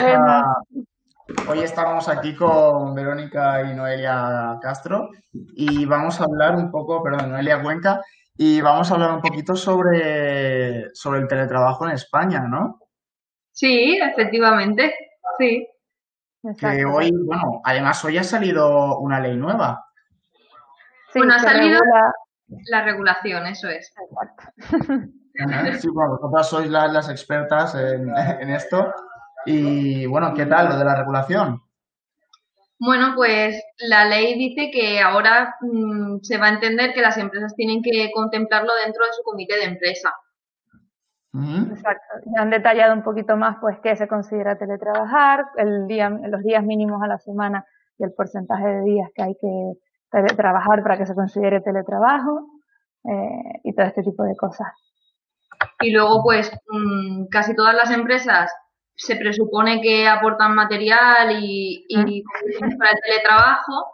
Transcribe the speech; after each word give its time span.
Hoy 0.00 1.58
estamos 1.58 2.08
aquí 2.08 2.36
con 2.36 2.94
Verónica 2.94 3.62
y 3.62 3.74
Noelia 3.74 4.56
Castro 4.62 5.10
y 5.32 5.84
vamos 5.86 6.20
a 6.20 6.24
hablar 6.24 6.54
un 6.54 6.70
poco, 6.70 7.02
perdón, 7.02 7.32
Noelia 7.32 7.60
Cuenca, 7.60 8.00
y 8.36 8.60
vamos 8.60 8.88
a 8.90 8.94
hablar 8.94 9.10
un 9.10 9.20
poquito 9.20 9.56
sobre, 9.56 10.94
sobre 10.94 11.20
el 11.20 11.26
teletrabajo 11.26 11.84
en 11.86 11.94
España, 11.94 12.40
¿no? 12.48 12.78
Sí, 13.50 13.98
efectivamente, 14.00 14.94
sí. 15.36 15.66
Que 16.56 16.84
hoy, 16.84 17.10
bueno, 17.26 17.60
además 17.64 18.04
hoy 18.04 18.18
ha 18.18 18.24
salido 18.24 18.98
una 18.98 19.18
ley 19.18 19.36
nueva. 19.36 19.84
Sí, 21.12 21.18
bueno, 21.18 21.34
ha 21.34 21.40
salido 21.40 21.80
la 22.70 22.84
regulación, 22.84 23.46
eso 23.48 23.68
es. 23.68 23.92
Sí, 25.80 25.88
bueno, 25.88 26.18
vosotras 26.18 26.48
sois 26.48 26.70
las, 26.70 27.08
expertas 27.08 27.74
en, 27.74 28.08
en 28.40 28.50
esto. 28.50 28.94
Y 29.46 30.06
bueno, 30.06 30.34
¿qué 30.34 30.46
tal 30.46 30.68
lo 30.68 30.78
de 30.78 30.84
la 30.84 30.96
regulación? 30.96 31.62
Bueno, 32.80 33.12
pues 33.16 33.60
la 33.78 34.04
ley 34.04 34.38
dice 34.38 34.70
que 34.70 35.00
ahora 35.00 35.56
mm, 35.60 36.18
se 36.22 36.38
va 36.38 36.46
a 36.46 36.54
entender 36.54 36.94
que 36.94 37.00
las 37.00 37.18
empresas 37.18 37.54
tienen 37.56 37.82
que 37.82 38.10
contemplarlo 38.14 38.70
dentro 38.84 39.04
de 39.04 39.12
su 39.12 39.22
comité 39.22 39.56
de 39.56 39.64
empresa. 39.64 40.14
Exacto. 41.70 42.14
Ya 42.34 42.42
han 42.42 42.50
detallado 42.50 42.94
un 42.94 43.02
poquito 43.02 43.36
más, 43.36 43.56
pues, 43.60 43.78
qué 43.82 43.94
se 43.96 44.08
considera 44.08 44.58
teletrabajar, 44.58 45.46
el 45.56 45.86
día, 45.86 46.08
los 46.08 46.42
días 46.42 46.64
mínimos 46.64 47.02
a 47.02 47.06
la 47.06 47.18
semana 47.18 47.64
y 47.98 48.04
el 48.04 48.12
porcentaje 48.12 48.66
de 48.66 48.82
días 48.82 49.10
que 49.14 49.22
hay 49.22 49.34
que 49.34 49.72
teletrabajar 50.10 50.82
para 50.82 50.96
que 50.96 51.06
se 51.06 51.14
considere 51.14 51.60
teletrabajo 51.60 52.46
eh, 53.04 53.60
y 53.64 53.74
todo 53.74 53.86
este 53.86 54.02
tipo 54.02 54.22
de 54.24 54.36
cosas. 54.36 54.68
Y 55.80 55.92
luego, 55.92 56.22
pues, 56.22 56.50
mm, 56.70 57.26
casi 57.26 57.54
todas 57.54 57.74
las 57.74 57.90
empresas 57.90 58.50
se 58.98 59.16
presupone 59.16 59.80
que 59.80 60.08
aportan 60.08 60.54
material 60.56 61.38
y, 61.40 61.86
y 61.88 62.22
para 62.76 62.90
el 62.90 63.00
teletrabajo, 63.00 63.86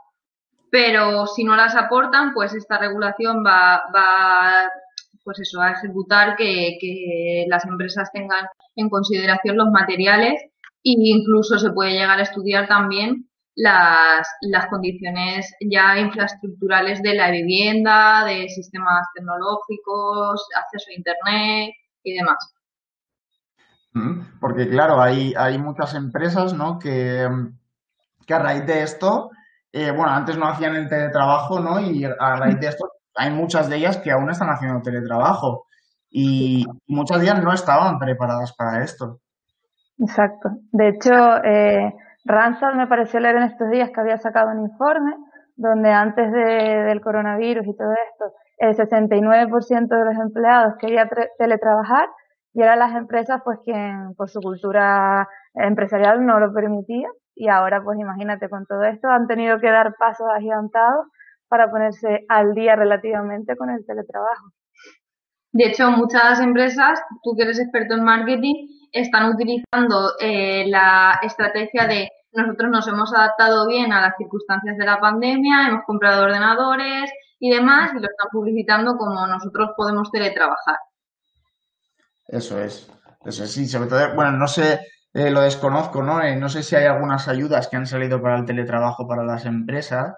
pero 0.71 1.27
si 1.27 1.45
no 1.45 1.55
las 1.55 1.77
aportan, 1.77 2.33
pues 2.33 2.55
esta 2.55 2.79
regulación 2.79 3.45
va, 3.47 3.85
va 3.95 4.71
pues 5.23 5.39
eso, 5.41 5.61
a 5.61 5.73
ejecutar 5.73 6.37
que, 6.37 6.79
que 6.81 7.45
las 7.49 7.65
empresas 7.67 8.11
tengan 8.13 8.47
en 8.77 8.89
consideración 8.89 9.59
los 9.59 9.71
materiales 9.71 10.43
e 10.43 10.95
incluso 10.97 11.59
se 11.59 11.71
puede 11.71 11.93
llegar 11.93 12.19
a 12.19 12.23
estudiar 12.23 12.67
también 12.67 13.29
las, 13.57 14.27
las 14.41 14.67
condiciones 14.69 15.55
ya 15.61 15.99
infraestructurales 15.99 17.03
de 17.03 17.15
la 17.15 17.31
vivienda, 17.31 18.25
de 18.25 18.49
sistemas 18.49 19.07
tecnológicos, 19.15 20.47
acceso 20.57 20.91
a 20.91 20.95
Internet 20.95 21.75
y 22.03 22.15
demás. 22.15 22.54
Porque 24.41 24.69
claro, 24.69 25.01
hay, 25.01 25.35
hay 25.37 25.57
muchas 25.59 25.95
empresas 25.95 26.53
¿no? 26.53 26.79
que, 26.79 27.29
que 28.27 28.35
a 28.35 28.39
raíz 28.41 28.67
de 28.67 28.83
esto, 28.83 29.31
eh, 29.73 29.91
bueno, 29.93 30.11
antes 30.11 30.37
no 30.37 30.49
hacían 30.49 30.75
el 30.75 30.89
teletrabajo, 30.89 31.61
¿no? 31.61 31.81
Y 31.81 32.05
a 32.05 32.37
raíz 32.37 32.59
de 32.59 32.69
esto 32.69 32.89
hay 33.15 33.31
muchas 33.31 33.69
de 33.69 33.77
ellas 33.77 33.99
que 33.99 34.11
aún 34.11 34.31
están 34.31 34.49
haciendo 34.49 34.83
teletrabajo 34.83 35.67
y 36.11 36.65
muchas 36.87 37.19
de 37.19 37.27
ellas 37.27 37.43
no 37.43 37.53
estaban 37.53 37.99
preparadas 37.99 38.53
para 38.57 38.83
esto. 38.83 39.21
Exacto. 39.99 40.51
De 40.73 40.89
hecho, 40.89 41.45
eh, 41.45 41.93
me 42.77 42.87
pareció 42.87 43.21
leer 43.21 43.37
en 43.37 43.43
estos 43.45 43.71
días 43.71 43.91
que 43.95 44.01
había 44.01 44.19
sacado 44.19 44.51
un 44.51 44.63
informe 44.63 45.13
donde 45.57 45.91
antes 45.91 46.33
de, 46.33 46.85
del 46.85 47.01
coronavirus 47.01 47.67
y 47.67 47.77
todo 47.77 47.93
esto, 47.93 48.33
el 48.59 48.77
69% 48.77 49.89
de 49.89 50.05
los 50.05 50.17
empleados 50.17 50.75
quería 50.81 51.09
teletrabajar 51.39 52.09
y 52.55 52.63
eran 52.63 52.79
las 52.79 52.95
empresas 52.95 53.43
pues 53.45 53.59
quien 53.65 54.15
por 54.17 54.31
su 54.31 54.41
cultura 54.41 55.29
empresarial 55.55 56.25
no 56.25 56.39
lo 56.41 56.53
permitía 56.55 57.09
y 57.35 57.49
ahora 57.49 57.83
pues 57.83 57.99
imagínate 57.99 58.49
con 58.49 58.65
todo 58.65 58.85
esto 58.85 59.09
han 59.09 59.27
tenido 59.27 59.59
que 59.61 59.71
dar 59.71 59.95
pasos 59.99 60.29
agigantados 60.35 61.07
para 61.49 61.71
ponerse 61.71 62.25
al 62.29 62.55
día 62.55 62.77
relativamente 62.77 63.57
con 63.57 63.71
el 63.71 63.85
teletrabajo. 63.85 64.51
De 65.53 65.67
hecho, 65.67 65.91
muchas 65.91 66.41
empresas, 66.41 67.01
tú 67.23 67.37
que 67.37 67.45
eres 67.45 67.61
experto 67.61 67.95
en 67.95 68.03
marketing, 68.03 68.55
están 68.91 69.31
utilizando 69.31 70.13
eh, 70.21 70.65
la 70.67 71.21
estrategia 71.23 71.87
de 71.87 72.09
nosotros 72.33 72.71
nos 72.71 72.89
hemos 72.89 73.15
adaptado 73.15 73.69
bien 73.69 73.93
a 73.93 74.01
las 74.01 74.17
circunstancias 74.17 74.77
de 74.77 74.85
la 74.85 74.99
pandemia, 74.99 75.69
hemos 75.69 75.85
comprado 75.87 76.25
ordenadores 76.25 77.09
y 77.39 77.51
demás 77.51 77.93
y 77.93 78.01
lo 78.01 78.09
están 78.09 78.29
publicitando 78.33 78.97
como 78.97 79.25
nosotros 79.29 79.71
podemos 79.77 80.11
teletrabajar. 80.11 80.77
Eso 82.35 82.61
es, 82.61 82.91
eso 83.25 83.45
es, 83.45 83.53
sí, 83.53 83.69
sobre 83.69 83.89
todo, 83.89 84.15
bueno, 84.17 84.33
no 84.33 84.49
sé, 84.49 84.81
eh, 85.13 85.31
lo 85.31 85.43
desconozco, 85.43 86.03
¿no? 86.03 86.21
Eh, 86.21 86.35
no 86.35 86.49
sé 86.49 86.65
si 86.65 86.75
hay 86.75 86.87
algunas 86.87 87.29
ayudas 87.29 87.69
que 87.69 87.77
han 87.77 87.87
salido 87.87 88.21
para 88.21 88.37
el 88.37 88.45
teletrabajo 88.45 89.07
para 89.07 89.23
las 89.23 89.47
empresas, 89.47 90.15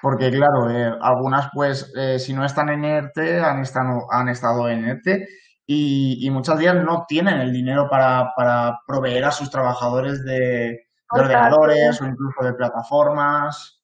porque 0.00 0.30
claro, 0.30 0.70
eh, 0.70 0.96
algunas 1.00 1.48
pues 1.52 1.92
si 2.18 2.32
no 2.32 2.44
están 2.44 2.68
en 2.68 2.84
ERTE 2.84 3.40
han 3.40 3.60
estado, 3.60 4.06
han 4.12 4.28
estado 4.28 4.68
en 4.68 4.84
ERTE 4.84 5.26
y, 5.66 6.24
y 6.24 6.30
muchas 6.30 6.60
ellas 6.60 6.76
no 6.76 7.06
tienen 7.08 7.40
el 7.40 7.52
dinero 7.52 7.88
para, 7.90 8.32
para 8.36 8.78
proveer 8.86 9.24
a 9.24 9.32
sus 9.32 9.50
trabajadores 9.50 10.24
de, 10.24 10.86
ordenadores 11.10 12.00
o 12.00 12.06
incluso 12.06 12.44
de 12.44 12.54
plataformas. 12.54 13.82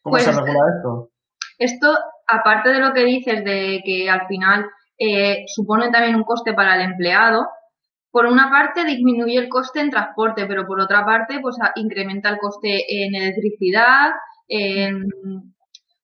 ¿Cómo 0.00 0.18
se 0.18 0.24
pues, 0.24 0.36
regula 0.36 0.60
esto? 0.78 1.10
Esto, 1.58 1.94
aparte 2.26 2.70
de 2.70 2.80
lo 2.80 2.94
que 2.94 3.04
dices 3.04 3.44
de 3.44 3.82
que 3.84 4.08
al 4.08 4.26
final 4.28 4.66
eh, 5.04 5.44
supone 5.48 5.90
también 5.90 6.14
un 6.14 6.22
coste 6.22 6.54
para 6.54 6.76
el 6.76 6.82
empleado. 6.82 7.48
Por 8.12 8.26
una 8.26 8.50
parte 8.50 8.84
disminuye 8.84 9.36
el 9.36 9.48
coste 9.48 9.80
en 9.80 9.90
transporte, 9.90 10.46
pero 10.46 10.64
por 10.64 10.80
otra 10.80 11.04
parte 11.04 11.40
pues 11.40 11.56
incrementa 11.74 12.28
el 12.28 12.38
coste 12.38 12.84
en 12.88 13.14
electricidad, 13.16 14.10
en 14.46 15.08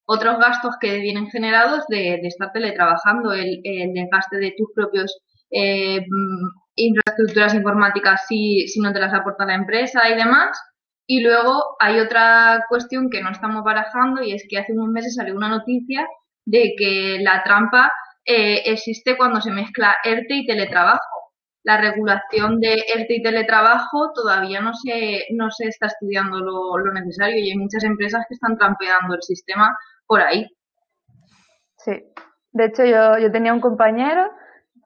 otros 0.05 0.39
gastos 0.39 0.75
que 0.81 0.99
vienen 0.99 1.29
generados 1.31 1.85
de, 1.89 2.15
estar 2.25 2.51
teletrabajando, 2.51 3.33
el, 3.33 3.61
desgaste 3.95 4.39
de 4.39 4.55
tus 4.57 4.73
propios 4.75 5.17
eh, 5.51 6.05
infraestructuras 6.75 7.55
informáticas 7.55 8.27
si, 8.27 8.67
si 8.67 8.81
no 8.81 8.93
te 8.93 9.01
las 9.01 9.15
aporta 9.15 9.47
la 9.47 9.55
empresa 9.55 10.09
y 10.09 10.17
demás. 10.17 10.59
Y 11.07 11.21
luego 11.21 11.63
hay 11.79 12.01
otra 12.01 12.65
cuestión 12.69 13.11
que 13.11 13.23
no 13.23 13.31
estamos 13.31 13.63
barajando 13.63 14.23
y 14.23 14.33
es 14.33 14.45
que 14.49 14.59
hace 14.59 14.73
unos 14.73 14.89
meses 14.89 15.15
salió 15.15 15.37
una 15.37 15.49
noticia 15.49 16.05
de 16.47 16.75
que 16.77 17.19
la 17.21 17.43
trampa 17.45 17.93
eh, 18.29 18.71
existe 18.71 19.17
cuando 19.17 19.41
se 19.41 19.51
mezcla 19.51 19.97
ERTE 20.05 20.35
y 20.35 20.47
teletrabajo. 20.47 21.33
La 21.63 21.79
regulación 21.79 22.61
de 22.61 22.75
ERTE 22.95 23.17
y 23.17 23.23
teletrabajo 23.23 24.13
todavía 24.15 24.61
no 24.61 24.75
se, 24.75 25.25
no 25.31 25.51
se 25.51 25.69
está 25.69 25.87
estudiando 25.87 26.39
lo, 26.39 26.93
necesario 26.93 27.39
y 27.39 27.51
hay 27.51 27.57
muchas 27.57 27.85
empresas 27.85 28.27
que 28.29 28.35
están 28.35 28.59
trampeando 28.59 29.15
el 29.15 29.23
sistema 29.23 29.75
por 30.07 30.21
ahí. 30.21 30.47
Sí, 31.79 31.93
de 32.53 32.65
hecho 32.67 32.85
yo, 32.85 33.17
yo 33.19 33.33
tenía 33.33 33.55
un 33.55 33.61
compañero 33.61 34.31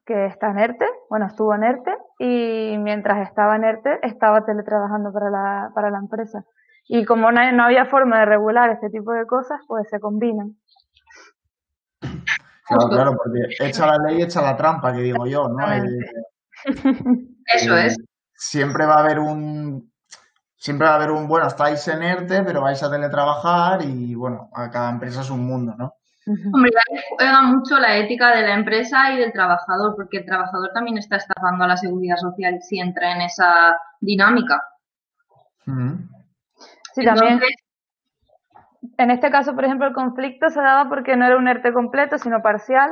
que 0.07 0.27
está 0.27 0.53
en 0.53 0.59
ERTE, 0.61 0.87
bueno, 1.11 1.27
estuvo 1.27 1.53
en 1.55 1.65
ERTE 1.65 1.97
y 2.21 2.79
mientras 2.79 3.29
estaba 3.29 3.57
en 3.57 3.65
ERTE 3.65 3.99
estaba 4.03 4.45
teletrabajando 4.45 5.13
para 5.13 5.31
la, 5.31 5.71
para 5.75 5.91
la 5.91 5.99
empresa. 5.99 6.45
Y 6.87 7.05
como 7.05 7.33
no, 7.33 7.53
no 7.53 7.65
había 7.65 7.87
forma 7.87 8.21
de 8.21 8.27
regular 8.27 8.71
este 8.71 8.89
tipo 8.89 9.11
de 9.13 9.27
cosas, 9.27 9.61
pues 9.67 9.89
se 9.89 9.99
combinan. 9.99 10.57
Claro, 12.67 12.89
claro, 12.89 13.17
porque 13.17 13.55
echa 13.59 13.87
la 13.87 13.99
ley, 13.99 14.23
echa 14.23 14.41
la 14.41 14.57
trampa, 14.57 14.93
que 14.93 15.03
digo 15.03 15.27
yo, 15.27 15.49
¿no? 15.49 15.59
Eso 17.55 17.77
es. 17.77 17.97
Siempre 18.35 18.87
va 18.87 18.95
a 18.95 19.01
haber 19.01 19.19
un, 19.19 19.93
siempre 20.57 20.87
va 20.87 20.93
a 20.93 20.97
haber 20.97 21.11
un, 21.11 21.27
bueno, 21.27 21.49
estáis 21.49 21.87
en 21.89 22.03
ERTE, 22.03 22.45
pero 22.45 22.63
vais 22.63 22.83
a 22.83 22.91
teletrabajar 22.91 23.83
y, 23.83 24.15
bueno, 24.15 24.49
a 24.55 24.71
cada 24.71 24.91
empresa 24.91 25.23
es 25.23 25.31
un 25.31 25.45
mundo, 25.45 25.75
¿no? 25.77 25.95
Hombre, 26.25 26.71
juega 27.17 27.43
mucho 27.43 27.81
la 27.81 27.97
ética 27.97 28.35
de 28.37 28.43
la 28.43 28.55
empresa 28.55 29.13
y 29.13 29.19
del 29.19 29.33
trabajador, 29.33 29.97
porque 29.97 30.19
el 30.19 30.25
trabajador 30.25 30.71
también 30.73 30.99
está 30.99 31.17
estafando 31.17 31.65
a 31.65 31.67
la 31.69 31.77
seguridad 31.77 32.17
social 32.17 32.61
si 32.63 32.79
entra 32.79 33.11
en 33.13 33.23
esa 33.23 33.77
dinámica. 34.01 34.63
Sí, 36.95 37.05
también 37.05 37.41
en 38.99 39.11
este 39.11 39.31
caso, 39.31 39.55
por 39.55 39.65
ejemplo, 39.65 39.87
el 39.87 39.95
conflicto 39.95 40.51
se 40.51 40.61
daba 40.61 40.89
porque 40.89 41.17
no 41.17 41.27
era 41.27 41.37
un 41.37 41.49
ERTE 41.49 41.73
completo, 41.73 42.19
sino 42.19 42.43
parcial, 42.43 42.91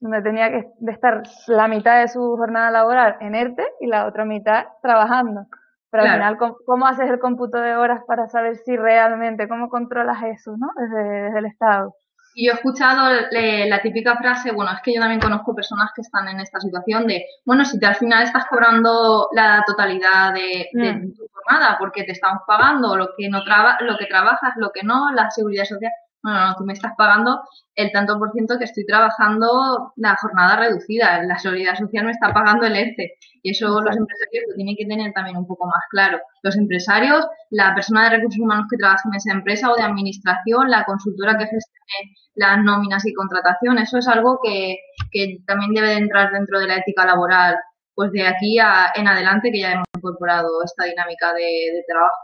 donde 0.00 0.22
tenía 0.22 0.50
que 0.50 0.68
estar 0.88 1.22
la 1.46 1.68
mitad 1.68 2.00
de 2.00 2.08
su 2.08 2.20
jornada 2.36 2.70
laboral 2.70 3.16
en 3.20 3.34
ERTE 3.34 3.66
y 3.80 3.86
la 3.86 4.06
otra 4.06 4.24
mitad 4.24 4.66
trabajando. 4.82 5.46
Pero 5.90 6.04
al 6.04 6.12
final, 6.12 6.38
¿cómo, 6.66 6.86
haces 6.86 7.10
el 7.10 7.18
cómputo 7.18 7.58
de 7.58 7.74
horas 7.74 8.02
para 8.06 8.28
saber 8.28 8.56
si 8.58 8.76
realmente, 8.76 9.48
cómo 9.48 9.68
controlas 9.68 10.22
eso, 10.22 10.56
¿no? 10.56 10.68
Desde, 10.76 11.22
desde 11.22 11.38
el 11.40 11.46
Estado. 11.46 11.94
Y 12.34 12.46
yo 12.46 12.52
he 12.52 12.54
escuchado 12.54 13.10
la 13.32 13.82
típica 13.82 14.16
frase, 14.16 14.52
bueno, 14.52 14.70
es 14.72 14.80
que 14.82 14.94
yo 14.94 15.00
también 15.00 15.20
conozco 15.20 15.54
personas 15.54 15.90
que 15.94 16.02
están 16.02 16.28
en 16.28 16.38
esta 16.40 16.60
situación 16.60 17.06
de, 17.06 17.24
bueno, 17.44 17.64
si 17.64 17.78
te 17.78 17.86
al 17.86 17.96
final 17.96 18.22
estás 18.22 18.46
cobrando 18.46 19.28
la 19.32 19.64
totalidad 19.66 20.32
de, 20.32 20.68
mm. 20.72 21.12
tu 21.16 21.28
jornada 21.44 21.76
porque 21.78 22.04
te 22.04 22.12
están 22.12 22.38
pagando 22.46 22.96
lo 22.96 23.10
que 23.16 23.28
no 23.28 23.42
traba, 23.44 23.78
lo 23.80 23.96
que 23.98 24.06
trabajas, 24.06 24.52
lo 24.56 24.70
que 24.70 24.82
no, 24.82 25.12
la 25.12 25.30
seguridad 25.30 25.64
social, 25.64 25.92
no, 26.22 26.32
no, 26.32 26.54
tú 26.56 26.64
me 26.64 26.74
estás 26.74 26.92
pagando 26.96 27.40
el 27.74 27.92
tanto 27.92 28.18
por 28.18 28.32
ciento 28.32 28.58
que 28.58 28.64
estoy 28.64 28.84
trabajando 28.84 29.92
la 29.96 30.16
jornada 30.16 30.56
reducida, 30.56 31.22
la 31.22 31.38
seguridad 31.38 31.76
social 31.76 32.04
me 32.04 32.10
está 32.10 32.32
pagando 32.32 32.66
el 32.66 32.76
ERTE. 32.76 33.14
Y 33.42 33.52
eso 33.52 33.68
los 33.80 33.96
empresarios 33.96 34.44
lo 34.48 34.54
tienen 34.54 34.76
que 34.76 34.84
tener 34.84 35.12
también 35.12 35.38
un 35.38 35.46
poco 35.46 35.66
más 35.66 35.82
claro. 35.90 36.18
Los 36.42 36.58
empresarios, 36.58 37.26
la 37.48 37.74
persona 37.74 38.04
de 38.04 38.16
recursos 38.16 38.40
humanos 38.40 38.66
que 38.70 38.76
trabaja 38.76 39.08
en 39.08 39.14
esa 39.14 39.32
empresa 39.32 39.70
o 39.70 39.76
de 39.76 39.82
administración, 39.82 40.68
la 40.68 40.84
consultora 40.84 41.38
que 41.38 41.46
gestione 41.46 42.16
las 42.34 42.58
nóminas 42.62 43.06
y 43.06 43.14
contratación, 43.14 43.78
eso 43.78 43.98
es 43.98 44.08
algo 44.08 44.40
que, 44.42 44.76
que 45.10 45.38
también 45.46 45.72
debe 45.72 45.88
de 45.88 45.98
entrar 45.98 46.32
dentro 46.32 46.60
de 46.60 46.66
la 46.66 46.76
ética 46.76 47.06
laboral, 47.06 47.56
pues 48.00 48.12
de 48.12 48.26
aquí 48.26 48.58
a, 48.58 48.92
en 48.94 49.06
adelante 49.06 49.50
que 49.52 49.60
ya 49.60 49.72
hemos 49.72 49.84
incorporado 49.94 50.48
esta 50.64 50.86
dinámica 50.86 51.34
de 51.34 51.84
trabajo. 51.86 52.16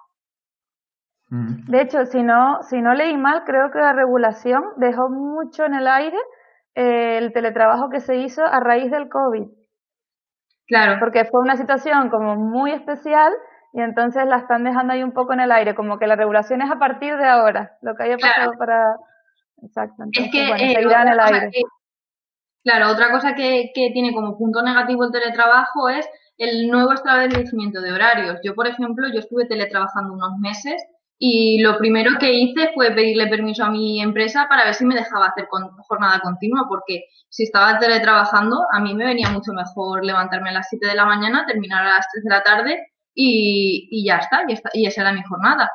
Mm. 1.28 1.70
De 1.70 1.82
hecho, 1.82 2.06
si 2.06 2.22
no, 2.22 2.62
si 2.62 2.80
no 2.80 2.94
leí 2.94 3.14
mal, 3.14 3.42
creo 3.44 3.70
que 3.70 3.78
la 3.78 3.92
regulación 3.92 4.62
dejó 4.78 5.10
mucho 5.10 5.66
en 5.66 5.74
el 5.74 5.86
aire 5.86 6.16
eh, 6.74 7.18
el 7.18 7.30
teletrabajo 7.34 7.90
que 7.90 8.00
se 8.00 8.16
hizo 8.16 8.42
a 8.42 8.58
raíz 8.60 8.90
del 8.90 9.10
COVID. 9.10 9.48
Claro. 10.66 10.96
Porque 10.98 11.26
fue 11.26 11.42
una 11.42 11.56
situación 11.56 12.08
como 12.08 12.36
muy 12.36 12.72
especial 12.72 13.34
y 13.74 13.82
entonces 13.82 14.24
la 14.26 14.38
están 14.38 14.64
dejando 14.64 14.94
ahí 14.94 15.02
un 15.02 15.12
poco 15.12 15.34
en 15.34 15.40
el 15.40 15.52
aire, 15.52 15.74
como 15.74 15.98
que 15.98 16.06
la 16.06 16.16
regulación 16.16 16.62
es 16.62 16.70
a 16.70 16.78
partir 16.78 17.18
de 17.18 17.28
ahora, 17.28 17.72
lo 17.82 17.94
que 17.96 18.04
haya 18.04 18.16
pasado 18.16 18.52
para... 18.58 18.96
Exacto. 19.62 20.04
es 20.10 20.30
que, 20.32 20.48
bueno, 20.48 20.64
eh, 20.64 20.72
en 20.72 21.08
el 21.08 21.20
aire. 21.20 21.50
Claro, 22.66 22.90
otra 22.90 23.12
cosa 23.12 23.34
que, 23.36 23.70
tiene 23.74 24.12
como 24.12 24.36
punto 24.36 24.60
negativo 24.60 25.04
el 25.04 25.12
teletrabajo 25.12 25.88
es 25.88 26.04
el 26.36 26.68
nuevo 26.68 26.92
establecimiento 26.92 27.80
de 27.80 27.92
horarios. 27.92 28.40
Yo, 28.42 28.56
por 28.56 28.66
ejemplo, 28.66 29.06
yo 29.08 29.20
estuve 29.20 29.46
teletrabajando 29.46 30.12
unos 30.12 30.36
meses 30.40 30.74
y 31.16 31.60
lo 31.60 31.78
primero 31.78 32.18
que 32.18 32.32
hice 32.32 32.70
fue 32.74 32.90
pedirle 32.90 33.28
permiso 33.28 33.64
a 33.64 33.70
mi 33.70 34.02
empresa 34.02 34.46
para 34.48 34.64
ver 34.64 34.74
si 34.74 34.84
me 34.84 34.96
dejaba 34.96 35.28
hacer 35.28 35.46
jornada 35.46 36.20
continua, 36.20 36.66
porque 36.68 37.04
si 37.28 37.44
estaba 37.44 37.78
teletrabajando, 37.78 38.58
a 38.72 38.80
mí 38.80 38.94
me 38.94 39.06
venía 39.06 39.30
mucho 39.30 39.52
mejor 39.52 40.04
levantarme 40.04 40.50
a 40.50 40.54
las 40.54 40.66
7 40.68 40.88
de 40.88 40.96
la 40.96 41.06
mañana, 41.06 41.46
terminar 41.46 41.86
a 41.86 41.96
las 41.96 42.06
3 42.12 42.24
de 42.24 42.30
la 42.30 42.42
tarde 42.42 42.86
y, 43.14 43.88
y 43.92 44.04
ya 44.04 44.16
está, 44.16 44.42
y, 44.48 44.54
está, 44.54 44.70
y 44.72 44.86
esa 44.86 45.02
era 45.02 45.12
mi 45.12 45.22
jornada. 45.22 45.70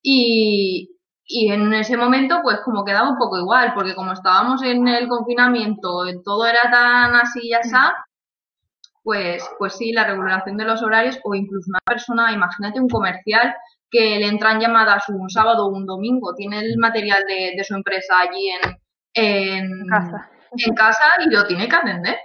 Y, 0.00 0.95
y 1.28 1.50
en 1.50 1.72
ese 1.74 1.96
momento, 1.96 2.40
pues 2.42 2.60
como 2.64 2.84
quedaba 2.84 3.10
un 3.10 3.18
poco 3.18 3.38
igual, 3.38 3.74
porque 3.74 3.96
como 3.96 4.12
estábamos 4.12 4.62
en 4.62 4.86
el 4.86 5.08
confinamiento, 5.08 6.04
todo 6.24 6.46
era 6.46 6.70
tan 6.70 7.16
así 7.16 7.48
y 7.48 7.52
así, 7.52 7.74
pues, 9.02 9.48
pues 9.58 9.76
sí, 9.76 9.92
la 9.92 10.06
regulación 10.06 10.56
de 10.56 10.64
los 10.64 10.82
horarios 10.82 11.18
o 11.24 11.34
incluso 11.34 11.70
una 11.70 11.80
persona, 11.84 12.32
imagínate 12.32 12.80
un 12.80 12.88
comercial 12.88 13.54
que 13.90 14.18
le 14.18 14.28
entran 14.28 14.60
llamadas 14.60 15.08
un 15.08 15.28
sábado 15.28 15.66
o 15.66 15.74
un 15.74 15.84
domingo, 15.84 16.34
tiene 16.34 16.60
el 16.60 16.78
material 16.78 17.24
de, 17.26 17.62
su 17.64 17.74
empresa 17.74 18.20
allí 18.20 18.48
en, 18.50 18.76
en, 19.14 19.86
casa. 19.88 20.30
en 20.52 20.74
casa 20.74 21.04
y 21.24 21.30
lo 21.30 21.46
tiene 21.46 21.68
que 21.68 21.76
atender. 21.76 22.16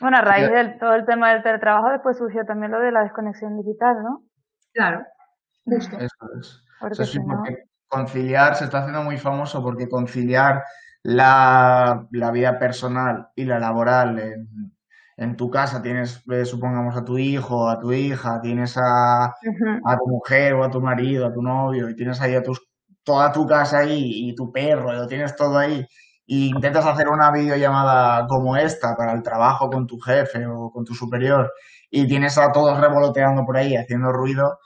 Bueno, 0.00 0.16
a 0.16 0.22
raíz 0.22 0.50
de 0.50 0.78
todo 0.80 0.94
el 0.94 1.04
tema 1.04 1.32
del 1.32 1.42
teletrabajo 1.42 1.90
después 1.90 2.16
surgió 2.16 2.44
también 2.44 2.72
lo 2.72 2.80
de 2.80 2.90
la 2.90 3.02
desconexión 3.02 3.56
digital, 3.56 3.96
¿no? 4.02 4.22
Claro, 4.72 5.04
Eso 5.66 5.98
es. 6.00 6.64
Conciliar 7.88 8.56
se 8.56 8.64
está 8.64 8.78
haciendo 8.78 9.02
muy 9.02 9.18
famoso 9.18 9.62
porque 9.62 9.88
conciliar 9.88 10.62
la, 11.02 12.06
la 12.12 12.30
vida 12.30 12.58
personal 12.58 13.28
y 13.34 13.44
la 13.44 13.58
laboral 13.58 14.18
en, 14.18 14.72
en 15.20 15.36
tu 15.36 15.50
casa 15.50 15.82
tienes, 15.82 16.22
eh, 16.30 16.46
supongamos, 16.46 16.96
a 16.96 17.04
tu 17.04 17.18
hijo, 17.18 17.68
a 17.68 17.78
tu 17.78 17.92
hija, 17.92 18.40
tienes 18.40 18.78
a, 18.78 19.26
a, 19.26 19.96
tu 19.98 20.06
mujer 20.08 20.54
o 20.54 20.64
a 20.64 20.70
tu 20.70 20.80
marido, 20.80 21.26
a 21.26 21.32
tu 21.32 21.42
novio, 21.42 21.90
y 21.90 21.94
tienes 21.94 22.20
ahí 22.22 22.34
a 22.34 22.42
tus, 22.42 22.66
toda 23.02 23.30
tu 23.30 23.46
casa 23.46 23.80
ahí 23.80 24.30
y 24.30 24.34
tu 24.34 24.50
perro, 24.50 24.94
y 24.94 24.96
lo 24.96 25.06
tienes 25.06 25.36
todo 25.36 25.58
ahí, 25.58 25.86
y 26.24 26.48
intentas 26.48 26.86
hacer 26.86 27.08
una 27.08 27.30
videollamada 27.30 28.26
como 28.28 28.56
esta 28.56 28.96
para 28.96 29.12
el 29.12 29.22
trabajo 29.22 29.68
con 29.68 29.86
tu 29.86 29.98
jefe 29.98 30.46
o 30.46 30.70
con 30.70 30.86
tu 30.86 30.94
superior, 30.94 31.52
y 31.90 32.06
tienes 32.06 32.38
a 32.38 32.50
todos 32.50 32.80
revoloteando 32.80 33.44
por 33.44 33.58
ahí, 33.58 33.76
haciendo 33.76 34.12
ruido, 34.12 34.58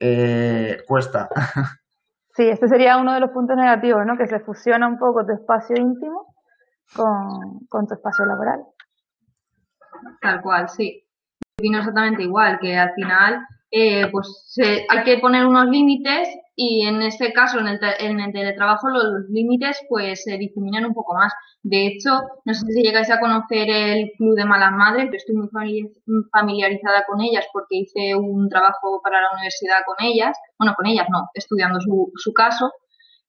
eh, 0.00 0.78
cuesta. 0.86 1.28
Sí, 2.38 2.48
este 2.48 2.68
sería 2.68 2.98
uno 2.98 3.14
de 3.14 3.18
los 3.18 3.30
puntos 3.30 3.56
negativos, 3.56 4.06
¿no? 4.06 4.16
Que 4.16 4.28
se 4.28 4.38
fusiona 4.38 4.86
un 4.86 4.96
poco 4.96 5.26
tu 5.26 5.32
espacio 5.32 5.74
íntimo 5.76 6.36
con, 6.94 7.66
con 7.68 7.84
tu 7.88 7.94
espacio 7.94 8.24
laboral. 8.26 8.60
Tal 10.20 10.40
cual, 10.40 10.68
sí. 10.68 11.04
Vino 11.60 11.78
exactamente 11.78 12.22
igual, 12.22 12.60
que 12.60 12.76
al 12.76 12.94
final 12.94 13.44
eh, 13.72 14.08
pues 14.12 14.56
hay 14.88 15.02
que 15.02 15.18
poner 15.18 15.44
unos 15.46 15.66
límites 15.66 16.28
y 16.60 16.84
en 16.84 17.02
este 17.02 17.32
caso, 17.32 17.60
en 17.60 17.68
el, 17.68 18.32
teletrabajo, 18.32 18.88
los 18.88 19.30
límites 19.30 19.80
pues 19.88 20.24
se 20.24 20.36
difuminan 20.38 20.86
un 20.86 20.92
poco 20.92 21.14
más. 21.14 21.32
De 21.62 21.86
hecho, 21.86 22.20
no 22.44 22.52
sé 22.52 22.66
si 22.72 22.82
llegáis 22.82 23.08
a 23.12 23.20
conocer 23.20 23.70
el 23.70 24.10
Club 24.16 24.34
de 24.34 24.44
Malas 24.44 24.72
Madres, 24.72 25.04
yo 25.04 25.16
estoy 25.18 25.36
muy 25.36 25.48
familiarizada 26.32 27.04
con 27.06 27.20
ellas 27.20 27.46
porque 27.52 27.76
hice 27.76 28.16
un 28.16 28.48
trabajo 28.48 29.00
para 29.04 29.20
la 29.20 29.30
universidad 29.34 29.82
con 29.86 30.04
ellas, 30.04 30.36
bueno, 30.58 30.74
con 30.76 30.86
ellas 30.86 31.06
no, 31.10 31.28
estudiando 31.32 31.80
su, 31.80 32.10
su 32.16 32.32
caso. 32.32 32.72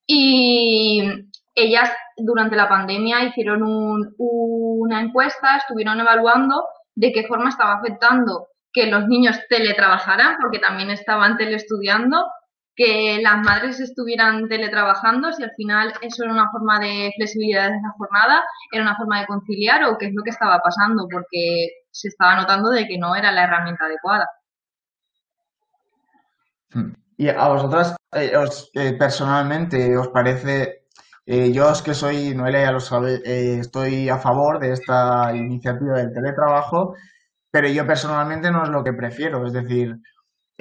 Y 0.07 1.03
ellas 1.53 1.91
durante 2.17 2.55
la 2.55 2.67
pandemia 2.67 3.25
hicieron 3.25 3.61
una 4.17 5.01
encuesta, 5.01 5.57
estuvieron 5.57 5.99
evaluando 5.99 6.63
de 6.95 7.11
qué 7.11 7.27
forma 7.27 7.49
estaba 7.49 7.75
afectando 7.75 8.47
que 8.73 8.87
los 8.87 9.07
niños 9.07 9.39
teletrabajaran, 9.49 10.37
porque 10.41 10.57
también 10.57 10.89
estaban 10.89 11.37
teleestudiando, 11.37 12.25
que 12.79 13.19
las 13.21 13.39
madres 13.39 13.81
estuvieran 13.81 14.47
teletrabajando, 14.47 15.33
si 15.33 15.43
al 15.43 15.51
final 15.57 15.91
eso 16.01 16.23
era 16.23 16.31
una 16.31 16.49
forma 16.49 16.79
de 16.79 17.11
flexibilidad 17.17 17.69
de 17.69 17.75
esa 17.75 17.91
jornada, 17.97 18.41
era 18.71 18.83
una 18.83 18.95
forma 18.95 19.19
de 19.19 19.27
conciliar 19.27 19.83
o 19.83 19.97
qué 19.97 20.05
es 20.05 20.13
lo 20.15 20.23
que 20.23 20.29
estaba 20.29 20.59
pasando, 20.59 21.05
porque 21.11 21.67
se 21.91 22.07
estaba 22.07 22.37
notando 22.37 22.69
de 22.69 22.87
que 22.87 22.97
no 22.97 23.17
era 23.17 23.33
la 23.33 23.43
herramienta 23.43 23.83
adecuada. 23.83 24.29
¿Y 27.17 27.27
a 27.27 27.49
vosotras 27.49 27.97
eh, 28.13 28.31
eh, 28.75 28.93
personalmente 28.93 29.97
os 29.97 30.07
parece 30.07 30.85
eh, 31.25 31.51
yo 31.51 31.69
es 31.69 31.81
que 31.81 31.93
soy, 31.93 32.33
Noelia 32.33 32.61
ya 32.61 32.71
lo 32.71 32.79
sabe, 32.79 33.19
estoy 33.59 34.07
a 34.07 34.19
favor 34.19 34.57
de 34.57 34.71
esta 34.71 35.35
iniciativa 35.35 35.97
del 35.97 36.13
teletrabajo, 36.13 36.95
pero 37.51 37.67
yo 37.67 37.85
personalmente 37.85 38.49
no 38.51 38.63
es 38.63 38.69
lo 38.69 38.85
que 38.85 38.93
prefiero. 38.93 39.45
Es 39.45 39.51
decir, 39.51 39.97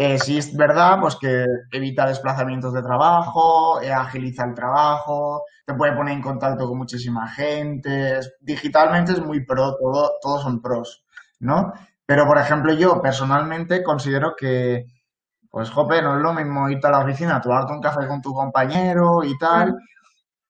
eh, 0.00 0.16
si 0.20 0.38
es 0.38 0.56
verdad, 0.56 1.00
pues 1.00 1.16
que 1.16 1.44
evita 1.72 2.06
desplazamientos 2.06 2.72
de 2.72 2.82
trabajo, 2.82 3.80
agiliza 3.80 4.44
el 4.44 4.54
trabajo, 4.54 5.42
te 5.66 5.74
puede 5.74 5.96
poner 5.96 6.14
en 6.14 6.22
contacto 6.22 6.68
con 6.68 6.78
muchísima 6.78 7.26
gente. 7.28 8.20
digitalmente 8.40 9.10
es 9.12 9.20
muy 9.20 9.44
pro, 9.44 9.74
todo, 9.76 10.12
todos 10.22 10.42
son 10.42 10.62
pros, 10.62 11.04
¿no? 11.40 11.72
Pero, 12.06 12.26
por 12.28 12.38
ejemplo, 12.38 12.72
yo 12.74 13.02
personalmente 13.02 13.82
considero 13.82 14.34
que, 14.36 14.86
pues, 15.50 15.70
jope, 15.70 16.00
no 16.00 16.16
es 16.16 16.22
lo 16.22 16.32
mismo 16.32 16.70
irte 16.70 16.86
a 16.86 16.90
la 16.92 17.00
oficina, 17.00 17.40
tomarte 17.40 17.72
un 17.72 17.80
café 17.80 18.06
con 18.06 18.22
tu 18.22 18.32
compañero 18.32 19.24
y 19.24 19.36
tal 19.36 19.74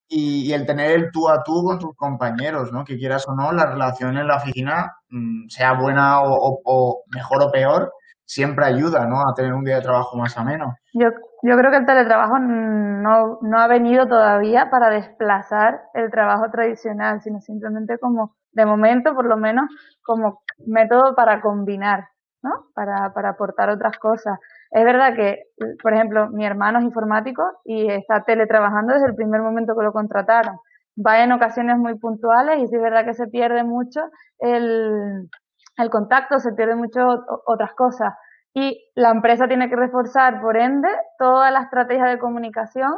y, 0.08 0.52
el 0.52 0.66
tener 0.66 0.90
el 0.92 1.10
tú 1.12 1.28
a 1.28 1.42
tú 1.42 1.64
con 1.64 1.78
tus 1.78 1.94
compañeros, 1.96 2.72
¿no? 2.72 2.84
Que 2.84 2.98
quieras 2.98 3.26
o 3.28 3.34
no, 3.34 3.52
la 3.52 3.66
relación 3.66 4.16
en 4.18 4.26
la 4.26 4.36
oficina, 4.36 4.92
mm, 5.10 5.48
sea 5.48 5.72
buena 5.74 6.20
o, 6.22 7.02
mejor 7.08 7.42
o 7.42 7.50
peor, 7.52 7.92
siempre 8.28 8.66
ayuda, 8.66 9.06
¿no? 9.06 9.20
A 9.20 9.34
tener 9.34 9.54
un 9.54 9.64
día 9.64 9.76
de 9.76 9.82
trabajo 9.82 10.16
más 10.16 10.36
ameno. 10.36 10.76
Yo, 10.92 11.08
yo 11.42 11.56
creo 11.56 11.70
que 11.70 11.78
el 11.78 11.86
teletrabajo 11.86 12.38
no, 12.38 13.38
no 13.40 13.58
ha 13.58 13.66
venido 13.66 14.06
todavía 14.06 14.68
para 14.70 14.90
desplazar 14.90 15.80
el 15.94 16.10
trabajo 16.10 16.50
tradicional, 16.52 17.22
sino 17.22 17.40
simplemente 17.40 17.98
como, 17.98 18.36
de 18.52 18.66
momento 18.66 19.14
por 19.14 19.24
lo 19.24 19.38
menos, 19.38 19.64
como 20.04 20.42
método 20.66 21.14
para 21.16 21.40
combinar, 21.40 22.08
¿no? 22.42 22.66
Para, 22.74 23.14
para 23.14 23.30
aportar 23.30 23.70
otras 23.70 23.96
cosas. 23.98 24.38
Es 24.70 24.84
verdad 24.84 25.14
que, 25.16 25.44
por 25.82 25.94
ejemplo, 25.94 26.28
mi 26.28 26.44
hermano 26.44 26.80
es 26.80 26.84
informático 26.84 27.42
y 27.64 27.90
está 27.90 28.24
teletrabajando 28.24 28.92
desde 28.92 29.06
el 29.06 29.14
primer 29.14 29.40
momento 29.40 29.74
que 29.74 29.84
lo 29.84 29.92
contrataron. 29.92 30.58
Va 30.98 31.24
en 31.24 31.32
ocasiones 31.32 31.78
muy 31.78 31.98
puntuales 31.98 32.58
y 32.58 32.66
sí 32.66 32.76
es 32.76 32.82
verdad 32.82 33.06
que 33.06 33.14
se 33.14 33.28
pierde 33.28 33.64
mucho 33.64 34.00
el, 34.40 35.30
el 35.78 35.90
contacto, 35.90 36.38
se 36.38 36.52
pierde 36.52 36.76
mucho 36.76 37.00
otras 37.46 37.74
cosas. 37.74 38.14
Y 38.54 38.90
la 38.94 39.10
empresa 39.10 39.46
tiene 39.46 39.68
que 39.68 39.76
reforzar, 39.76 40.40
por 40.40 40.56
ende, 40.56 40.88
toda 41.18 41.50
la 41.50 41.62
estrategia 41.62 42.06
de 42.06 42.18
comunicación, 42.18 42.92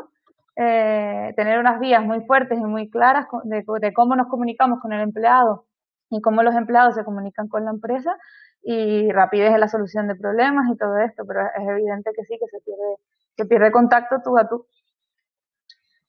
eh, 0.57 1.33
tener 1.37 1.59
unas 1.59 1.81
vías 1.81 2.05
muy 2.05 2.25
fuertes 2.27 2.59
y 2.59 2.65
muy 2.65 2.91
claras 2.91 3.27
de, 3.45 3.65
de 3.81 3.93
cómo 3.93 4.17
nos 4.17 4.29
comunicamos 4.29 4.81
con 4.81 4.93
el 4.93 5.01
empleado 5.01 5.67
y 6.11 6.21
cómo 6.21 6.43
los 6.43 6.55
empleados 6.55 6.95
se 6.95 7.05
comunican 7.05 7.49
con 7.49 7.65
la 7.65 7.71
empresa 7.71 8.17
y 8.63 9.11
rapidez 9.13 9.55
en 9.55 9.61
la 9.61 9.69
solución 9.69 10.09
de 10.09 10.17
problemas 10.17 10.67
y 10.73 10.77
todo 10.77 10.99
esto, 10.99 11.25
pero 11.27 11.41
es 11.41 11.69
evidente 11.69 12.11
que 12.15 12.25
sí, 12.25 12.37
que 12.39 12.47
se 12.47 12.63
pierde, 12.65 12.97
que 13.37 13.45
pierde 13.47 13.73
contacto 13.73 14.17
tú 14.25 14.37
a 14.39 14.49
tú. 14.49 14.67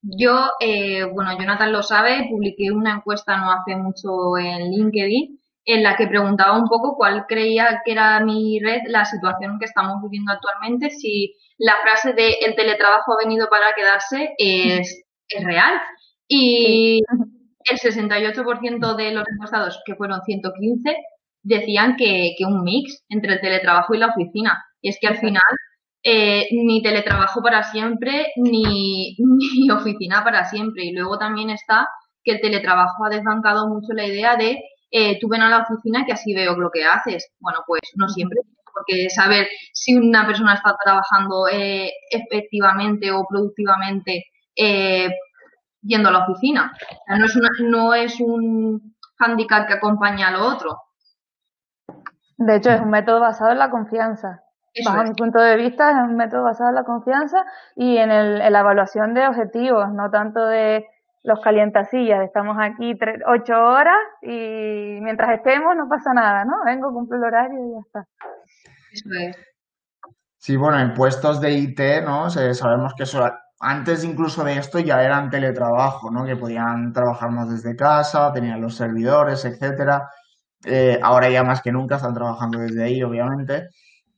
Yo, 0.01 0.50
eh, 0.60 1.04
bueno, 1.06 1.32
Jonathan 1.38 1.72
lo 1.72 1.84
sabe, 1.84 2.28
publiqué 2.30 2.72
una 2.72 2.96
encuesta 2.96 3.38
no 3.38 3.51
hace 3.51 3.75
mucho 3.75 4.38
en 4.38 4.72
LinkedIn 4.72 5.41
en 5.65 5.84
la 5.84 5.96
que 5.96 6.08
preguntaba 6.08 6.58
un 6.58 6.68
poco 6.68 6.96
cuál 6.96 7.25
creía 7.27 7.82
que 7.86 7.91
era 7.91 8.20
mi 8.20 8.60
red, 8.60 8.82
la 8.88 9.06
situación 9.06 9.58
que 9.60 9.65
estamos 9.65 10.01
viviendo 10.01 10.32
actualmente, 10.32 10.89
si 10.89 11.36
la 11.58 11.75
frase 11.84 12.13
de 12.13 12.34
el 12.46 12.56
teletrabajo 12.56 13.13
ha 13.13 13.24
venido 13.24 13.48
para 13.50 13.74
quedarse 13.75 14.34
es 14.38 15.03
es 15.32 15.44
real. 15.44 15.74
Y 16.27 17.01
el 17.70 17.77
68% 17.77 18.96
de 18.96 19.12
los 19.12 19.24
encuestados, 19.32 19.82
que 19.86 19.96
fueron 19.96 20.22
115, 20.22 20.96
decían 21.44 21.96
que, 21.98 22.36
que, 22.38 22.46
un 22.46 22.63
mix 22.63 23.03
entre 23.10 23.34
el 23.34 23.41
teletrabajo 23.41 23.94
y 23.94 24.00
la 24.00 24.08
oficina. 24.08 24.63
Y 24.82 24.89
es 24.89 24.98
que 25.00 25.08
al 25.08 25.18
final 25.18 25.41
eh, 26.03 26.48
ni 26.51 26.82
teletrabajo 26.82 27.41
para 27.41 27.63
siempre, 27.63 28.27
ni, 28.38 29.15
ni 29.18 29.72
oficina 29.72 30.24
para 30.24 30.46
siempre. 30.46 30.86
Y 30.86 30.94
luego 30.94 31.18
también 31.18 31.50
está 31.50 31.88
que 32.24 32.34
el 32.34 32.41
teletrabajo 32.41 33.06
ha 33.06 33.10
desbancado 33.10 33.68
mucho 33.68 33.94
la 33.94 34.06
idea 34.06 34.36
de 34.36 34.60
eh, 34.92 35.18
tú 35.20 35.30
ven 35.30 35.42
a 35.42 35.50
la 35.50 35.60
oficina 35.60 36.06
que 36.06 36.12
así 36.12 36.36
veo 36.36 36.56
lo 36.58 36.70
que 36.70 36.86
haces. 36.86 37.32
Bueno, 37.40 37.60
pues 37.66 37.82
no 37.96 38.10
siempre, 38.10 38.42
porque 38.66 39.10
saber 39.10 39.48
si 39.74 39.96
una 39.96 40.26
persona 40.28 40.56
está 40.56 40.76
trabajando 40.84 41.48
eh, 41.52 41.92
efectivamente 42.10 43.12
o 43.12 43.26
productivamente 43.28 44.26
eh, 44.56 45.10
yendo 45.82 46.10
a 46.10 46.12
la 46.12 46.26
oficina. 46.26 46.74
no, 47.08 47.26
es 47.26 47.40
no 47.62 47.94
es 47.94 48.20
un 48.20 48.96
hándicap 49.18 49.68
que 49.68 49.74
acompaña 49.74 50.28
a 50.28 50.32
lo 50.32 50.46
otro. 50.46 50.78
De 52.38 52.56
hecho, 52.56 52.72
es 52.72 52.82
un 52.82 52.90
método 52.90 53.20
basado 53.20 53.52
en 53.52 53.60
la 53.60 53.70
confianza. 53.70 54.44
Bajo 54.86 55.04
mi 55.04 55.14
punto 55.14 55.40
de 55.40 55.58
vista, 55.58 55.92
es 55.92 55.98
un 55.98 56.16
método 56.16 56.44
basado 56.44 56.70
en 56.70 56.76
la 56.76 56.84
confianza 56.84 57.46
y 57.76 57.98
en, 57.98 58.10
el, 58.10 58.42
en 58.42 58.54
la 58.54 58.62
evaluación 58.62 59.14
de 59.14 59.28
objetivos, 59.28 59.92
no 59.94 60.10
tanto 60.10 60.46
de 60.46 60.88
los 61.24 61.40
calientasillas, 61.42 62.24
estamos 62.24 62.58
aquí 62.60 62.98
ocho 63.28 63.54
horas 63.54 63.98
y 64.22 65.00
mientras 65.01 65.38
estemos 65.38 65.75
no 65.75 65.88
pasa 65.88 66.13
nada, 66.13 66.46
¿no? 66.46 66.54
Vengo, 66.66 66.92
cumplo 66.92 67.18
el 67.18 67.24
horario 67.24 67.60
y 67.60 67.74
ya 67.74 67.80
está. 67.86 68.08
Eso 68.92 69.10
es. 69.20 69.38
Sí, 70.38 70.58
bueno, 70.58 70.80
en 70.80 70.94
puestos 70.94 71.40
de 71.40 71.51
IT, 71.51 71.80
¿no? 72.04 72.30
sabemos 72.32 72.96
que 72.96 73.04
eso, 73.04 73.24
antes 73.60 74.04
incluso 74.04 74.44
de 74.44 74.58
esto 74.58 74.80
ya 74.80 75.04
eran 75.04 75.30
teletrabajo, 75.30 76.10
¿no? 76.10 76.25
Que 76.25 76.36
podían 76.36 76.92
trabajar 76.92 77.30
más 77.30 77.50
desde 77.50 77.75
casa, 77.75 78.34
tenían 78.34 78.60
los 78.60 78.75
servidores, 78.75 79.46
etcétera. 79.46 80.10
Eh, 80.66 81.00
ahora 81.04 81.30
ya 81.30 81.44
más 81.44 81.62
que 81.62 81.72
nunca 81.72 81.98
están 81.98 82.16
trabajando 82.16 82.58
desde 82.58 82.84
ahí, 82.84 83.04
obviamente 83.04 83.70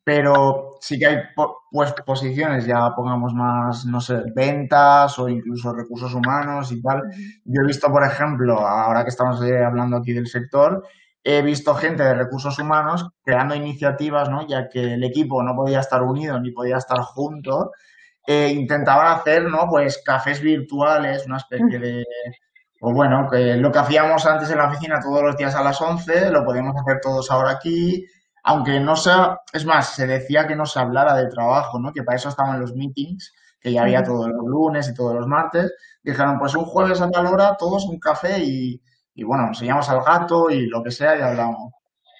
pero 0.03 0.75
sí 0.81 0.99
que 0.99 1.05
hay 1.05 1.17
pues 1.71 1.93
posiciones, 2.05 2.65
ya 2.65 2.93
pongamos 2.95 3.33
más, 3.33 3.85
no 3.85 4.01
sé, 4.01 4.21
ventas 4.35 5.17
o 5.17 5.29
incluso 5.29 5.73
recursos 5.73 6.13
humanos 6.13 6.71
y 6.71 6.81
tal. 6.81 7.03
Yo 7.45 7.61
he 7.63 7.67
visto, 7.67 7.89
por 7.89 8.03
ejemplo, 8.03 8.59
ahora 8.59 9.03
que 9.03 9.09
estamos 9.09 9.41
eh, 9.43 9.63
hablando 9.63 9.97
aquí 9.97 10.11
del 10.11 10.27
sector, 10.27 10.83
he 11.23 11.41
visto 11.41 11.73
gente 11.75 12.03
de 12.03 12.15
recursos 12.15 12.59
humanos 12.59 13.07
creando 13.23 13.55
iniciativas, 13.55 14.29
¿no? 14.29 14.45
Ya 14.45 14.67
que 14.69 14.95
el 14.95 15.03
equipo 15.05 15.41
no 15.41 15.55
podía 15.55 15.79
estar 15.79 16.03
unido 16.03 16.39
ni 16.39 16.51
podía 16.51 16.77
estar 16.77 16.99
junto, 16.99 17.71
eh, 18.27 18.49
intentaban 18.49 19.07
hacer, 19.07 19.45
¿no? 19.45 19.67
Pues 19.69 20.01
cafés 20.05 20.41
virtuales, 20.41 21.25
una 21.25 21.37
especie 21.37 21.79
de... 21.79 22.03
O 22.81 22.93
bueno, 22.93 23.29
que 23.31 23.55
lo 23.55 23.71
que 23.71 23.79
hacíamos 23.79 24.25
antes 24.25 24.51
en 24.51 24.57
la 24.57 24.67
oficina 24.67 24.99
todos 24.99 25.23
los 25.23 25.37
días 25.37 25.55
a 25.55 25.63
las 25.63 25.79
11, 25.81 26.29
lo 26.31 26.43
podemos 26.43 26.75
hacer 26.75 26.99
todos 27.01 27.31
ahora 27.31 27.51
aquí 27.51 28.05
aunque 28.43 28.79
no 28.79 28.95
sea, 28.95 29.39
es 29.53 29.65
más, 29.65 29.95
se 29.95 30.05
decía 30.05 30.45
que 30.47 30.55
no 30.55 30.65
se 30.65 30.79
hablara 30.79 31.15
de 31.15 31.27
trabajo, 31.27 31.79
¿no? 31.79 31.93
Que 31.93 32.03
para 32.03 32.17
eso 32.17 32.29
estaban 32.29 32.59
los 32.59 32.75
meetings, 32.75 33.33
que 33.59 33.71
ya 33.71 33.83
había 33.83 34.03
todos 34.03 34.27
los 34.27 34.45
lunes 34.45 34.89
y 34.89 34.93
todos 34.93 35.15
los 35.15 35.27
martes. 35.27 35.73
Dijeron, 36.03 36.37
pues 36.37 36.53
un 36.55 36.65
jueves 36.65 37.01
a 37.01 37.09
tal 37.09 37.27
hora, 37.27 37.55
todos 37.57 37.85
un 37.85 37.99
café 37.99 38.39
y, 38.39 38.81
y 39.15 39.23
bueno, 39.23 39.47
enseñamos 39.47 39.89
al 39.89 40.03
gato 40.03 40.49
y 40.49 40.67
lo 40.67 40.83
que 40.83 40.91
sea 40.91 41.17
y 41.17 41.21
hablamos. 41.21 41.71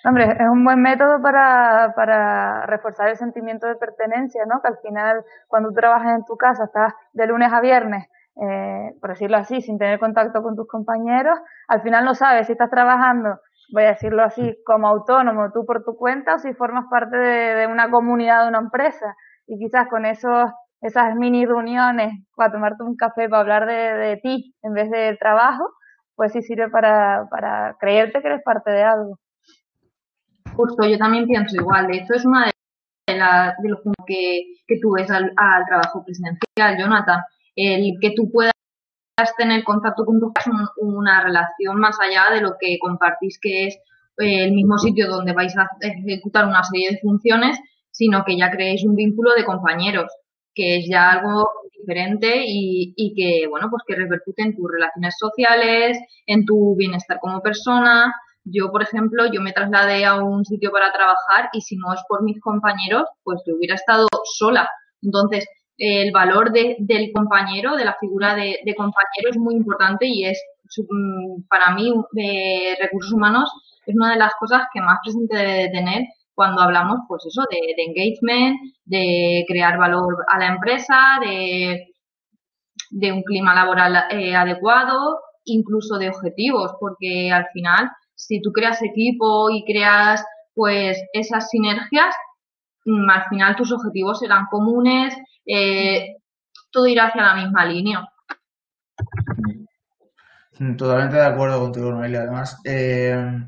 Hombre, 0.05 0.31
es 0.31 0.49
un 0.49 0.63
buen 0.63 0.81
método 0.81 1.21
para, 1.21 1.93
para 1.95 2.65
reforzar 2.65 3.09
el 3.09 3.17
sentimiento 3.17 3.67
de 3.67 3.75
pertenencia, 3.75 4.45
¿no? 4.45 4.61
Que 4.61 4.67
al 4.69 4.77
final, 4.77 5.23
cuando 5.47 5.69
tú 5.69 5.75
trabajas 5.75 6.15
en 6.15 6.25
tu 6.25 6.35
casa, 6.37 6.65
estás 6.65 6.93
de 7.13 7.27
lunes 7.27 7.51
a 7.51 7.61
viernes, 7.61 8.07
eh, 8.35 8.95
por 8.99 9.11
decirlo 9.11 9.37
así, 9.37 9.61
sin 9.61 9.77
tener 9.77 9.99
contacto 9.99 10.41
con 10.41 10.55
tus 10.55 10.67
compañeros, 10.67 11.39
al 11.67 11.81
final 11.81 12.03
no 12.03 12.15
sabes 12.15 12.47
si 12.47 12.53
estás 12.53 12.69
trabajando 12.69 13.39
voy 13.73 13.85
a 13.85 13.93
decirlo 13.93 14.23
así, 14.23 14.55
como 14.65 14.87
autónomo, 14.87 15.51
tú 15.51 15.65
por 15.65 15.83
tu 15.83 15.95
cuenta, 15.95 16.35
o 16.35 16.39
si 16.39 16.53
formas 16.53 16.85
parte 16.91 17.17
de, 17.17 17.65
una 17.65 17.89
comunidad, 17.89 18.43
de 18.43 18.49
una 18.49 18.59
empresa. 18.59 19.15
Y 19.47 19.57
quizás 19.57 19.87
con 19.89 20.05
esos, 20.05 20.51
esas 20.79 21.15
mini 21.15 21.43
reuniones, 21.43 22.13
para 22.35 22.51
tomarte 22.51 22.83
un 22.83 22.95
café, 22.95 23.27
para 23.27 23.41
hablar 23.41 23.65
de, 23.65 24.19
ti 24.21 24.53
en 24.61 24.73
vez 24.73 24.91
de 24.91 25.17
trabajo, 25.19 25.65
pues 26.15 26.33
sí 26.33 26.43
sirve 26.43 26.69
para, 26.69 27.27
para 27.31 27.75
creerte 27.79 28.21
que 28.21 28.27
eres 28.27 28.43
parte 28.45 28.69
de 28.69 28.83
algo. 28.83 29.17
Justo, 30.55 30.87
yo 30.87 30.99
también 30.99 31.25
pienso 31.25 31.55
igual. 31.55 31.87
De 31.87 32.05
es 32.07 32.25
una 32.25 32.51
de, 33.07 33.17
las 33.17 33.57
de 33.57 33.69
los 33.69 33.81
puntos 33.81 34.05
que, 34.05 34.53
que 34.67 34.77
tú 34.79 34.91
ves 34.91 35.09
al, 35.09 35.33
al 35.35 35.65
trabajo 35.65 36.05
presencial, 36.05 36.77
Jonathan. 36.77 37.21
El 37.55 37.97
que 37.99 38.11
tú 38.15 38.31
puedas 38.31 38.53
tener 39.37 39.63
contacto 39.63 40.05
con 40.05 40.19
tu 40.19 40.31
una 40.77 41.23
relación 41.23 41.79
más 41.79 41.97
allá 41.99 42.33
de 42.33 42.41
lo 42.41 42.55
que 42.59 42.77
compartís 42.79 43.39
que 43.39 43.67
es 43.67 43.75
eh, 44.17 44.45
el 44.45 44.53
mismo 44.53 44.77
sitio 44.77 45.07
donde 45.07 45.33
vais 45.33 45.55
a 45.57 45.69
ejecutar 45.81 46.45
una 46.47 46.63
serie 46.63 46.91
de 46.91 46.99
funciones, 46.99 47.59
sino 47.91 48.23
que 48.25 48.37
ya 48.37 48.51
creéis 48.51 48.83
un 48.85 48.95
vínculo 48.95 49.33
de 49.35 49.45
compañeros, 49.45 50.11
que 50.53 50.77
es 50.77 50.89
ya 50.89 51.11
algo 51.11 51.47
diferente 51.79 52.43
y, 52.45 52.93
y 52.95 53.13
que, 53.13 53.47
bueno, 53.47 53.67
pues 53.69 53.83
que 53.85 53.95
repercute 53.95 54.43
en 54.43 54.55
tus 54.55 54.71
relaciones 54.71 55.15
sociales, 55.17 55.97
en 56.25 56.45
tu 56.45 56.75
bienestar 56.75 57.19
como 57.19 57.41
persona. 57.41 58.13
Yo, 58.45 58.71
por 58.71 58.83
ejemplo, 58.83 59.25
yo 59.31 59.41
me 59.41 59.53
trasladé 59.53 60.05
a 60.05 60.15
un 60.23 60.43
sitio 60.45 60.71
para 60.71 60.91
trabajar 60.91 61.49
y 61.53 61.61
si 61.61 61.75
no 61.77 61.93
es 61.93 62.01
por 62.07 62.23
mis 62.23 62.39
compañeros, 62.41 63.05
pues 63.23 63.41
yo 63.45 63.55
hubiera 63.55 63.75
estado 63.75 64.07
sola. 64.37 64.67
Entonces, 65.01 65.45
el 65.77 66.11
valor 66.11 66.51
de, 66.51 66.75
del 66.79 67.11
compañero, 67.13 67.75
de 67.75 67.85
la 67.85 67.95
figura 67.99 68.35
de, 68.35 68.59
compañero 68.75 69.29
es 69.29 69.37
muy 69.37 69.55
importante 69.55 70.05
y 70.07 70.25
es 70.25 70.41
mm, 70.77 71.43
para 71.49 71.73
mí 71.75 71.93
de 72.11 72.77
recursos 72.79 73.13
humanos 73.13 73.51
es 73.85 73.95
una 73.95 74.11
de 74.13 74.19
las 74.19 74.33
cosas 74.35 74.63
que 74.73 74.81
más 74.81 74.99
presente 75.03 75.35
debe 75.35 75.69
tener 75.69 76.03
cuando 76.35 76.61
hablamos 76.61 76.99
pues 77.07 77.25
eso 77.25 77.43
de, 77.49 77.83
engagement, 77.83 78.57
de 78.85 79.45
crear 79.47 79.77
valor 79.77 80.25
a 80.27 80.39
la 80.39 80.47
empresa, 80.47 81.19
de, 81.21 81.93
de 82.89 83.11
un 83.11 83.23
clima 83.23 83.53
laboral 83.53 84.05
eh, 84.11 84.35
adecuado, 84.35 85.19
incluso 85.45 85.97
de 85.97 86.09
objetivos, 86.09 86.71
porque 86.79 87.31
al 87.31 87.45
final 87.53 87.89
si 88.15 88.41
tú 88.41 88.51
creas 88.51 88.81
equipo 88.81 89.49
y 89.49 89.63
creas 89.65 90.23
pues 90.55 90.97
esas 91.13 91.49
sinergias, 91.49 92.15
al 92.85 93.23
final 93.29 93.55
tus 93.55 93.71
objetivos 93.71 94.19
serán 94.19 94.47
comunes, 94.47 95.15
eh, 95.45 96.17
todo 96.71 96.87
irá 96.87 97.07
hacia 97.07 97.23
la 97.23 97.35
misma 97.35 97.65
línea. 97.65 98.07
Mm, 100.59 100.75
totalmente 100.75 101.15
de 101.15 101.25
acuerdo 101.25 101.59
contigo, 101.61 101.91
Noelia. 101.91 102.21
Además, 102.21 102.59
eh, 102.63 103.47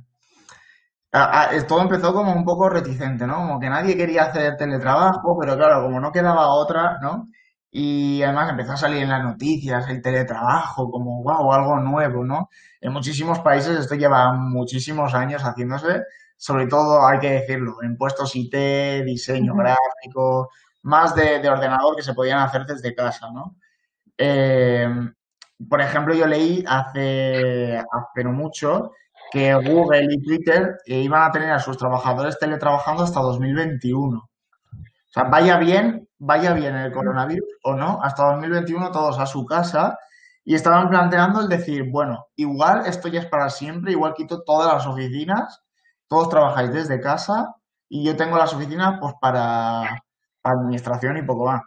todo 1.68 1.82
empezó 1.82 2.13
como 2.13 2.34
un 2.34 2.44
poco 2.44 2.70
reticente, 2.70 3.25
¿no? 3.25 3.38
Como 3.38 3.60
que 3.60 3.70
nadie 3.70 3.96
quería 3.96 4.24
hacer 4.24 4.58
teletrabajo, 4.58 5.38
pero 5.39 5.56
claro, 5.56 5.84
como 5.84 6.00
no 6.00 6.12
quedaba 6.12 6.48
otra, 6.50 7.00
¿no? 7.01 7.27
Y 7.72 8.22
además 8.24 8.50
empezó 8.50 8.74
a 8.74 8.77
salir 8.77 9.04
en 9.04 9.10
las 9.10 9.24
noticias 9.24 9.89
el 9.89 10.01
teletrabajo 10.01 10.89
como, 10.92 11.24
wow, 11.24 11.51
algo 11.54 11.80
nuevo, 11.80 12.24
¿no? 12.25 12.50
En 12.82 12.94
muchísimos 12.94 13.39
países 13.39 13.80
esto 13.80 13.96
lleva 13.96 14.34
muchísimos 14.34 15.13
años 15.13 15.44
haciéndose, 15.44 16.01
sobre 16.38 16.68
todo, 16.68 17.06
hay 17.06 17.20
que 17.20 17.32
decirlo, 17.32 17.82
en 17.82 17.98
puestos 17.98 18.36
IT, 18.36 18.54
diseño 19.06 19.54
gráfico, 19.56 20.50
más 20.84 21.15
de, 21.15 21.48
ordenador 21.50 21.96
que 21.96 22.04
se 22.04 22.13
podían 22.13 22.39
hacer 22.39 22.65
desde 22.65 22.94
casa, 22.94 23.32
¿no? 23.32 23.56
Eh, 24.18 24.88
por 25.70 25.82
ejemplo, 25.82 26.13
yo 26.13 26.27
leí 26.27 26.63
hace, 26.68 27.77
hace 27.77 28.24
no 28.24 28.32
mucho 28.32 28.92
que 29.32 29.54
Google 29.54 30.08
y 30.10 30.22
Twitter 30.22 30.77
iban 30.86 31.24
a 31.24 31.32
tener 31.32 31.51
a 31.51 31.60
sus 31.60 31.77
trabajadores 31.77 32.38
teletrabajando 32.39 33.04
hasta 33.04 33.20
2021. 33.22 34.18
O 34.18 34.30
sea, 35.08 35.24
vaya 35.25 35.58
bien, 35.58 36.08
vaya 36.18 36.54
bien 36.54 36.75
el 36.75 36.92
coronavirus 36.92 37.48
o 37.63 37.74
no, 37.74 38.00
hasta 38.04 38.32
2021 38.32 38.92
todos 38.92 39.20
a 39.20 39.25
su 39.25 39.46
casa 39.46 39.98
y 40.44 40.56
estaban 40.56 40.89
planteando 40.89 41.42
el 41.42 41.50
decir, 41.50 41.89
bueno, 41.89 42.27
igual 42.36 42.84
esto 42.86 43.08
ya 43.08 43.22
es 43.22 43.25
para 43.25 43.50
siempre, 43.50 43.94
igual 43.94 44.13
quito 44.13 44.44
todas 44.44 44.72
las 44.74 44.86
oficinas, 44.86 45.63
todos 46.08 46.30
trabajáis 46.30 46.72
desde 46.72 47.02
casa 47.02 47.56
y 47.90 48.06
yo 48.06 48.16
tengo 48.16 48.38
las 48.38 48.54
oficinas 48.54 49.00
pues 49.00 49.14
para, 49.20 50.02
administración 50.44 51.18
y 51.18 51.24
poco 51.24 51.46
más. 51.46 51.62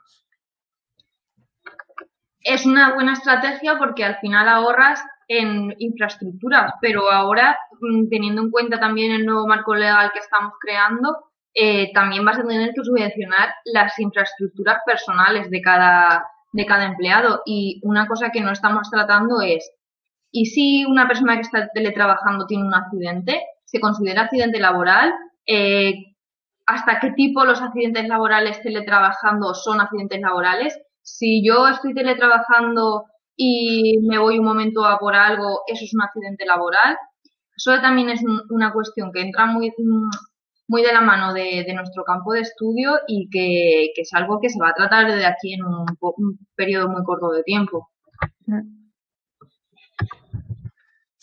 Es 2.40 2.64
una 2.64 2.94
buena 2.94 3.14
estrategia 3.14 3.76
porque 3.78 4.04
al 4.04 4.16
final 4.18 4.48
ahorras 4.48 5.02
en 5.26 5.74
infraestructuras, 5.78 6.72
pero 6.80 7.10
ahora, 7.10 7.58
mm, 7.80 8.08
teniendo 8.08 8.42
en 8.42 8.50
cuenta 8.50 8.80
también 8.80 9.12
el 9.12 9.26
nuevo 9.26 9.46
marco 9.46 9.74
legal 9.74 10.10
que 10.12 10.20
estamos 10.20 10.54
creando, 10.60 11.28
eh, 11.54 11.92
también 11.92 12.24
vas 12.24 12.38
a 12.38 12.46
tener 12.46 12.72
que 12.72 12.84
subvencionar 12.84 13.54
las 13.64 13.98
infraestructuras 13.98 14.78
personales 14.86 15.50
de 15.50 15.60
cada, 15.60 16.24
de 16.52 16.66
cada 16.66 16.86
empleado. 16.86 17.42
Y 17.44 17.80
una 17.82 18.06
cosa 18.06 18.30
que 18.30 18.40
no 18.40 18.52
estamos 18.52 18.88
tratando 18.90 19.40
es, 19.42 19.70
¿y 20.30 20.46
si 20.46 20.84
una 20.84 21.06
persona 21.08 21.34
que 21.34 21.42
está 21.42 21.68
teletrabajando 21.74 22.46
tiene 22.46 22.64
un 22.64 22.74
accidente? 22.74 23.42
¿Se 23.70 23.80
considera 23.80 24.22
accidente 24.22 24.58
laboral? 24.58 25.12
Eh, 25.46 25.92
hasta 26.64 27.00
qué 27.00 27.10
tipo 27.12 27.44
los 27.44 27.60
accidentes 27.60 28.08
laborales 28.08 28.62
teletrabajando 28.62 29.54
son 29.54 29.80
accidentes 29.80 30.20
laborales. 30.22 30.78
Si 31.02 31.46
yo 31.46 31.68
estoy 31.68 31.92
teletrabajando 31.92 33.04
y 33.36 33.98
me 34.08 34.18
voy 34.18 34.38
un 34.38 34.46
momento 34.46 34.86
a 34.86 34.98
por 34.98 35.14
algo, 35.14 35.60
eso 35.66 35.84
es 35.84 35.92
un 35.92 36.02
accidente 36.02 36.46
laboral. 36.46 36.96
Eso 37.54 37.78
también 37.82 38.08
es 38.08 38.22
una 38.48 38.72
cuestión 38.72 39.12
que 39.12 39.20
entra 39.20 39.44
muy, 39.44 39.70
muy 40.66 40.82
de 40.82 40.92
la 40.92 41.02
mano 41.02 41.34
de, 41.34 41.66
nuestro 41.74 42.04
campo 42.04 42.32
de 42.32 42.40
estudio 42.40 42.98
y 43.06 43.28
que, 43.28 43.92
es 44.00 44.14
algo 44.14 44.40
que 44.40 44.48
se 44.48 44.60
va 44.60 44.70
a 44.70 44.74
tratar 44.74 45.12
de 45.12 45.26
aquí 45.26 45.54
en 45.54 45.64
un, 45.64 45.86
periodo 46.54 46.88
muy 46.88 47.02
corto 47.04 47.30
de 47.32 47.42
tiempo. 47.42 47.90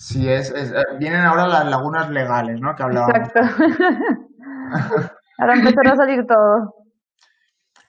Sí, 0.05 0.29
es, 0.29 0.51
eh, 0.51 0.71
vienen 0.99 1.21
ahora 1.21 1.47
las 1.47 1.65
lagunas 1.65 2.11
legales, 2.11 2.61
¿no? 2.61 2.75
Que 2.75 2.83
hablábamos. 2.83 3.17
Exacto. 3.17 3.41
ahora 5.39 5.53
empezará 5.55 5.93
a 5.93 5.95
salir 5.95 6.27
todo. 6.27 6.75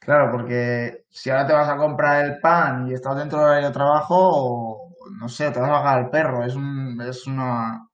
Claro, 0.01 0.31
porque 0.33 1.05
si 1.11 1.29
ahora 1.29 1.47
te 1.47 1.53
vas 1.53 1.69
a 1.69 1.77
comprar 1.77 2.25
el 2.25 2.41
pan 2.41 2.89
y 2.89 2.95
estás 2.95 3.19
dentro 3.19 3.41
del 3.41 3.57
área 3.57 3.69
de 3.69 3.75
trabajo, 3.75 4.95
no 5.21 5.29
sé, 5.29 5.51
te 5.51 5.61
vas 5.61 5.69
a 5.69 5.75
pagar 5.75 6.05
el 6.05 6.09
perro. 6.09 6.43
Es, 6.43 6.55
un, 6.55 6.99
es 7.03 7.27
una... 7.27 7.87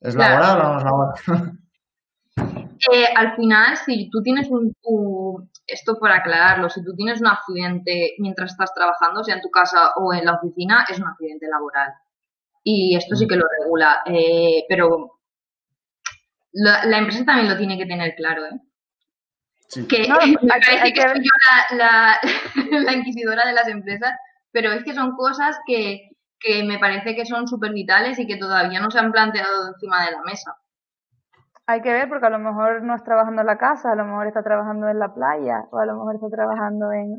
¿Es 0.00 0.14
laboral 0.14 0.60
o 0.60 0.62
no 0.62 0.78
es 0.78 0.84
laboral? 0.84 1.58
Eh, 2.92 3.06
al 3.16 3.34
final, 3.34 3.76
si 3.76 4.08
tú 4.08 4.22
tienes 4.22 4.48
un, 4.50 4.72
esto 5.66 5.98
por 5.98 6.12
aclararlo, 6.12 6.70
si 6.70 6.84
tú 6.84 6.94
tienes 6.94 7.20
un 7.20 7.26
accidente 7.26 8.14
mientras 8.20 8.52
estás 8.52 8.72
trabajando, 8.72 9.24
sea 9.24 9.34
en 9.34 9.42
tu 9.42 9.50
casa 9.50 9.94
o 9.96 10.14
en 10.14 10.24
la 10.26 10.34
oficina, 10.34 10.86
es 10.88 11.00
un 11.00 11.08
accidente 11.08 11.48
laboral. 11.48 11.92
Y 12.70 12.94
esto 12.94 13.16
sí 13.16 13.26
que 13.26 13.36
lo 13.36 13.46
regula, 13.62 14.02
eh, 14.04 14.66
pero 14.68 15.20
la, 16.52 16.98
empresa 16.98 17.24
también 17.24 17.48
lo 17.48 17.56
tiene 17.56 17.78
que 17.78 17.86
tener 17.86 18.14
claro, 18.14 18.44
¿eh? 18.44 18.60
Que 19.88 20.06
me 20.42 20.48
parece 20.48 20.92
que, 20.92 21.00
soy 21.00 21.24
yo 21.24 21.78
la, 21.78 22.20
la, 22.84 22.92
inquisidora 22.92 23.46
de 23.46 23.54
las 23.54 23.68
empresas, 23.68 24.12
pero 24.52 24.70
es 24.72 24.84
que 24.84 24.92
son 24.92 25.16
cosas 25.16 25.58
que, 25.66 26.10
que 26.38 26.62
me 26.62 26.78
parece 26.78 27.16
que 27.16 27.24
son 27.24 27.48
súper 27.48 27.72
vitales 27.72 28.18
y 28.18 28.26
que 28.26 28.36
todavía 28.36 28.80
no 28.80 28.90
se 28.90 28.98
han 28.98 29.12
planteado 29.12 29.68
encima 29.68 30.04
de 30.04 30.12
la 30.12 30.20
mesa. 30.26 30.54
Hay 31.64 31.80
que 31.80 31.92
ver 31.92 32.06
porque 32.10 32.26
a 32.26 32.30
lo 32.30 32.38
mejor 32.38 32.82
no 32.82 32.94
está 32.94 33.06
trabajando 33.06 33.40
en 33.40 33.46
la 33.46 33.56
casa, 33.56 33.92
a 33.92 33.96
lo 33.96 34.04
mejor 34.04 34.26
está 34.26 34.42
trabajando 34.42 34.90
en 34.90 34.98
la 34.98 35.14
playa 35.14 35.64
o 35.70 35.78
a 35.78 35.86
lo 35.86 35.94
mejor 35.94 36.16
está 36.16 36.28
trabajando 36.28 36.92
en... 36.92 37.18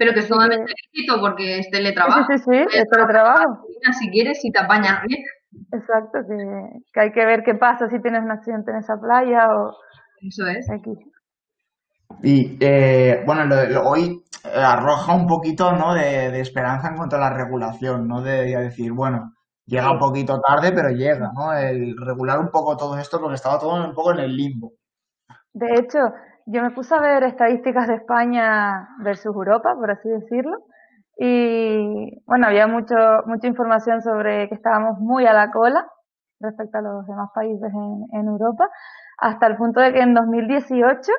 Pero 0.00 0.14
que 0.14 0.20
es 0.20 0.28
totalmente 0.28 0.72
lícito 0.94 1.20
porque 1.20 1.58
es 1.58 1.70
teletrabajo. 1.70 2.24
Sí, 2.32 2.38
sí, 2.38 2.44
sí, 2.70 2.78
es 2.78 2.88
teletrabajo. 2.88 3.66
Si 4.00 4.10
quieres, 4.10 4.40
si 4.40 4.50
te 4.50 4.58
apañas 4.58 5.02
bien. 5.06 5.22
Exacto, 5.72 6.20
que, 6.26 7.00
hay 7.00 7.12
que 7.12 7.26
ver 7.26 7.42
qué 7.44 7.54
pasa 7.54 7.86
si 7.90 8.00
tienes 8.00 8.22
un 8.22 8.30
accidente 8.30 8.70
en 8.70 8.78
esa 8.78 8.96
playa 8.98 9.46
o... 9.54 9.76
Eso 10.22 10.46
es. 10.46 10.70
Aquí. 10.70 10.92
Y 12.22 12.56
eh, 12.60 13.22
bueno, 13.26 13.42
hoy 13.84 14.24
eh, 14.42 14.48
arroja 14.54 15.14
un 15.14 15.26
poquito 15.26 15.70
¿no? 15.72 15.92
de, 15.92 16.30
de, 16.30 16.40
esperanza 16.40 16.88
en 16.88 16.96
cuanto 16.96 17.16
a 17.16 17.20
la 17.20 17.34
regulación, 17.34 18.08
¿no? 18.08 18.22
De, 18.22 18.46
de 18.46 18.56
decir, 18.56 18.92
bueno, 18.92 19.34
llega 19.66 19.92
un 19.92 19.98
poquito 19.98 20.40
tarde, 20.40 20.72
pero 20.72 20.88
llega, 20.88 21.30
¿no? 21.34 21.52
El 21.52 21.94
regular 21.98 22.38
un 22.38 22.48
poco 22.48 22.74
todo 22.74 22.98
esto 22.98 23.20
porque 23.20 23.34
estaba 23.34 23.58
todo 23.58 23.86
un 23.86 23.92
poco 23.92 24.12
en 24.12 24.20
el 24.20 24.34
limbo. 24.34 24.72
De 25.52 25.66
hecho, 25.74 25.98
yo 26.52 26.62
me 26.62 26.70
puse 26.70 26.94
a 26.94 27.00
ver 27.00 27.22
estadísticas 27.24 27.88
de 27.88 27.94
España 27.94 28.88
versus 29.02 29.26
Europa, 29.26 29.74
por 29.74 29.90
así 29.90 30.08
decirlo, 30.08 30.58
y 31.18 32.22
bueno, 32.26 32.46
había 32.46 32.66
mucho, 32.66 32.94
mucha 33.26 33.46
información 33.46 34.02
sobre 34.02 34.48
que 34.48 34.54
estábamos 34.54 34.98
muy 34.98 35.26
a 35.26 35.34
la 35.34 35.50
cola 35.50 35.86
respecto 36.40 36.78
a 36.78 36.82
los 36.82 37.06
demás 37.06 37.30
países 37.34 37.70
en, 38.12 38.26
Europa, 38.26 38.70
hasta 39.18 39.46
el 39.46 39.56
punto 39.56 39.80
de 39.80 39.92
que 39.92 40.00
en 40.00 40.14
2018 40.14 41.12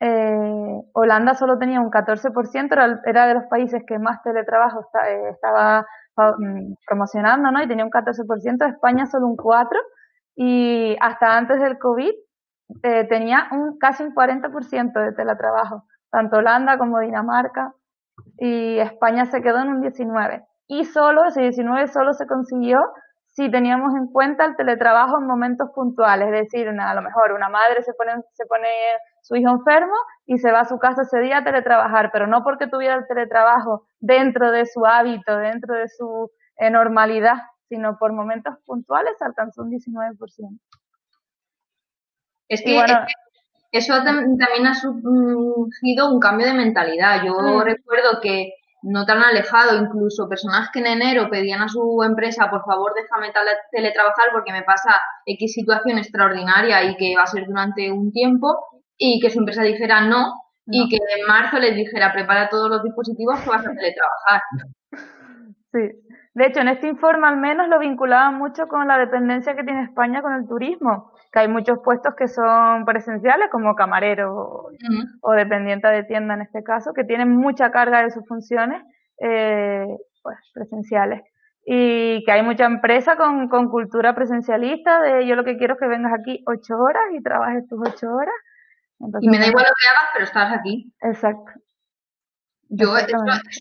eh, 0.00 0.82
Holanda 0.94 1.34
solo 1.34 1.58
tenía 1.58 1.80
un 1.80 1.90
14%, 1.90 2.72
era, 2.72 3.00
era, 3.04 3.26
de 3.26 3.34
los 3.34 3.44
países 3.44 3.82
que 3.86 3.98
más 3.98 4.22
teletrabajo 4.22 4.80
eh, 5.06 5.30
estaba 5.30 5.84
Mm, 6.16 6.74
promocionando, 6.86 7.50
¿no? 7.50 7.62
Y 7.62 7.68
tenía 7.68 7.84
un 7.84 7.90
14%, 7.90 8.68
España 8.68 9.06
solo 9.06 9.26
un 9.26 9.36
4%, 9.36 9.68
y 10.36 10.96
hasta 11.00 11.36
antes 11.36 11.60
del 11.60 11.78
COVID 11.78 12.12
eh, 12.82 13.06
tenía 13.08 13.48
un 13.52 13.78
casi 13.78 14.02
un 14.02 14.14
40% 14.14 14.92
de 14.92 15.12
teletrabajo, 15.12 15.84
tanto 16.10 16.38
Holanda 16.38 16.78
como 16.78 17.00
Dinamarca, 17.00 17.72
y 18.38 18.78
España 18.78 19.26
se 19.26 19.40
quedó 19.42 19.60
en 19.62 19.68
un 19.68 19.82
19%. 19.82 20.44
Y 20.68 20.84
solo, 20.84 21.24
ese 21.26 21.42
19 21.42 21.88
solo 21.88 22.12
se 22.12 22.26
consiguió 22.26 22.78
si 23.32 23.50
teníamos 23.50 23.94
en 23.94 24.08
cuenta 24.08 24.44
el 24.44 24.56
teletrabajo 24.56 25.18
en 25.18 25.26
momentos 25.26 25.70
puntuales, 25.74 26.28
es 26.28 26.50
decir, 26.50 26.68
a 26.68 26.94
lo 26.94 27.02
mejor 27.02 27.32
una 27.32 27.48
madre 27.48 27.82
se 27.82 27.94
pone, 27.94 28.12
se 28.32 28.44
pone 28.44 28.68
su 29.22 29.36
hijo 29.36 29.50
enfermo 29.50 29.94
y 30.26 30.38
se 30.38 30.52
va 30.52 30.60
a 30.60 30.64
su 30.66 30.78
casa 30.78 31.02
ese 31.02 31.18
día 31.20 31.38
a 31.38 31.44
teletrabajar, 31.44 32.10
pero 32.12 32.26
no 32.26 32.44
porque 32.44 32.66
tuviera 32.66 32.94
el 32.94 33.06
teletrabajo 33.06 33.86
dentro 34.00 34.50
de 34.50 34.66
su 34.66 34.84
hábito, 34.84 35.38
dentro 35.38 35.74
de 35.74 35.88
su 35.88 36.30
eh, 36.58 36.70
normalidad, 36.70 37.36
sino 37.68 37.96
por 37.98 38.12
momentos 38.12 38.54
puntuales 38.66 39.14
alcanzó 39.20 39.62
un 39.62 39.70
19%. 39.70 40.58
Es 42.52 42.62
que, 42.62 42.76
eso 43.72 43.94
también 44.04 44.66
ha 44.66 44.74
surgido 44.74 46.12
un 46.12 46.20
cambio 46.20 46.46
de 46.46 46.52
mentalidad. 46.52 47.24
Yo 47.24 47.32
mm. 47.32 47.62
recuerdo 47.62 48.20
que 48.20 48.52
no 48.82 49.06
tan 49.06 49.22
alejado, 49.22 49.82
incluso 49.82 50.28
personas 50.28 50.68
que 50.70 50.80
en 50.80 50.88
enero 50.88 51.30
pedían 51.30 51.62
a 51.62 51.68
su 51.68 52.02
empresa, 52.02 52.50
por 52.50 52.62
favor, 52.64 52.92
déjame 52.94 53.32
teletrabajar 53.70 54.26
porque 54.32 54.52
me 54.52 54.64
pasa 54.64 55.00
X 55.24 55.54
situación 55.54 55.96
extraordinaria 55.96 56.82
y 56.84 56.96
que 56.96 57.16
va 57.16 57.22
a 57.22 57.26
ser 57.26 57.46
durante 57.46 57.90
un 57.90 58.12
tiempo, 58.12 58.48
y 58.98 59.18
que 59.20 59.30
su 59.30 59.38
empresa 59.38 59.62
dijera 59.62 60.02
no, 60.02 60.34
y 60.66 60.88
que 60.90 60.96
en 60.96 61.26
marzo 61.26 61.58
les 61.58 61.74
dijera 61.74 62.12
prepara 62.12 62.50
todos 62.50 62.68
los 62.68 62.82
dispositivos 62.82 63.40
que 63.40 63.50
vas 63.50 63.66
a 63.66 63.72
teletrabajar. 63.72 64.42
Sí. 65.72 65.80
De 66.34 66.46
hecho, 66.46 66.60
en 66.60 66.68
este 66.68 66.86
informe 66.86 67.26
al 67.26 67.38
menos 67.38 67.66
lo 67.66 67.78
vinculaban 67.78 68.36
mucho 68.36 68.68
con 68.68 68.86
la 68.86 68.98
dependencia 68.98 69.56
que 69.56 69.64
tiene 69.64 69.84
España 69.84 70.20
con 70.20 70.34
el 70.34 70.46
turismo, 70.46 71.11
que 71.32 71.38
hay 71.38 71.48
muchos 71.48 71.78
puestos 71.82 72.14
que 72.14 72.28
son 72.28 72.84
presenciales, 72.84 73.48
como 73.50 73.74
camarero 73.74 74.68
o, 75.22 75.32
dependiente 75.32 75.88
de 75.88 76.04
tienda 76.04 76.34
en 76.34 76.42
este 76.42 76.62
caso, 76.62 76.92
que 76.92 77.04
tienen 77.04 77.30
mucha 77.30 77.70
carga 77.70 78.02
de 78.02 78.10
sus 78.10 78.26
funciones 78.28 78.82
eh, 79.18 79.86
pues, 80.22 80.36
presenciales. 80.52 81.22
Y 81.64 82.24
que 82.24 82.32
hay 82.32 82.42
mucha 82.42 82.66
empresa 82.66 83.16
con, 83.16 83.48
con 83.48 83.70
cultura 83.70 84.14
presencialista 84.14 85.00
de 85.00 85.26
yo 85.26 85.36
lo 85.36 85.44
que 85.44 85.56
quiero 85.56 85.74
es 85.74 85.80
que 85.80 85.86
vengas 85.86 86.12
aquí 86.12 86.42
ocho 86.46 86.76
horas 86.76 87.04
y 87.12 87.22
trabajes 87.22 87.66
tus 87.68 87.80
ocho 87.80 88.08
horas. 88.12 88.34
y 89.20 89.28
me 89.28 89.38
da 89.38 89.46
igual 89.46 89.64
lo 89.64 89.72
que 89.72 89.88
hagas, 89.88 90.10
pero 90.12 90.24
estás 90.24 90.58
aquí. 90.58 90.92
Exacto. 91.00 91.52
Yo, 92.68 92.96
es 92.96 93.12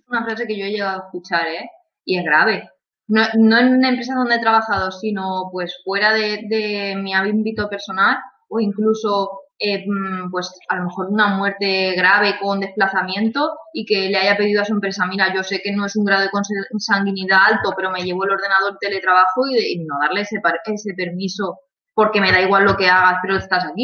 una 0.08 0.24
frase 0.26 0.48
que 0.48 0.58
yo 0.58 0.66
he 0.66 0.72
llegado 0.72 1.02
a 1.02 1.06
escuchar, 1.06 1.48
¿eh? 1.48 1.70
y 2.06 2.18
es 2.18 2.26
grave. 2.26 2.70
No, 3.12 3.22
no 3.38 3.58
en 3.58 3.74
una 3.74 3.90
empresa 3.90 4.16
donde 4.16 4.36
he 4.36 4.40
trabajado, 4.40 4.90
sino 4.90 5.50
pues 5.52 5.82
fuera 5.84 6.14
de, 6.14 6.46
de 6.48 6.96
mi 6.96 7.14
ámbito 7.14 7.68
personal 7.68 8.18
o 8.48 8.62
incluso 8.62 9.42
eh, 9.60 9.84
mm, 9.86 10.32
pues 10.32 10.50
a 10.70 10.78
lo 10.78 10.86
mejor 10.86 11.10
una 11.10 11.36
muerte 11.36 11.94
grave 11.94 12.36
con 12.42 12.62
desplazamiento 12.62 13.58
y 13.74 13.86
que 13.86 14.10
le 14.10 14.18
haya 14.18 14.38
pedido 14.38 14.62
a 14.62 14.66
su 14.66 14.74
empresa, 14.74 15.06
mira, 15.08 15.34
yo 15.36 15.44
sé 15.44 15.62
que 15.62 15.74
no 15.74 15.86
es 15.86 15.98
un 15.98 16.06
grado 16.06 16.22
de 16.22 16.30
consanguinidad 16.32 17.40
alto, 17.50 17.74
pero 17.76 17.92
me 17.92 18.02
llevo 18.02 18.24
el 18.24 18.32
ordenador 18.32 18.78
teletrabajo 18.80 19.48
y, 19.50 19.58
y 19.58 19.86
no 19.86 20.00
darle 20.00 20.22
ese, 20.22 20.42
ese 20.66 20.94
permiso 20.96 21.60
porque 21.94 22.22
me 22.22 22.32
da 22.32 22.40
igual 22.40 22.64
lo 22.64 22.78
que 22.78 22.88
hagas, 22.88 23.20
pero 23.22 23.36
estás 23.36 23.66
aquí. 23.66 23.84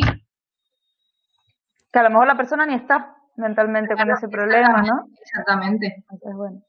Que 1.91 1.99
a 1.99 2.03
lo 2.03 2.11
mejor 2.11 2.27
la 2.27 2.37
persona 2.37 2.65
ni 2.65 2.75
está 2.75 3.13
mentalmente 3.35 3.93
con 3.93 4.09
ese 4.09 4.29
problema, 4.29 4.81
¿no? 4.83 5.09
Exactamente. 5.21 6.03
bueno. 6.33 6.61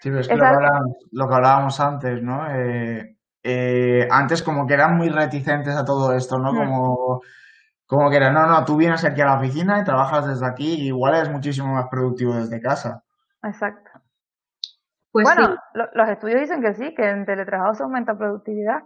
Sí, 0.00 0.08
pero 0.08 0.20
es 0.20 0.28
que 0.28 0.34
lo 0.34 1.28
que, 1.28 1.34
hablábamos, 1.34 1.78
antes, 1.78 2.22
¿no? 2.22 2.50
Eh, 2.50 3.18
eh, 3.42 4.08
antes 4.10 4.42
como 4.42 4.66
que 4.66 4.72
eran 4.72 4.96
muy 4.96 5.10
reticentes 5.10 5.76
a 5.76 5.84
todo 5.84 6.14
esto, 6.14 6.38
¿no? 6.38 6.52
Mm. 6.52 6.56
Como, 6.56 7.22
como 7.84 8.10
que 8.10 8.16
era, 8.16 8.32
no, 8.32 8.46
no, 8.46 8.64
tú 8.64 8.76
vienes 8.76 9.04
aquí 9.04 9.20
a 9.20 9.26
la 9.26 9.38
oficina 9.38 9.78
y 9.78 9.84
trabajas 9.84 10.26
desde 10.26 10.46
aquí, 10.46 10.86
igual 10.86 11.16
es 11.16 11.28
muchísimo 11.28 11.74
más 11.74 11.88
productivo 11.90 12.34
desde 12.34 12.62
casa. 12.62 13.02
Exacto. 13.42 13.90
Pues 15.12 15.24
bueno, 15.24 15.56
los 15.74 16.08
estudios 16.08 16.40
dicen 16.40 16.62
que 16.62 16.72
sí, 16.72 16.94
que 16.94 17.06
en 17.06 17.26
teletrabajo 17.26 17.74
se 17.74 17.82
aumenta 17.82 18.16
productividad. 18.16 18.78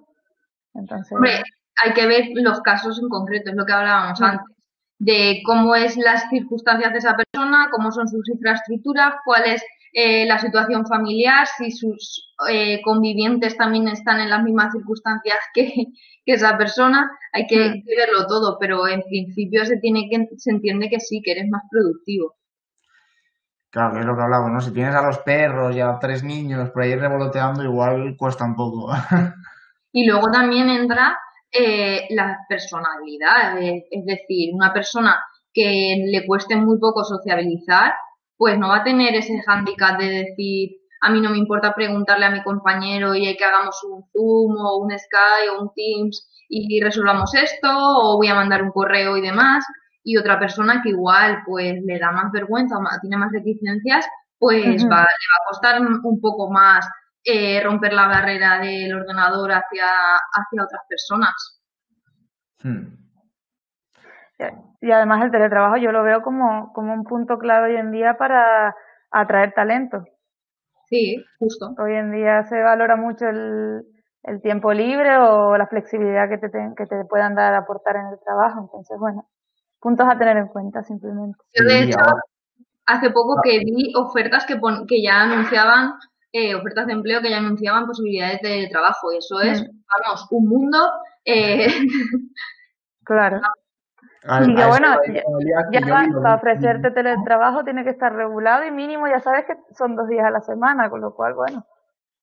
Entonces... 0.75 1.13
Hombre, 1.13 1.43
hay 1.85 1.93
que 1.93 2.07
ver 2.07 2.25
los 2.35 2.61
casos 2.63 2.99
en 3.01 3.09
concreto, 3.09 3.51
es 3.51 3.57
lo 3.57 3.65
que 3.65 3.73
hablábamos 3.73 4.21
mm. 4.21 4.25
antes, 4.25 4.57
de 4.99 5.43
cómo 5.45 5.77
es 5.77 5.97
las 5.97 6.29
circunstancias 6.29 6.93
de 6.93 6.99
esa 6.99 7.15
persona, 7.15 7.69
cómo 7.71 7.93
son 7.93 8.09
sus 8.09 8.29
infraestructuras, 8.29 9.15
cuál 9.25 9.45
es 9.45 9.63
eh, 9.97 10.27
la 10.27 10.41
situación 10.41 10.85
familiar, 10.87 11.47
si 11.47 11.71
sus 11.71 12.35
eh, 12.51 12.83
convivientes 12.83 13.57
también 13.57 13.87
están 13.87 14.19
en 14.19 14.29
las 14.29 14.43
mismas 14.43 14.73
circunstancias 14.73 15.39
que, 15.55 15.73
esa 16.27 16.59
persona, 16.59 17.09
hay 17.33 17.47
que, 17.47 17.69
mm. 17.69 17.85
verlo 17.97 18.27
todo, 18.27 18.59
pero 18.59 18.89
en 18.89 19.03
principio 19.03 19.65
se 19.65 19.77
tiene 19.77 20.09
que 20.11 20.27
se 20.37 20.51
entiende 20.51 20.91
que 20.91 20.99
sí, 20.99 21.23
que 21.23 21.31
eres 21.31 21.49
más 21.49 21.63
productivo. 21.71 22.35
Claro, 23.71 24.01
es 24.01 24.05
lo 24.05 24.17
que 24.17 24.23
hablamos, 24.23 24.51
¿no? 24.51 24.61
Si 24.61 24.73
tienes 24.73 24.97
a 24.97 25.07
los 25.07 25.19
perros 25.19 25.77
y 25.77 25.81
a 25.81 25.97
tres 26.01 26.25
niños 26.25 26.71
por 26.71 26.83
ahí 26.83 26.97
revoloteando, 26.97 27.63
igual 27.63 28.17
cuesta 28.17 28.45
un 28.45 28.57
poco. 28.57 28.93
y 29.93 30.07
luego 30.07 30.29
también 30.29 30.71
entra 30.71 31.17
eh, 31.53 32.07
la 32.11 32.37
personalidad, 32.49 33.61
es 33.61 34.05
decir, 34.05 34.53
una 34.55 34.73
persona 34.73 35.23
que 35.53 36.05
le 36.05 36.27
cueste 36.27 36.57
muy 36.57 36.81
poco 36.81 37.05
sociabilizar, 37.05 37.93
pues 38.37 38.59
no 38.59 38.69
va 38.69 38.79
a 38.79 38.85
tener 38.85 39.15
ese 39.15 39.41
hándicap 39.47 39.99
de 39.99 40.09
decir, 40.09 40.71
a 41.01 41.11
mí 41.11 41.21
no 41.21 41.31
me 41.31 41.39
importa 41.39 41.75
preguntarle 41.75 42.27
a 42.27 42.31
mi 42.31 42.43
compañero 42.43 43.15
y 43.15 43.27
hay 43.27 43.37
que 43.37 43.45
hagamos 43.45 43.77
un 43.85 44.03
Zoom 44.13 44.57
o 44.57 44.79
un 44.79 44.91
Skype 44.91 45.51
o 45.51 45.63
un 45.63 45.71
Teams 45.75 46.31
y 46.49 46.81
resolvamos 46.81 47.35
esto 47.35 47.69
o 47.71 48.17
voy 48.17 48.29
a 48.29 48.35
mandar 48.35 48.63
un 48.63 48.71
correo 48.71 49.17
y 49.17 49.21
demás. 49.21 49.65
Y 50.03 50.17
otra 50.19 50.39
persona 50.39 50.83
que 50.83 50.91
igual 50.91 51.43
pues 51.47 51.77
le 51.85 51.99
da 51.99 52.13
más 52.13 52.31
vergüenza 52.33 52.77
o 52.77 52.83
tiene 53.01 53.17
más 53.17 53.33
reticencias, 53.33 54.07
pues 54.39 54.85
va, 54.85 55.01
le 55.01 55.27
va 55.31 55.39
a 55.41 55.49
costar 55.49 55.81
un 55.81 56.21
poco 56.21 56.51
más 56.51 56.87
eh, 57.27 57.63
romper 57.63 57.95
la 57.95 58.07
barrera 58.07 58.59
del 58.59 58.95
ordenador 58.95 59.51
hacia, 59.53 59.87
hacia 60.33 60.63
otras 60.63 60.83
personas. 60.87 61.63
Hmm. 62.63 63.04
Y 64.81 64.91
además 64.91 65.25
el 65.25 65.31
teletrabajo 65.31 65.77
yo 65.77 65.93
lo 65.93 66.03
veo 66.03 66.23
como, 66.23 66.73
como 66.73 66.93
un 66.93 67.05
punto 67.05 67.39
clave 67.39 67.73
hoy 67.73 67.77
en 67.77 67.91
día 67.91 68.17
para 68.19 68.75
atraer 69.11 69.53
talento. 69.55 70.05
Sí, 70.87 71.25
justo. 71.39 71.75
Hoy 71.79 71.95
en 71.95 72.13
día 72.13 72.45
se 72.45 72.61
valora 72.63 72.97
mucho 72.97 73.27
el, 73.27 73.83
el 74.25 74.43
tiempo 74.43 74.73
libre 74.73 75.17
o 75.19 75.57
la 75.57 75.67
flexibilidad 75.67 76.29
que 76.29 76.39
te, 76.39 76.49
que 76.77 76.87
te 76.87 77.05
puedan 77.09 77.35
dar 77.35 77.55
aportar 77.55 77.97
en 77.97 78.07
el 78.09 78.19
trabajo. 78.25 78.61
Entonces, 78.61 78.99
bueno, 78.99 79.27
puntos 79.81 80.07
a 80.09 80.19
tener 80.19 80.37
en 80.37 80.49
cuenta 80.49 80.83
simplemente. 80.83 81.39
Yo 81.55 81.65
de 81.65 81.83
hecho, 81.85 81.99
hace 82.87 83.11
poco 83.11 83.41
que 83.43 83.59
vi 83.61 83.93
ofertas 83.97 84.47
que, 84.47 84.59
que 84.89 85.03
ya 85.03 85.23
anunciaban, 85.23 85.95
eh, 86.33 86.55
ofertas 86.55 86.87
de 86.87 86.95
empleo 86.95 87.21
que 87.21 87.31
ya 87.31 87.39
anunciaban 87.39 87.87
posibilidades 87.87 88.41
de 88.43 88.69
trabajo 88.71 89.13
y 89.13 89.19
eso 89.19 89.41
es, 89.41 89.63
mm. 89.63 89.85
vamos, 90.05 90.27
un 90.31 90.49
mundo... 90.49 90.79
Eh, 91.25 91.67
claro. 93.05 93.41
Y 94.25 94.55
que 94.55 94.67
bueno, 94.67 94.97
ya, 95.71 95.81
para 96.23 96.37
ofrecerte 96.37 96.91
teletrabajo 96.91 97.63
tiene 97.63 97.85
que 97.85 97.91
estar 97.91 98.15
regulado 98.15 98.65
y 98.65 98.71
mínimo 98.71 99.07
ya 99.07 99.21
sabes 99.21 99.45
que 99.47 99.55
son 99.77 99.97
dos 99.97 100.09
días 100.09 100.25
a 100.25 100.31
la 100.31 100.41
semana, 100.41 100.89
con 100.89 101.03
lo 101.03 101.15
cual, 101.15 101.35
bueno. 101.35 101.67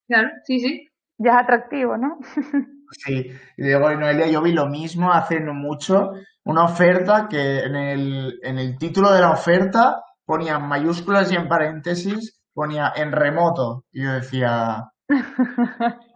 Claro, 0.08 0.30
sí, 0.44 0.60
sí. 0.60 0.90
Ya 1.18 1.32
es 1.32 1.38
atractivo, 1.38 1.98
¿no? 1.98 2.18
sí, 2.92 3.32
y 3.56 3.64
digo, 3.64 3.92
Noelia, 3.92 4.28
yo 4.28 4.42
vi 4.42 4.52
lo 4.52 4.66
mismo 4.66 5.12
hace 5.12 5.40
no 5.40 5.54
mucho, 5.54 6.14
una 6.44 6.66
oferta 6.66 7.28
que 7.30 7.60
en 7.60 7.76
el, 7.76 8.40
en 8.42 8.58
el 8.58 8.78
título 8.80 9.12
de 9.12 9.22
la 9.22 9.32
oferta 9.32 10.02
ponía 10.26 10.56
en 10.56 10.68
mayúsculas 10.68 11.32
y 11.32 11.36
en 11.36 11.48
paréntesis, 11.48 12.42
ponía 12.54 12.94
en 12.96 13.12
remoto. 13.12 13.86
Y 13.92 14.04
yo 14.04 14.14
decía, 14.14 14.92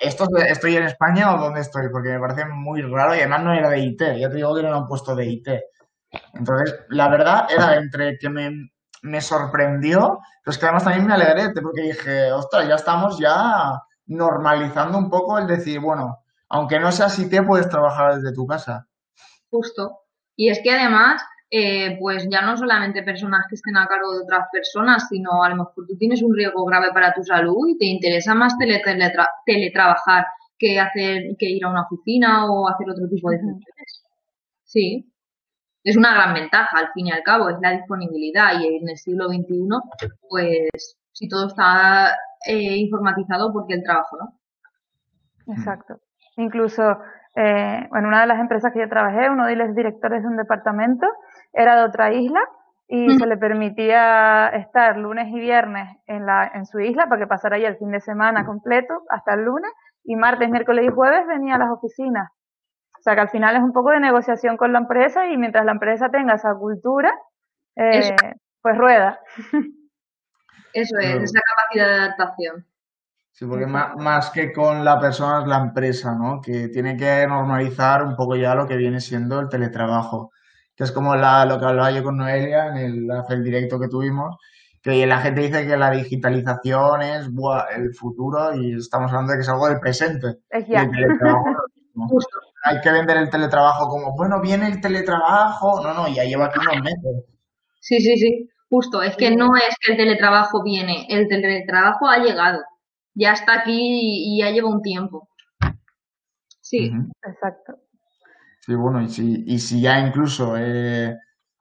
¿Esto, 0.00 0.28
¿estoy 0.48 0.76
en 0.76 0.84
España 0.84 1.34
o 1.34 1.38
dónde 1.38 1.60
estoy? 1.60 1.88
Porque 1.90 2.10
me 2.10 2.20
parece 2.20 2.44
muy 2.46 2.82
raro 2.82 3.14
y 3.14 3.20
además 3.20 3.42
no 3.42 3.52
era 3.52 3.70
de 3.70 3.80
IT. 3.80 4.00
Ya 4.18 4.28
te 4.28 4.36
digo 4.36 4.54
que 4.54 4.62
no 4.62 4.68
era 4.68 4.78
un 4.78 4.86
puesto 4.86 5.14
de 5.14 5.26
IT. 5.26 5.48
Entonces, 6.34 6.80
la 6.90 7.08
verdad 7.08 7.46
era 7.50 7.76
entre 7.76 8.18
que 8.18 8.28
me, 8.28 8.70
me 9.02 9.20
sorprendió, 9.20 10.20
pero 10.42 10.52
es 10.52 10.58
que 10.58 10.66
además 10.66 10.84
también 10.84 11.06
me 11.06 11.14
alegré 11.14 11.50
porque 11.60 11.82
dije, 11.82 12.32
ostras, 12.32 12.68
ya 12.68 12.74
estamos 12.76 13.18
ya 13.18 13.80
normalizando 14.06 14.98
un 14.98 15.10
poco 15.10 15.38
el 15.38 15.46
decir, 15.46 15.80
bueno, 15.80 16.24
aunque 16.48 16.78
no 16.78 16.92
seas 16.92 17.18
IT, 17.18 17.44
puedes 17.46 17.68
trabajar 17.68 18.16
desde 18.16 18.34
tu 18.34 18.46
casa. 18.46 18.86
Justo. 19.50 20.00
Y 20.36 20.50
es 20.50 20.60
que 20.62 20.70
además, 20.70 21.22
eh, 21.56 21.96
pues 22.00 22.26
ya 22.28 22.42
no 22.42 22.56
solamente 22.56 23.04
personas 23.04 23.46
que 23.48 23.54
estén 23.54 23.76
a 23.76 23.86
cargo 23.86 24.12
de 24.12 24.24
otras 24.24 24.48
personas, 24.50 25.06
sino 25.08 25.44
a 25.44 25.50
lo 25.50 25.54
mejor 25.54 25.86
tú 25.86 25.96
tienes 25.96 26.20
un 26.20 26.34
riesgo 26.34 26.64
grave 26.64 26.88
para 26.92 27.14
tu 27.14 27.22
salud 27.22 27.68
y 27.68 27.78
te 27.78 27.86
interesa 27.86 28.34
más 28.34 28.56
teletrabajar 28.58 30.26
que 30.58 30.80
hacer 30.80 31.36
que 31.38 31.48
ir 31.48 31.64
a 31.64 31.70
una 31.70 31.82
oficina 31.82 32.50
o 32.50 32.68
hacer 32.68 32.90
otro 32.90 33.08
tipo 33.08 33.30
de 33.30 33.38
funciones. 33.38 34.02
Sí. 34.64 35.12
Es 35.84 35.96
una 35.96 36.12
gran 36.12 36.34
ventaja, 36.34 36.76
al 36.76 36.90
fin 36.92 37.06
y 37.06 37.12
al 37.12 37.22
cabo, 37.22 37.48
es 37.48 37.56
la 37.62 37.70
disponibilidad 37.70 38.60
y 38.60 38.78
en 38.78 38.88
el 38.88 38.98
siglo 38.98 39.28
XXI, 39.28 39.68
pues 40.28 40.96
si 41.12 41.28
todo 41.28 41.46
está 41.46 42.16
eh, 42.48 42.78
informatizado, 42.78 43.52
porque 43.52 43.74
el 43.74 43.84
trabajo 43.84 44.16
no? 44.16 45.54
Exacto. 45.54 46.00
Incluso 46.36 46.98
eh, 47.36 47.88
en 47.92 48.06
una 48.06 48.22
de 48.22 48.26
las 48.26 48.40
empresas 48.40 48.72
que 48.72 48.80
yo 48.80 48.88
trabajé, 48.88 49.30
uno 49.30 49.46
de 49.46 49.54
los 49.54 49.72
directores 49.76 50.22
de 50.22 50.28
un 50.28 50.36
departamento 50.36 51.06
era 51.54 51.76
de 51.76 51.84
otra 51.84 52.12
isla 52.12 52.40
y 52.86 53.18
se 53.18 53.26
le 53.26 53.36
permitía 53.38 54.48
estar 54.48 54.98
lunes 54.98 55.28
y 55.28 55.40
viernes 55.40 55.96
en, 56.06 56.26
la, 56.26 56.50
en 56.54 56.66
su 56.66 56.80
isla 56.80 57.08
para 57.08 57.22
que 57.22 57.26
pasara 57.26 57.56
ahí 57.56 57.64
el 57.64 57.78
fin 57.78 57.90
de 57.90 58.00
semana 58.00 58.44
completo 58.44 59.02
hasta 59.08 59.34
el 59.34 59.44
lunes 59.44 59.70
y 60.04 60.16
martes, 60.16 60.50
miércoles 60.50 60.84
y 60.86 60.92
jueves 60.92 61.26
venía 61.26 61.54
a 61.54 61.58
las 61.58 61.70
oficinas. 61.70 62.28
O 62.98 63.02
sea 63.02 63.14
que 63.14 63.22
al 63.22 63.30
final 63.30 63.56
es 63.56 63.62
un 63.62 63.72
poco 63.72 63.90
de 63.90 64.00
negociación 64.00 64.56
con 64.56 64.72
la 64.72 64.80
empresa 64.80 65.26
y 65.26 65.36
mientras 65.36 65.64
la 65.64 65.72
empresa 65.72 66.10
tenga 66.10 66.34
esa 66.34 66.54
cultura, 66.54 67.12
eh, 67.76 68.14
pues 68.60 68.78
rueda. 68.78 69.18
Eso 70.72 70.98
es, 70.98 71.22
esa 71.22 71.40
capacidad 71.40 71.86
de 71.86 71.94
adaptación. 71.94 72.66
Sí, 73.30 73.46
porque 73.46 73.66
más, 73.66 73.96
más, 73.96 74.30
que 74.30 74.52
con 74.52 74.84
la 74.84 74.98
persona 74.98 75.40
es 75.40 75.46
la 75.46 75.58
empresa, 75.58 76.14
¿no? 76.14 76.40
Que 76.40 76.68
tiene 76.68 76.96
que 76.96 77.26
normalizar 77.26 78.02
un 78.04 78.16
poco 78.16 78.36
ya 78.36 78.54
lo 78.54 78.66
que 78.66 78.76
viene 78.76 79.00
siendo 79.00 79.40
el 79.40 79.48
teletrabajo, 79.48 80.30
que 80.76 80.84
es 80.84 80.92
como 80.92 81.14
la, 81.14 81.44
lo 81.44 81.58
que 81.58 81.66
hablaba 81.66 81.90
yo 81.90 82.02
con 82.02 82.16
Noelia 82.16 82.68
en 82.68 82.76
el, 82.76 83.08
el 83.28 83.44
directo 83.44 83.78
que 83.78 83.88
tuvimos, 83.88 84.36
que 84.82 85.06
la 85.06 85.18
gente 85.18 85.42
dice 85.42 85.66
que 85.66 85.76
la 85.76 85.90
digitalización 85.90 87.02
es 87.02 87.28
el 87.76 87.94
futuro 87.94 88.54
y 88.54 88.74
estamos 88.74 89.10
hablando 89.10 89.32
de 89.32 89.38
que 89.38 89.42
es 89.42 89.48
algo 89.48 89.68
del 89.68 89.80
presente. 89.80 90.38
Es 90.50 90.66
ya. 90.66 90.88
Hay 92.66 92.80
que 92.80 92.90
vender 92.90 93.18
el 93.18 93.30
teletrabajo 93.30 93.88
como, 93.88 94.16
bueno, 94.16 94.40
viene 94.40 94.66
el 94.68 94.80
teletrabajo. 94.80 95.82
No, 95.82 95.94
no, 95.94 96.08
ya 96.08 96.24
lleva 96.24 96.46
aquí 96.46 96.58
unos 96.58 96.82
meses. 96.82 97.24
Sí, 97.78 98.00
sí, 98.00 98.16
sí. 98.16 98.48
Justo, 98.70 99.02
es 99.02 99.16
que 99.16 99.30
no 99.36 99.54
es 99.56 99.76
que 99.80 99.92
el 99.92 99.98
teletrabajo 99.98 100.62
viene, 100.64 101.06
el 101.10 101.28
teletrabajo 101.28 102.08
ha 102.08 102.18
llegado 102.18 102.58
ya 103.14 103.32
está 103.32 103.60
aquí 103.60 103.78
y, 103.78 104.40
ya 104.40 104.50
lleva 104.50 104.68
un 104.68 104.82
tiempo. 104.82 105.28
Sí. 106.60 106.90
Exacto. 107.26 107.78
Sí, 108.64 108.74
bueno, 108.74 109.02
y 109.02 109.08
si, 109.10 109.44
y 109.46 109.58
si 109.58 109.82
ya 109.82 109.98
incluso 109.98 110.56
eh, 110.56 111.14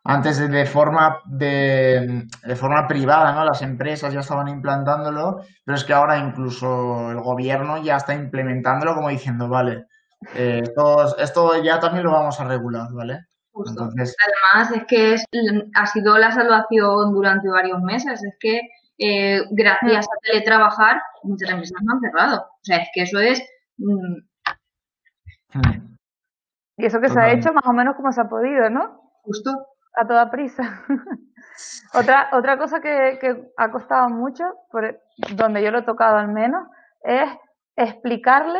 antes 0.05 0.37
de, 0.37 0.65
forma 0.65 1.19
de, 1.25 2.27
de, 2.45 2.55
forma 2.55 2.87
privada, 2.87 3.33
¿no? 3.33 3.43
Las 3.43 3.61
empresas 3.61 4.13
ya 4.13 4.21
estaban 4.21 4.47
implantándolo, 4.47 5.41
pero 5.65 5.75
es 5.75 5.83
que 5.83 5.91
ahora 5.91 6.17
incluso 6.17 7.11
el 7.11 7.19
gobierno 7.19 7.83
ya 7.83 7.97
está 7.97 8.13
implementándolo 8.13 8.95
como 8.95 9.09
diciendo, 9.09 9.49
vale, 9.49 9.87
eh, 10.33 10.61
esto, 10.63 11.17
esto 11.17 11.61
ya 11.61 11.77
también 11.77 12.05
lo 12.05 12.11
vamos 12.11 12.39
a 12.39 12.45
regular, 12.45 12.87
¿vale? 12.93 13.19
Entonces... 13.53 14.15
Además 14.53 14.71
es 14.77 14.85
que 14.87 15.13
es, 15.15 15.25
ha 15.75 15.85
sido 15.87 16.17
la 16.17 16.31
salvación 16.31 17.13
durante 17.13 17.49
varios 17.49 17.81
meses, 17.81 18.23
es 18.23 18.35
que 18.39 18.61
eh, 18.97 19.41
gracias 19.51 20.05
a 20.05 20.19
teletrabajar, 20.21 21.01
muchas 21.23 21.49
empresas 21.49 21.81
no 21.83 21.95
han 21.95 21.99
cerrado. 21.99 22.41
O 22.43 22.63
sea, 22.63 22.77
es 22.77 22.87
que 22.93 23.01
eso 23.01 23.19
es... 23.19 23.43
Mm, 23.77 24.19
hmm. 25.53 25.92
Y 26.77 26.85
eso 26.85 26.99
que 26.99 27.09
se 27.09 27.19
ha 27.19 27.31
hecho 27.31 27.53
más 27.53 27.65
o 27.65 27.73
menos 27.73 27.95
como 27.95 28.11
se 28.11 28.21
ha 28.21 28.29
podido, 28.29 28.69
¿no? 28.69 29.01
Justo. 29.23 29.51
A 29.95 30.07
toda 30.07 30.31
prisa. 30.31 30.63
otra, 31.93 32.29
otra 32.33 32.57
cosa 32.57 32.79
que, 32.81 33.19
que 33.21 33.51
ha 33.57 33.71
costado 33.71 34.09
mucho, 34.09 34.43
por 34.71 34.99
donde 35.35 35.63
yo 35.63 35.69
lo 35.71 35.79
he 35.79 35.83
tocado 35.83 36.17
al 36.17 36.29
menos, 36.29 36.67
es 37.03 37.29
explicarle 37.75 38.59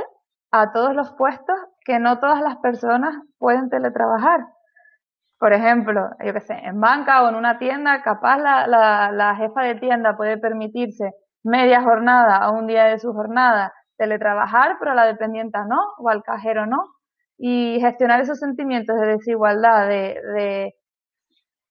a 0.52 0.72
todos 0.72 0.94
los 0.94 1.12
puestos 1.14 1.56
que 1.84 2.00
no 2.00 2.20
todas 2.20 2.42
las 2.42 2.58
personas 2.58 3.16
pueden 3.40 3.70
teletrabajar. 3.70 4.42
Por 5.40 5.52
ejemplo, 5.52 6.12
yo 6.24 6.34
qué 6.34 6.42
sé, 6.42 6.54
en 6.54 6.80
banca 6.80 7.24
o 7.24 7.30
en 7.30 7.36
una 7.36 7.58
tienda, 7.58 8.02
capaz 8.04 8.38
la, 8.38 8.68
la, 8.68 9.12
la 9.12 9.36
jefa 9.36 9.64
de 9.64 9.76
tienda 9.76 10.16
puede 10.16 10.38
permitirse 10.38 11.12
media 11.44 11.82
jornada 11.82 12.50
o 12.50 12.54
un 12.54 12.68
día 12.68 12.86
de 12.86 13.00
su 13.00 13.12
jornada 13.12 13.74
teletrabajar, 13.98 14.78
pero 14.80 14.92
a 14.92 14.96
la 14.96 15.06
dependienta 15.06 15.66
no, 15.66 15.80
o 15.98 16.10
al 16.10 16.24
cajero 16.24 16.66
no. 16.66 16.84
Y 17.38 17.80
gestionar 17.82 18.22
esos 18.22 18.40
sentimientos 18.40 19.00
de 19.00 19.08
desigualdad 19.08 19.88
de, 19.88 20.20
de 20.36 20.76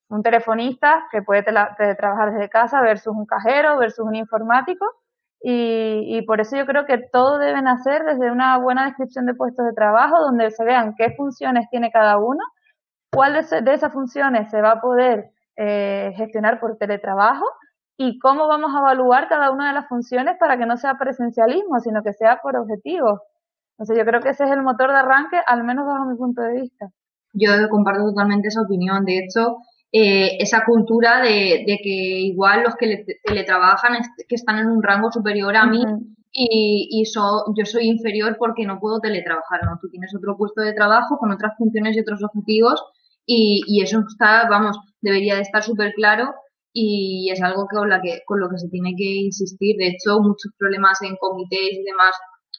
un 0.08 0.22
telefonista 0.22 1.04
que 1.10 1.22
puede 1.22 1.42
teletrabajar 1.42 2.32
desde 2.32 2.48
casa 2.48 2.80
versus 2.82 3.14
un 3.14 3.26
cajero 3.26 3.78
versus 3.78 4.06
un 4.06 4.14
informático. 4.14 4.84
Y, 5.40 6.18
y, 6.18 6.22
por 6.22 6.40
eso 6.40 6.56
yo 6.56 6.66
creo 6.66 6.86
que 6.86 6.98
todo 7.12 7.38
debe 7.38 7.62
nacer 7.62 8.04
desde 8.04 8.30
una 8.30 8.58
buena 8.58 8.84
descripción 8.86 9.26
de 9.26 9.34
puestos 9.34 9.66
de 9.66 9.72
trabajo 9.72 10.20
donde 10.20 10.52
se 10.52 10.64
vean 10.64 10.94
qué 10.96 11.14
funciones 11.16 11.66
tiene 11.68 11.90
cada 11.90 12.18
uno 12.18 12.44
cuál 13.12 13.34
de, 13.34 13.74
esas 13.74 13.92
funciones 13.92 14.50
se 14.50 14.60
va 14.60 14.72
a 14.72 14.80
poder 14.80 15.30
eh, 15.56 16.12
gestionar 16.16 16.58
por 16.60 16.78
teletrabajo 16.78 17.44
y 17.98 18.18
cómo 18.18 18.48
vamos 18.48 18.74
a 18.74 18.78
evaluar 18.78 19.28
cada 19.28 19.50
una 19.50 19.68
de 19.68 19.74
las 19.74 19.86
funciones 19.86 20.36
para 20.40 20.56
que 20.56 20.66
no 20.66 20.76
sea 20.76 20.96
presencialismo, 20.98 21.78
sino 21.80 22.02
que 22.02 22.14
sea 22.14 22.40
por 22.42 22.56
objetivos. 22.56 23.20
Entonces 23.72 23.98
yo 23.98 24.04
creo 24.04 24.20
que 24.20 24.30
ese 24.30 24.44
es 24.44 24.50
el 24.50 24.62
motor 24.62 24.90
de 24.90 24.98
arranque, 24.98 25.38
al 25.46 25.64
menos 25.64 25.86
bajo 25.86 26.06
mi 26.06 26.16
punto 26.16 26.42
de 26.42 26.60
vista. 26.60 26.86
Yo 27.32 27.50
comparto 27.70 28.04
totalmente 28.04 28.48
esa 28.48 28.62
opinión. 28.62 29.04
De 29.04 29.18
hecho, 29.18 29.56
eh, 29.90 30.36
esa 30.38 30.64
cultura 30.64 31.20
de, 31.20 31.64
que 31.66 31.88
igual 31.88 32.62
los 32.62 32.76
que 32.76 33.04
teletrabajan 33.24 33.98
que 34.28 34.34
están 34.34 34.58
en 34.58 34.66
un 34.68 34.82
rango 34.82 35.10
superior 35.10 35.56
a 35.56 35.66
mí 35.66 35.82
y, 36.30 36.88
y 36.90 37.04
yo 37.04 37.64
soy 37.66 37.88
inferior 37.88 38.36
porque 38.38 38.64
no 38.64 38.78
puedo 38.80 39.00
teletrabajar, 39.00 39.64
¿no? 39.64 39.78
Tú 39.80 39.88
tienes 39.90 40.14
otro 40.16 40.36
puesto 40.36 40.62
de 40.62 40.72
trabajo 40.72 41.18
con 41.18 41.30
otras 41.30 41.52
funciones 41.58 41.96
y 41.96 42.00
otros 42.00 42.22
objetivos 42.22 42.82
y, 43.26 43.62
y 43.66 43.82
eso 43.82 44.02
está, 44.08 44.48
vamos, 44.48 44.78
debería 45.00 45.36
de 45.36 45.42
estar 45.42 45.62
súper 45.62 45.92
claro 45.92 46.32
y 46.72 47.30
es 47.30 47.42
algo 47.42 47.66
que 47.68 47.76
con, 47.76 47.90
la 47.90 48.00
que, 48.00 48.20
con 48.26 48.40
lo 48.40 48.48
que 48.48 48.58
se 48.58 48.68
tiene 48.68 48.94
que 48.96 49.04
insistir. 49.04 49.76
De 49.76 49.88
hecho, 49.88 50.20
muchos 50.20 50.52
problemas 50.58 51.02
en 51.02 51.16
comités 51.16 51.72
y 51.72 51.84
demás 51.84 52.12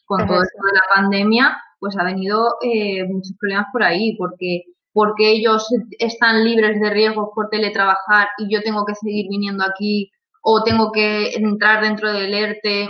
con 0.05 0.27
todo 0.27 0.41
esto 0.41 0.57
de 0.65 0.73
la 0.73 1.01
pandemia, 1.01 1.57
pues 1.79 1.97
ha 1.97 2.03
venido 2.03 2.55
eh, 2.61 3.05
muchos 3.07 3.35
problemas 3.39 3.67
por 3.71 3.83
ahí, 3.83 4.15
porque 4.17 4.63
porque 4.93 5.31
ellos 5.31 5.67
están 5.97 6.45
libres 6.45 6.79
de 6.79 6.89
riesgos 6.91 7.29
por 7.33 7.49
teletrabajar 7.49 8.27
y 8.37 8.53
yo 8.53 8.61
tengo 8.61 8.85
que 8.85 8.93
seguir 8.95 9.25
viniendo 9.27 9.65
aquí 9.65 10.11
o 10.43 10.63
tengo 10.63 10.91
que 10.91 11.33
entrar 11.33 11.83
dentro 11.83 12.13
del 12.13 12.33
ERTE. 12.33 12.89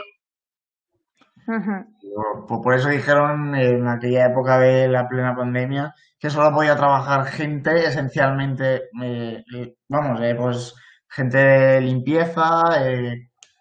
por, 2.48 2.74
eso 2.74 2.90
dijeron 2.90 3.56
en 3.56 3.88
aquella 3.88 4.28
época 4.28 4.60
de 4.60 4.90
la 4.90 5.08
plena 5.08 5.36
pandemia 5.36 5.94
que 6.20 6.30
solo 6.30 6.54
podía 6.54 6.76
trabajar 6.76 7.26
gente 7.26 7.86
esencialmente, 7.86 8.90
eh, 9.02 9.44
eh, 9.56 9.76
vamos, 9.88 10.20
eh, 10.22 10.36
pues 10.38 10.74
gente 11.10 11.38
de 11.38 11.82
limpieza, 11.82 12.62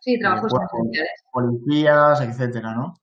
sí, 0.00 0.18
trabajos 0.18 0.52
esenciales. 0.52 1.24
policías, 1.32 2.20
etcétera, 2.20 2.74
¿no? 2.74 2.94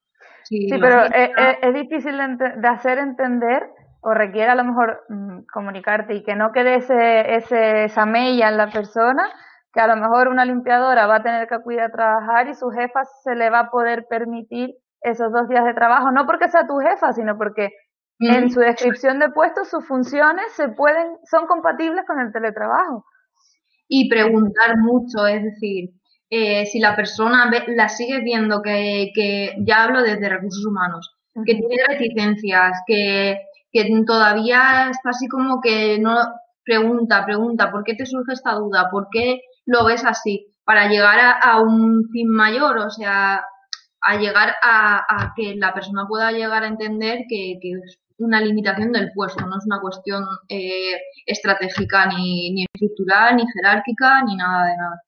Sí, 0.50 0.66
pero 0.80 1.04
es, 1.04 1.74
difícil 1.74 2.18
de, 2.18 2.68
hacer 2.68 2.98
entender 2.98 3.70
o 4.00 4.12
requiere 4.12 4.50
a 4.50 4.56
lo 4.56 4.64
mejor 4.64 5.04
mm, 5.08 5.42
comunicarte 5.52 6.14
y 6.14 6.24
que 6.24 6.34
no 6.34 6.50
quede 6.50 6.76
ese, 6.76 7.36
ese, 7.36 7.84
esa 7.84 8.04
mella 8.04 8.48
en 8.48 8.56
la 8.56 8.68
persona, 8.68 9.30
que 9.72 9.80
a 9.80 9.86
lo 9.86 9.94
mejor 9.94 10.26
una 10.26 10.44
limpiadora 10.44 11.06
va 11.06 11.16
a 11.18 11.22
tener 11.22 11.46
que 11.46 11.54
acudir 11.54 11.80
a 11.80 11.92
trabajar 11.92 12.48
y 12.48 12.54
su 12.54 12.68
jefa 12.70 13.04
se 13.22 13.36
le 13.36 13.48
va 13.48 13.60
a 13.60 13.70
poder 13.70 14.06
permitir 14.10 14.70
esos 15.02 15.30
dos 15.32 15.48
días 15.48 15.64
de 15.64 15.72
trabajo, 15.72 16.10
no 16.10 16.26
porque 16.26 16.48
sea 16.48 16.66
tu 16.66 16.78
jefa, 16.78 17.12
sino 17.12 17.38
porque 17.38 17.70
en 18.18 18.50
su 18.50 18.58
descripción 18.58 19.20
de 19.20 19.30
puesto 19.30 19.64
sus 19.64 19.86
funciones 19.86 20.46
se 20.56 20.68
pueden, 20.68 21.16
son 21.30 21.46
compatibles 21.46 22.04
con 22.08 22.18
el 22.18 22.32
teletrabajo. 22.32 23.04
Y 23.86 24.10
preguntar 24.10 24.76
mucho, 24.78 25.28
es 25.28 25.44
decir, 25.44 25.90
eh, 26.30 26.64
si 26.66 26.78
la 26.78 26.94
persona 26.94 27.50
la 27.66 27.88
sigue 27.88 28.20
viendo 28.20 28.62
que, 28.62 29.10
que, 29.14 29.56
ya 29.58 29.84
hablo 29.84 30.02
desde 30.02 30.28
recursos 30.28 30.64
humanos, 30.64 31.12
que 31.44 31.54
tiene 31.54 31.76
reticencias, 31.88 32.78
que, 32.86 33.40
que 33.72 34.02
todavía 34.06 34.90
está 34.90 35.10
así 35.10 35.26
como 35.28 35.60
que 35.60 35.98
no 35.98 36.14
pregunta, 36.64 37.24
pregunta, 37.24 37.70
¿por 37.72 37.82
qué 37.82 37.94
te 37.94 38.06
surge 38.06 38.32
esta 38.32 38.54
duda? 38.54 38.90
¿Por 38.90 39.08
qué 39.10 39.40
lo 39.66 39.84
ves 39.84 40.04
así? 40.04 40.46
Para 40.64 40.88
llegar 40.88 41.18
a, 41.42 41.60
un 41.60 42.08
fin 42.12 42.28
mayor, 42.28 42.78
o 42.78 42.90
sea, 42.90 43.44
a 44.02 44.16
llegar 44.16 44.54
a, 44.62 45.32
que 45.34 45.56
la 45.56 45.74
persona 45.74 46.06
pueda 46.06 46.30
llegar 46.30 46.62
a 46.62 46.68
entender 46.68 47.24
que, 47.28 47.58
es 47.60 47.98
una 48.18 48.40
limitación 48.40 48.92
del 48.92 49.10
puesto, 49.14 49.46
no 49.46 49.58
es 49.58 49.66
una 49.66 49.80
cuestión 49.80 50.24
eh, 50.48 51.00
estratégica 51.26 52.06
ni, 52.06 52.52
ni 52.52 52.66
estructural, 52.72 53.34
ni 53.36 53.44
jerárquica, 53.50 54.22
ni 54.24 54.36
nada 54.36 54.66
de 54.66 54.76
nada. 54.76 55.02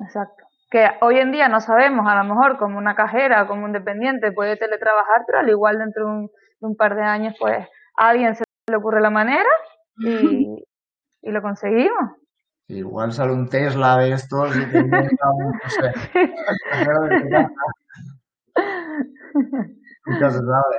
Exacto. 0.00 0.41
Que 0.72 0.88
hoy 1.02 1.18
en 1.18 1.32
día 1.32 1.48
no 1.48 1.60
sabemos, 1.60 2.06
a 2.08 2.16
lo 2.16 2.24
mejor 2.24 2.56
como 2.56 2.78
una 2.78 2.94
cajera, 2.94 3.46
como 3.46 3.66
un 3.66 3.72
dependiente 3.72 4.32
puede 4.32 4.56
teletrabajar, 4.56 5.24
pero 5.26 5.40
al 5.40 5.50
igual 5.50 5.78
dentro 5.78 6.06
de 6.06 6.28
un, 6.60 6.76
par 6.76 6.96
de 6.96 7.02
años, 7.02 7.34
pues 7.38 7.58
a 7.98 8.08
alguien 8.08 8.34
se 8.34 8.44
le 8.70 8.76
ocurre 8.76 9.02
la 9.02 9.10
manera 9.10 9.50
y, 9.98 10.64
y 11.20 11.30
lo 11.30 11.42
conseguimos. 11.42 12.12
Igual 12.68 13.12
sale 13.12 13.32
un 13.32 13.50
Tesla 13.50 13.98
de 13.98 14.12
estos 14.12 14.56
y 14.56 14.64
te 14.64 14.82
no 14.82 15.02
sé, 15.68 15.92
Nunca 20.06 20.30
se 20.30 20.38
sabe. 20.38 20.76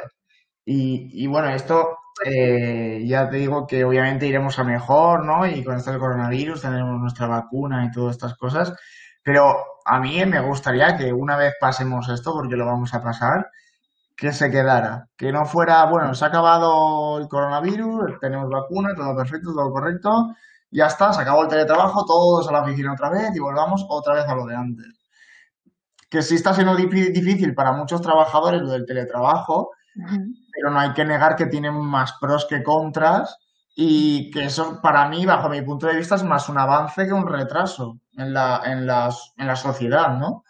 Y, 0.65 1.23
y 1.23 1.27
bueno, 1.27 1.49
esto 1.49 1.99
eh, 2.25 3.03
ya 3.05 3.29
te 3.29 3.37
digo 3.37 3.67
que 3.67 3.83
obviamente 3.83 4.25
iremos 4.25 4.57
a 4.57 4.63
mejor, 4.63 5.23
¿no? 5.23 5.45
Y 5.45 5.63
con 5.63 5.75
esto 5.75 5.91
del 5.91 5.99
coronavirus 5.99 6.61
tenemos 6.61 6.99
nuestra 6.99 7.27
vacuna 7.27 7.85
y 7.85 7.91
todas 7.91 8.15
estas 8.15 8.35
cosas. 8.37 8.73
Pero 9.23 9.55
a 9.85 9.99
mí 9.99 10.23
me 10.25 10.41
gustaría 10.41 10.97
que 10.97 11.13
una 11.13 11.37
vez 11.37 11.53
pasemos 11.59 12.09
esto, 12.09 12.33
porque 12.33 12.55
lo 12.55 12.65
vamos 12.65 12.93
a 12.93 13.01
pasar, 13.01 13.49
que 14.15 14.31
se 14.33 14.51
quedara. 14.51 15.07
Que 15.17 15.31
no 15.31 15.45
fuera, 15.45 15.85
bueno, 15.85 16.13
se 16.13 16.25
ha 16.25 16.27
acabado 16.29 17.17
el 17.19 17.27
coronavirus, 17.27 18.19
tenemos 18.19 18.49
vacuna, 18.49 18.93
todo 18.95 19.15
perfecto, 19.15 19.53
todo 19.53 19.71
correcto, 19.71 20.35
ya 20.71 20.87
está, 20.87 21.13
se 21.13 21.21
acabó 21.21 21.43
el 21.43 21.49
teletrabajo, 21.49 22.05
todos 22.05 22.47
a 22.47 22.51
la 22.51 22.63
oficina 22.63 22.93
otra 22.93 23.09
vez 23.09 23.35
y 23.35 23.39
volvamos 23.39 23.85
otra 23.89 24.15
vez 24.15 24.25
a 24.27 24.35
lo 24.35 24.45
de 24.45 24.55
antes. 24.55 24.87
Que 26.09 26.21
sí 26.21 26.35
está 26.35 26.53
siendo 26.53 26.75
difícil 26.75 27.53
para 27.55 27.73
muchos 27.73 28.01
trabajadores 28.01 28.61
lo 28.61 28.69
del 28.71 28.85
teletrabajo, 28.85 29.71
pero 30.51 30.71
no 30.71 30.79
hay 30.79 30.93
que 30.93 31.05
negar 31.05 31.35
que 31.35 31.45
tienen 31.47 31.75
más 31.75 32.13
pros 32.19 32.45
que 32.49 32.63
contras 32.63 33.37
y 33.75 34.29
que 34.31 34.45
eso 34.45 34.79
para 34.81 35.07
mí, 35.09 35.25
bajo 35.25 35.49
mi 35.49 35.61
punto 35.61 35.87
de 35.87 35.97
vista, 35.97 36.15
es 36.15 36.23
más 36.23 36.49
un 36.49 36.57
avance 36.57 37.05
que 37.05 37.13
un 37.13 37.27
retraso 37.27 37.99
en 38.17 38.33
la, 38.33 38.61
en 38.65 38.85
las, 38.85 39.33
en 39.37 39.47
la 39.47 39.55
sociedad, 39.55 40.17
¿no? 40.17 40.43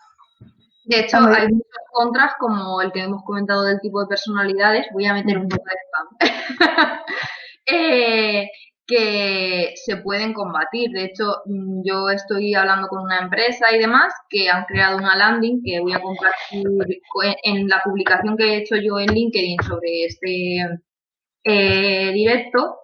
De 0.86 1.00
hecho, 1.00 1.18
hay 1.18 1.48
muchos 1.48 1.84
contras, 1.94 2.34
como 2.40 2.82
el 2.82 2.92
que 2.92 3.04
hemos 3.04 3.24
comentado 3.24 3.64
del 3.64 3.80
tipo 3.80 4.02
de 4.02 4.08
personalidades. 4.08 4.86
Voy 4.92 5.06
a 5.06 5.14
meter 5.14 5.38
un 5.38 5.48
poco 5.48 5.64
de 5.64 6.30
spam. 6.30 7.00
eh, 7.66 8.50
que 8.86 9.74
se 9.76 9.98
pueden 9.98 10.34
combatir. 10.34 10.92
De 10.92 11.06
hecho, 11.06 11.42
yo 11.84 12.10
estoy 12.10 12.54
hablando 12.54 12.88
con 12.88 13.04
una 13.04 13.20
empresa 13.20 13.74
y 13.74 13.80
demás 13.80 14.14
que 14.30 14.50
han 14.50 14.66
creado 14.66 14.98
una 14.98 15.16
landing 15.16 15.62
que 15.64 15.80
voy 15.80 15.94
a 15.94 16.02
compartir 16.02 16.64
en 17.44 17.68
la 17.68 17.82
publicación 17.84 18.36
que 18.36 18.44
he 18.44 18.58
hecho 18.58 18.76
yo 18.76 19.00
en 19.00 19.14
LinkedIn 19.14 19.62
sobre 19.64 20.06
este 20.06 20.58
eh, 21.46 22.12
directo. 22.12 22.80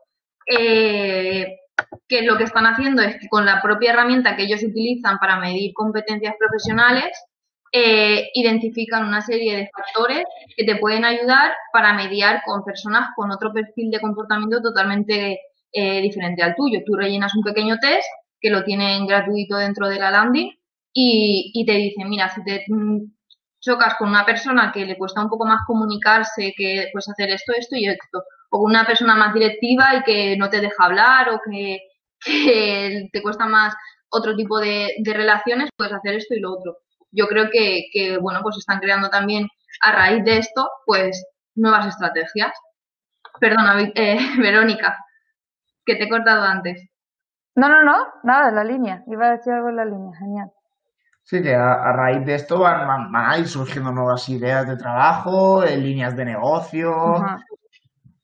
Eh, 0.49 1.59
que 2.07 2.23
lo 2.23 2.37
que 2.37 2.43
están 2.43 2.65
haciendo 2.65 3.01
es 3.01 3.17
que 3.19 3.27
con 3.29 3.45
la 3.45 3.61
propia 3.61 3.93
herramienta 3.93 4.35
que 4.35 4.43
ellos 4.43 4.63
utilizan 4.63 5.17
para 5.19 5.39
medir 5.39 5.73
competencias 5.73 6.35
profesionales, 6.37 7.11
eh, 7.71 8.29
identifican 8.33 9.07
una 9.07 9.21
serie 9.21 9.55
de 9.55 9.69
factores 9.71 10.25
que 10.57 10.65
te 10.65 10.77
pueden 10.77 11.05
ayudar 11.05 11.53
para 11.71 11.93
mediar 11.93 12.41
con 12.43 12.63
personas 12.63 13.09
con 13.15 13.29
otro 13.31 13.53
perfil 13.53 13.91
de 13.91 14.01
comportamiento 14.01 14.59
totalmente 14.61 15.39
eh, 15.71 16.01
diferente 16.01 16.41
al 16.41 16.55
tuyo. 16.55 16.79
Tú 16.83 16.95
rellenas 16.95 17.35
un 17.35 17.43
pequeño 17.43 17.77
test 17.79 18.07
que 18.41 18.49
lo 18.49 18.63
tienen 18.63 19.05
gratuito 19.05 19.57
dentro 19.57 19.87
de 19.87 19.99
la 19.99 20.09
landing 20.09 20.51
y, 20.93 21.51
y 21.53 21.65
te 21.65 21.73
dicen, 21.73 22.09
mira, 22.09 22.29
si 22.29 22.43
te 22.43 22.65
mm, 22.67 23.01
chocas 23.59 23.95
con 23.99 24.09
una 24.09 24.25
persona 24.25 24.71
que 24.73 24.85
le 24.85 24.97
cuesta 24.97 25.21
un 25.21 25.29
poco 25.29 25.45
más 25.45 25.61
comunicarse, 25.67 26.53
que 26.57 26.89
puedes 26.91 27.09
hacer 27.09 27.29
esto, 27.29 27.53
esto 27.55 27.75
y 27.75 27.87
esto, 27.87 28.23
o 28.49 28.59
con 28.59 28.71
una 28.71 28.85
persona 28.85 29.15
más 29.15 29.33
directiva 29.33 29.95
y 29.95 30.03
que 30.03 30.37
no 30.37 30.49
te 30.49 30.61
deja 30.61 30.85
hablar 30.85 31.29
o 31.29 31.39
que, 31.43 31.79
que 32.25 33.09
te 33.11 33.21
cuesta 33.21 33.45
más 33.45 33.75
otro 34.09 34.35
tipo 34.35 34.59
de, 34.59 34.95
de, 34.99 35.13
relaciones, 35.13 35.69
puedes 35.77 35.93
hacer 35.93 36.15
esto 36.15 36.33
y 36.33 36.39
lo 36.39 36.53
otro. 36.53 36.77
Yo 37.11 37.27
creo 37.27 37.49
que, 37.51 37.85
que, 37.93 38.17
bueno, 38.17 38.39
pues 38.41 38.57
están 38.57 38.79
creando 38.79 39.09
también 39.09 39.47
a 39.81 39.91
raíz 39.91 40.23
de 40.23 40.37
esto, 40.37 40.67
pues 40.85 41.23
nuevas 41.55 41.87
estrategias. 41.87 42.51
Perdona, 43.39 43.91
eh, 43.95 44.17
Verónica 44.39 44.97
que 45.85 45.95
te 45.95 46.03
he 46.03 46.09
cortado 46.09 46.43
antes. 46.43 46.87
No, 47.55 47.67
no, 47.67 47.83
no, 47.83 47.97
nada, 48.23 48.51
la 48.51 48.63
línea. 48.63 49.03
Iba 49.07 49.27
a 49.27 49.31
decir 49.31 49.51
algo 49.51 49.69
en 49.69 49.75
la 49.75 49.85
línea, 49.85 50.17
genial. 50.17 50.51
Sí, 51.23 51.41
que 51.41 51.53
a, 51.53 51.91
raíz 51.93 52.25
de 52.25 52.35
esto 52.35 52.59
van, 52.59 53.15
a 53.15 53.37
ir 53.37 53.47
surgiendo 53.47 53.91
nuevas 53.91 54.27
ideas 54.29 54.67
de 54.67 54.77
trabajo, 54.77 55.63
en 55.63 55.83
líneas 55.83 56.15
de 56.15 56.25
negocio. 56.25 56.91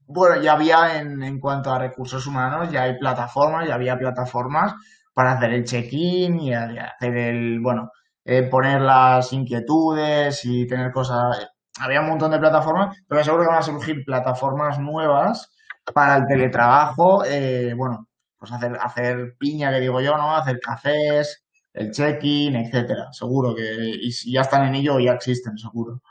Bueno, 0.07 0.41
ya 0.41 0.53
había 0.53 0.99
en, 0.99 1.23
en 1.23 1.39
cuanto 1.39 1.71
a 1.71 1.79
recursos 1.79 2.25
humanos, 2.27 2.71
ya 2.71 2.83
hay 2.83 2.97
plataformas, 2.97 3.67
ya 3.67 3.75
había 3.75 3.97
plataformas 3.97 4.73
para 5.13 5.33
hacer 5.33 5.53
el 5.53 5.63
check-in 5.63 6.39
y 6.39 6.53
hacer 6.53 7.17
el, 7.17 7.59
bueno, 7.61 7.89
eh, 8.25 8.43
poner 8.49 8.81
las 8.81 9.31
inquietudes 9.33 10.43
y 10.45 10.67
tener 10.67 10.91
cosas. 10.91 11.47
Había 11.79 12.01
un 12.01 12.09
montón 12.09 12.31
de 12.31 12.39
plataformas, 12.39 12.97
pero 13.07 13.23
seguro 13.23 13.43
que 13.43 13.49
van 13.49 13.59
a 13.59 13.61
surgir 13.61 14.03
plataformas 14.05 14.79
nuevas 14.79 15.51
para 15.93 16.17
el 16.17 16.25
teletrabajo, 16.27 17.23
eh, 17.25 17.73
bueno, 17.77 18.07
pues 18.37 18.51
hacer, 18.51 18.77
hacer 18.81 19.35
piña, 19.39 19.71
que 19.71 19.79
digo 19.79 20.01
yo, 20.01 20.17
¿no? 20.17 20.35
Hacer 20.35 20.59
cafés, 20.59 21.45
el 21.73 21.91
check-in, 21.91 22.55
etcétera. 22.55 23.07
Seguro 23.11 23.55
que 23.55 23.63
y 24.01 24.33
ya 24.33 24.41
están 24.41 24.67
en 24.67 24.75
ello, 24.75 24.99
ya 24.99 25.13
existen, 25.13 25.57
seguro. 25.57 26.01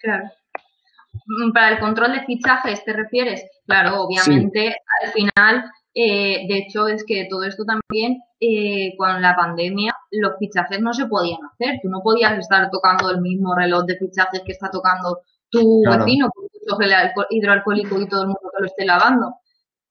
Claro. 0.00 0.30
Mm, 1.26 1.52
para 1.52 1.70
el 1.70 1.78
control 1.78 2.12
de 2.12 2.24
fichajes, 2.24 2.84
¿te 2.84 2.92
refieres? 2.92 3.44
Claro, 3.66 4.02
obviamente, 4.02 4.76
al 5.02 5.12
final, 5.12 5.64
eh, 5.94 6.46
de 6.48 6.58
hecho, 6.58 6.88
es 6.88 7.04
que 7.04 7.26
todo 7.30 7.44
esto 7.44 7.64
también, 7.64 8.18
eh, 8.40 8.94
con 8.96 9.20
la 9.22 9.36
pandemia, 9.36 9.94
los 10.10 10.32
fichajes 10.38 10.80
no 10.80 10.92
se 10.92 11.06
podían 11.06 11.38
hacer. 11.52 11.80
Tú 11.82 11.88
no 11.88 12.00
podías 12.02 12.38
estar 12.38 12.70
tocando 12.70 13.10
el 13.10 13.20
mismo 13.20 13.54
reloj 13.54 13.84
de 13.84 13.96
fichajes 13.96 14.42
que 14.44 14.52
está 14.52 14.70
tocando 14.70 15.20
tu 15.50 15.82
vecino, 15.84 16.30
porque 16.34 16.86
el 16.86 17.12
hidroalcohólico 17.30 18.00
y 18.00 18.08
todo 18.08 18.22
el 18.22 18.28
mundo 18.28 18.50
que 18.56 18.60
lo 18.62 18.66
esté 18.66 18.84
lavando. 18.84 19.34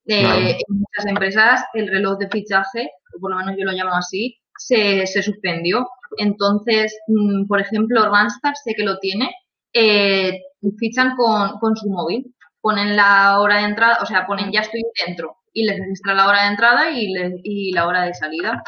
Eh, 0.08 0.58
en 0.67 0.80
muchas 0.80 1.06
empresas 1.06 1.63
el 1.76 1.88
reloj 1.88 2.17
de 2.17 2.28
fichaje, 2.30 2.89
o 3.15 3.20
por 3.20 3.32
lo 3.32 3.38
menos 3.38 3.56
yo 3.58 3.65
lo 3.65 3.72
llamo 3.72 3.94
así, 3.94 4.38
se, 4.58 5.06
se 5.06 5.22
suspendió. 5.22 5.88
Entonces, 6.17 6.98
mm, 7.08 7.46
por 7.48 7.62
ejemplo, 7.62 8.10
Randstad 8.12 8.54
sé 8.63 8.74
que 8.76 8.84
lo 8.84 8.98
tiene, 8.98 9.30
eh, 9.74 10.40
fichan 10.78 11.16
con, 11.16 11.60
con 11.60 11.76
su 11.76 11.90
móvil, 11.90 12.36
ponen 12.62 12.96
la 12.96 13.40
hora 13.40 13.58
de 13.58 13.66
entrada, 13.66 13.98
o 14.02 14.06
sea, 14.06 14.26
ponen 14.26 14.52
ya 14.52 14.62
estoy 14.62 14.84
dentro 15.06 15.38
y 15.54 15.66
les 15.66 15.80
registra 15.80 16.14
la 16.14 16.28
hora 16.28 16.44
de 16.44 16.50
entrada 16.50 16.92
y, 16.92 17.14
y 17.44 17.74
la 17.74 17.88
hora 17.88 18.04
de 18.04 18.14
salida. 18.14 18.64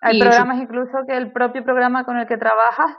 Hay 0.00 0.20
programas 0.20 0.58
incluso 0.58 0.98
que 1.06 1.16
el 1.16 1.32
propio 1.32 1.64
programa 1.64 2.04
con 2.04 2.16
el 2.18 2.26
que 2.26 2.36
trabajas 2.36 2.96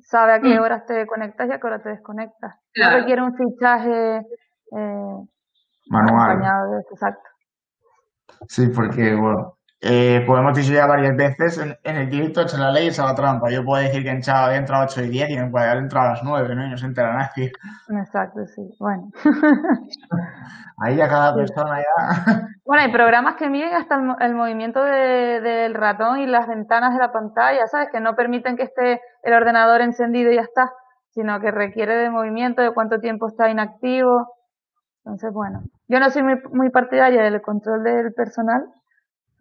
sabe 0.00 0.34
a 0.34 0.40
qué 0.40 0.58
mm. 0.58 0.62
horas 0.62 0.86
te 0.86 1.06
conectas 1.06 1.48
y 1.48 1.52
a 1.52 1.60
qué 1.60 1.66
hora 1.66 1.82
te 1.82 1.90
desconectas. 1.90 2.56
No 2.76 2.90
requiere 2.90 3.22
un 3.22 3.34
fichaje 3.36 4.18
eh, 4.18 5.16
manual. 5.88 6.40
De 6.40 6.80
exacto. 6.90 7.28
Sí, 8.48 8.66
porque, 8.68 9.14
bueno, 9.14 9.58
eh, 9.86 10.24
podemos 10.26 10.56
decir 10.56 10.74
ya 10.74 10.86
varias 10.86 11.14
veces 11.14 11.58
en, 11.58 11.96
el 11.96 12.08
directo 12.08 12.40
en 12.40 12.60
la 12.60 12.70
ley 12.70 12.88
esa 12.88 13.04
la 13.04 13.14
trampa. 13.14 13.50
Yo 13.50 13.62
puedo 13.62 13.82
decir 13.82 14.02
que 14.02 14.08
en 14.08 14.22
Chava 14.22 14.56
entrado 14.56 14.84
a 14.84 14.86
8 14.86 15.02
y 15.02 15.08
10 15.10 15.28
y 15.28 15.32
en 15.34 15.50
Guadalajara 15.50 15.80
entrado 15.80 16.06
a 16.06 16.10
las 16.12 16.22
9, 16.22 16.54
¿no? 16.54 16.66
Y 16.66 16.70
no 16.70 16.76
se 16.78 16.86
entera 16.86 17.12
nadie. 17.12 17.52
Exacto, 17.90 18.46
sí. 18.46 18.62
Bueno. 18.78 19.10
Ahí 20.78 20.96
ya 20.96 21.06
cada 21.06 21.34
persona 21.34 21.80
ya. 21.80 22.48
Bueno, 22.64 22.82
hay 22.82 22.92
programas 22.92 23.36
que 23.36 23.50
miden 23.50 23.74
hasta 23.74 23.96
el, 24.20 24.34
movimiento 24.34 24.82
del 24.82 25.74
ratón 25.74 26.20
y 26.20 26.26
las 26.26 26.48
ventanas 26.48 26.94
de 26.94 26.98
la 26.98 27.12
pantalla, 27.12 27.66
¿sabes? 27.66 27.90
Que 27.92 28.00
no 28.00 28.16
permiten 28.16 28.56
que 28.56 28.62
esté 28.62 29.02
el 29.22 29.34
ordenador 29.34 29.82
encendido 29.82 30.32
y 30.32 30.36
ya 30.36 30.40
está, 30.40 30.72
sino 31.10 31.38
que 31.40 31.50
requiere 31.50 31.94
de 31.94 32.08
movimiento, 32.08 32.62
de 32.62 32.72
cuánto 32.72 33.00
tiempo 33.00 33.28
está 33.28 33.50
inactivo. 33.50 34.34
Entonces, 35.04 35.30
bueno, 35.30 35.60
yo 35.88 36.00
no 36.00 36.08
soy 36.08 36.22
muy, 36.22 36.40
muy 36.52 36.70
partidaria 36.70 37.22
del 37.22 37.42
control 37.42 37.84
del 37.84 38.14
personal, 38.14 38.64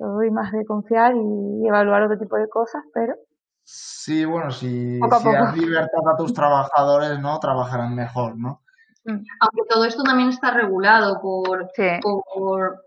soy 0.04 0.32
más 0.32 0.52
de 0.52 0.66
confiar 0.66 1.14
y 1.16 1.68
evaluar 1.68 2.04
otro 2.04 2.20
tipo 2.20 2.36
de 2.36 2.50
cosas, 2.50 2.84
pero... 2.94 3.16
Sí, 3.64 4.26
bueno, 4.26 4.52
si, 4.52 5.00
si 5.00 5.32
das 5.32 5.58
libertad 5.58 6.02
a 6.14 6.18
tus 6.18 6.34
trabajadores, 6.34 7.20
¿no? 7.20 7.40
Trabajarán 7.40 7.96
mejor, 7.96 8.38
¿no? 8.38 8.62
Mm. 9.06 9.24
Aunque 9.40 9.70
todo 9.70 9.86
esto 9.86 10.04
también 10.04 10.30
está 10.30 10.52
regulado 10.52 11.22
por, 11.22 11.70
por, 12.34 12.84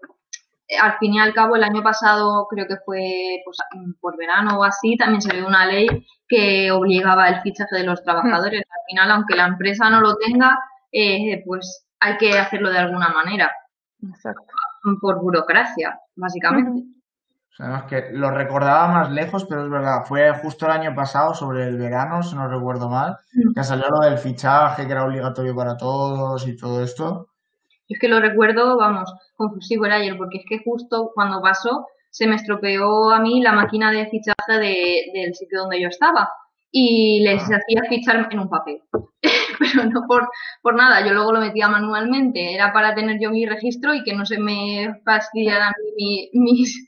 al 0.79 0.99
fin 0.99 1.15
y 1.15 1.19
al 1.19 1.33
cabo 1.33 1.57
el 1.57 1.65
año 1.65 1.83
pasado 1.83 2.47
creo 2.51 2.67
que 2.67 2.77
fue 2.85 3.41
pues, 3.45 3.57
por 4.01 4.17
verano 4.19 4.59
o 4.59 4.65
así 4.65 4.97
también 4.97 5.23
salió 5.23 5.47
una 5.47 5.67
ley 5.67 5.87
que 6.29 6.71
obligaba 6.73 7.29
el 7.29 7.41
fichaje 7.43 7.77
de 7.77 7.85
los 7.85 8.03
trabajadores 8.03 8.63
al 8.63 8.81
final 8.89 9.11
aunque 9.13 9.37
la 9.37 9.47
empresa 9.47 9.91
no 9.91 10.01
lo 10.01 10.17
tenga 10.17 10.59
eh, 10.91 11.43
pues 11.47 11.87
hay 12.01 12.17
que 12.17 12.37
hacerlo 12.37 12.71
de 12.71 12.79
alguna 12.79 13.11
manera 13.11 13.53
Exacto. 14.03 14.43
por 15.01 15.21
burocracia 15.21 16.01
básicamente 16.17 16.96
o 17.59 17.87
que 17.87 18.11
lo 18.13 18.31
recordaba 18.31 18.89
más 18.89 19.11
lejos, 19.11 19.45
pero 19.47 19.65
es 19.65 19.71
verdad, 19.71 20.05
fue 20.05 20.33
justo 20.35 20.67
el 20.67 20.73
año 20.73 20.95
pasado, 20.95 21.35
sobre 21.35 21.65
el 21.65 21.77
verano, 21.77 22.23
si 22.23 22.35
no 22.37 22.49
recuerdo 22.49 22.89
mal, 22.89 23.17
que 23.55 23.65
salió 23.65 23.87
lo 23.89 24.09
del 24.09 24.19
fichaje, 24.19 24.87
que 24.87 24.93
era 24.93 25.05
obligatorio 25.05 25.55
para 25.55 25.77
todos 25.77 26.47
y 26.47 26.57
todo 26.57 26.83
esto. 26.83 27.29
Es 27.89 27.99
que 27.99 28.09
lo 28.09 28.21
recuerdo, 28.21 28.77
vamos, 28.77 29.13
confusivo 29.37 29.87
era 29.87 29.97
ayer, 29.97 30.17
porque 30.17 30.39
es 30.39 30.45
que 30.49 30.63
justo 30.65 31.13
cuando 31.15 31.41
pasó 31.41 31.87
se 32.11 32.27
me 32.27 32.37
estropeó 32.37 33.11
a 33.11 33.21
mí 33.21 33.43
la 33.43 33.53
máquina 33.53 33.91
de 33.91 34.07
fichaje 34.07 34.59
del 35.15 35.35
sitio 35.35 35.61
donde 35.61 35.81
yo 35.81 35.89
estaba 35.89 36.29
y 36.71 37.21
les 37.23 37.43
ah. 37.43 37.57
hacía 37.57 37.83
fichar 37.89 38.29
en 38.31 38.41
un 38.41 38.49
papel. 38.49 38.83
pero 39.59 39.85
no 39.85 40.03
por, 40.07 40.29
por 40.63 40.75
nada, 40.75 41.07
yo 41.07 41.13
luego 41.15 41.33
lo 41.33 41.41
metía 41.41 41.69
manualmente, 41.69 42.55
era 42.55 42.73
para 42.73 42.95
tener 42.95 43.19
yo 43.21 43.31
mi 43.31 43.47
registro 43.47 43.95
y 43.95 44.03
que 44.03 44.15
no 44.15 44.27
se 44.27 44.39
me 44.39 45.01
fastidiaran 45.05 45.73
mis, 46.33 46.87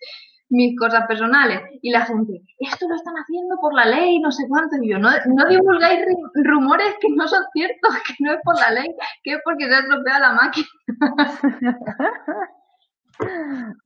mis 0.50 0.78
cosas 0.78 1.06
personales. 1.06 1.60
Y 1.82 1.90
la 1.90 2.06
gente, 2.06 2.42
esto 2.58 2.88
lo 2.88 2.94
están 2.94 3.14
haciendo 3.14 3.56
por 3.60 3.74
la 3.74 3.86
ley, 3.86 4.20
no 4.20 4.30
sé 4.30 4.46
cuánto. 4.48 4.76
Y 4.82 4.90
yo, 4.90 4.98
no, 4.98 5.10
no 5.26 5.48
divulgáis 5.48 6.00
rumores 6.34 6.94
que 7.00 7.08
no 7.10 7.26
son 7.28 7.44
ciertos, 7.52 7.90
que 8.06 8.14
no 8.20 8.32
es 8.32 8.38
por 8.42 8.58
la 8.58 8.70
ley, 8.70 8.88
que 9.22 9.32
es 9.32 9.40
porque 9.44 9.66
se 9.66 9.74
ha 9.74 9.80
estropeado 9.80 10.20
la 10.20 10.32
máquina. 10.32 10.66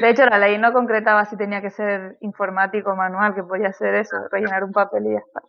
De 0.00 0.10
hecho, 0.10 0.24
la 0.24 0.38
ley 0.38 0.56
no 0.56 0.72
concretaba 0.72 1.26
si 1.26 1.36
tenía 1.36 1.60
que 1.60 1.70
ser 1.70 2.16
informático 2.22 2.90
o 2.90 2.96
manual, 2.96 3.34
que 3.34 3.42
podía 3.42 3.70
ser 3.72 3.96
eso, 3.96 4.16
rellenar 4.30 4.64
un 4.64 4.72
papel 4.72 5.06
y 5.06 5.12
ya 5.12 5.18
está. 5.18 5.42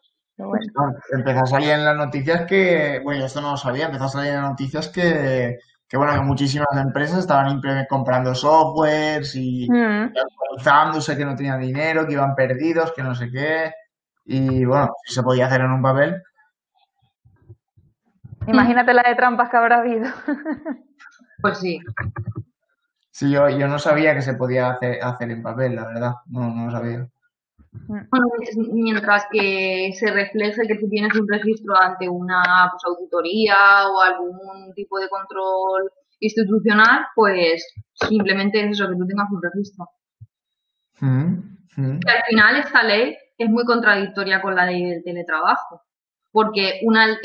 Empezó 1.11 1.43
a 1.43 1.45
salir 1.45 1.71
en 1.71 1.85
las 1.85 1.97
noticias 1.97 2.45
que, 2.45 3.01
bueno, 3.03 3.25
esto 3.25 3.41
no 3.41 3.51
lo 3.51 3.57
sabía, 3.57 3.85
empezó 3.85 4.05
a 4.05 4.09
salir 4.09 4.31
en 4.31 4.41
las 4.41 4.49
noticias 4.49 4.89
que 4.89 5.59
que 5.89 5.97
bueno, 5.97 6.13
que 6.13 6.21
muchísimas 6.21 6.69
empresas 6.77 7.19
estaban 7.19 7.59
comprando 7.89 8.35
softwares 8.35 9.35
y, 9.35 9.67
mm. 9.67 10.13
actualizándose, 10.15 11.17
que 11.17 11.25
no 11.25 11.35
tenían 11.35 11.59
dinero, 11.59 12.05
que 12.05 12.13
iban 12.13 12.35
perdidos, 12.35 12.93
que 12.93 13.01
no 13.01 13.15
sé 13.15 13.31
qué. 13.31 13.73
Y 14.25 14.63
bueno, 14.65 14.93
si 15.03 15.15
se 15.15 15.23
podía 15.23 15.47
hacer 15.47 15.61
en 15.61 15.71
un 15.71 15.81
papel. 15.81 16.21
Imagínate 18.45 18.93
la 18.93 19.01
de 19.01 19.15
trampas 19.15 19.49
que 19.49 19.57
habrá 19.57 19.79
habido. 19.79 20.07
pues 21.41 21.57
sí. 21.57 21.79
Sí, 23.09 23.31
yo, 23.31 23.49
yo 23.49 23.67
no 23.67 23.79
sabía 23.79 24.13
que 24.13 24.21
se 24.21 24.35
podía 24.35 24.69
hacer, 24.69 25.03
hacer 25.03 25.31
en 25.31 25.41
papel, 25.41 25.75
la 25.75 25.85
verdad. 25.85 26.13
No, 26.27 26.53
no 26.53 26.65
lo 26.65 26.71
sabía. 26.71 27.07
Bueno, 27.87 28.27
mientras 28.71 29.25
que 29.31 29.91
se 29.93 30.11
refleje 30.11 30.67
que 30.67 30.75
tú 30.75 30.87
tienes 30.89 31.15
un 31.15 31.27
registro 31.27 31.73
ante 31.79 32.07
una 32.07 32.69
pues, 32.71 32.83
auditoría 32.85 33.55
o 33.87 34.01
algún 34.01 34.73
tipo 34.75 34.99
de 34.99 35.09
control 35.09 35.91
institucional, 36.19 37.05
pues 37.15 37.65
simplemente 37.93 38.63
es 38.63 38.71
eso, 38.71 38.87
que 38.87 38.95
tú 38.95 39.07
tengas 39.07 39.29
un 39.31 39.41
registro. 39.41 39.89
Mm, 40.99 41.57
mm. 41.77 41.99
al 42.05 42.23
final 42.27 42.55
esta 42.57 42.83
ley 42.83 43.17
es 43.37 43.49
muy 43.49 43.63
contradictoria 43.63 44.41
con 44.41 44.53
la 44.53 44.65
ley 44.65 44.83
del 44.83 45.03
teletrabajo, 45.03 45.81
porque 46.31 46.81
una, 46.83 47.17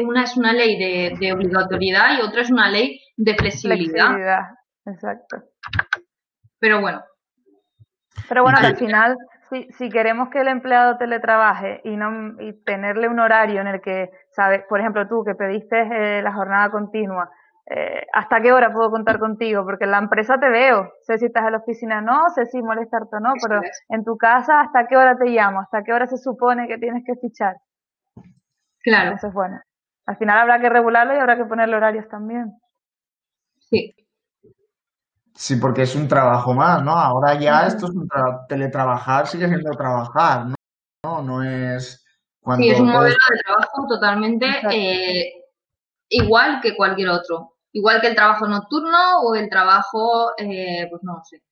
una 0.00 0.22
es 0.22 0.36
una 0.36 0.52
ley 0.52 0.78
de, 0.78 1.32
obligatoriedad 1.32 2.16
y 2.16 2.22
otra 2.22 2.42
es 2.42 2.50
una 2.50 2.70
ley 2.70 3.00
de 3.16 3.34
flexibilidad. 3.34 4.06
flexibilidad. 4.06 4.42
Exacto. 4.86 5.42
Pero 6.58 6.80
bueno. 6.80 7.02
Pero 8.28 8.42
bueno, 8.44 8.58
al 8.62 8.76
final 8.76 9.16
si, 9.50 9.68
si 9.72 9.88
queremos 9.88 10.28
que 10.30 10.40
el 10.40 10.48
empleado 10.48 10.96
teletrabaje 10.96 11.80
y, 11.84 11.96
no, 11.96 12.40
y 12.40 12.52
tenerle 12.64 13.08
un 13.08 13.20
horario 13.20 13.60
en 13.60 13.68
el 13.68 13.80
que, 13.80 14.10
sabes, 14.30 14.64
por 14.68 14.80
ejemplo, 14.80 15.06
tú 15.08 15.24
que 15.24 15.34
pediste 15.34 15.80
eh, 15.80 16.22
la 16.22 16.32
jornada 16.32 16.70
continua, 16.70 17.30
eh, 17.68 18.06
¿hasta 18.12 18.40
qué 18.40 18.52
hora 18.52 18.72
puedo 18.72 18.90
contar 18.90 19.18
contigo? 19.18 19.64
Porque 19.64 19.84
en 19.84 19.90
la 19.90 19.98
empresa 19.98 20.38
te 20.38 20.48
veo, 20.48 20.92
sé 21.02 21.18
si 21.18 21.26
estás 21.26 21.44
en 21.46 21.52
la 21.52 21.58
oficina 21.58 22.00
no, 22.00 22.28
sé 22.34 22.46
si 22.46 22.62
molestarte 22.62 23.16
o 23.16 23.20
no, 23.20 23.32
pero 23.42 23.60
en 23.88 24.04
tu 24.04 24.16
casa, 24.16 24.60
¿hasta 24.60 24.86
qué 24.86 24.96
hora 24.96 25.16
te 25.16 25.26
llamo? 25.26 25.60
¿Hasta 25.60 25.82
qué 25.82 25.92
hora 25.92 26.06
se 26.06 26.16
supone 26.16 26.68
que 26.68 26.78
tienes 26.78 27.02
que 27.04 27.14
fichar? 27.16 27.56
Claro. 28.82 29.04
Entonces, 29.04 29.32
bueno, 29.32 29.60
al 30.06 30.16
final 30.16 30.38
habrá 30.38 30.60
que 30.60 30.68
regularlo 30.68 31.14
y 31.14 31.18
habrá 31.18 31.36
que 31.36 31.44
ponerle 31.44 31.76
horarios 31.76 32.08
también. 32.08 32.52
Sí. 33.58 33.92
Sí, 35.36 35.56
porque 35.56 35.82
es 35.82 35.94
un 35.94 36.08
trabajo 36.08 36.54
más, 36.54 36.82
¿no? 36.82 36.92
Ahora 36.92 37.38
ya 37.38 37.66
esto 37.66 37.86
es 37.86 37.92
un 37.92 38.08
teletrabajar, 38.48 39.26
sigue 39.26 39.46
siendo 39.46 39.70
trabajar, 39.72 40.46
¿no? 40.46 40.54
No, 41.04 41.22
no 41.22 41.42
es 41.42 42.04
cuando... 42.40 42.62
Sí, 42.64 42.70
es 42.70 42.80
un 42.80 42.88
modelo 42.88 43.14
de 43.30 43.38
trabajo 43.44 43.86
totalmente 43.86 44.46
eh, 44.70 45.32
igual 46.08 46.60
que 46.62 46.74
cualquier 46.74 47.10
otro. 47.10 47.52
Igual 47.72 48.00
que 48.00 48.06
el 48.06 48.16
trabajo 48.16 48.46
nocturno 48.46 48.96
o 49.22 49.34
el 49.34 49.50
trabajo, 49.50 50.30
eh, 50.38 50.86
pues 50.88 51.02
no 51.02 51.22
sé. 51.22 51.42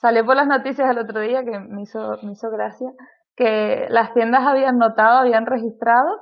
Salió 0.00 0.24
por 0.24 0.36
las 0.36 0.46
noticias 0.46 0.90
el 0.90 0.98
otro 0.98 1.20
día 1.20 1.44
que 1.44 1.58
me 1.58 1.82
hizo, 1.82 2.16
me 2.22 2.32
hizo 2.32 2.50
gracia, 2.50 2.90
que 3.36 3.86
las 3.90 4.14
tiendas 4.14 4.46
habían 4.46 4.78
notado, 4.78 5.18
habían 5.18 5.44
registrado 5.44 6.20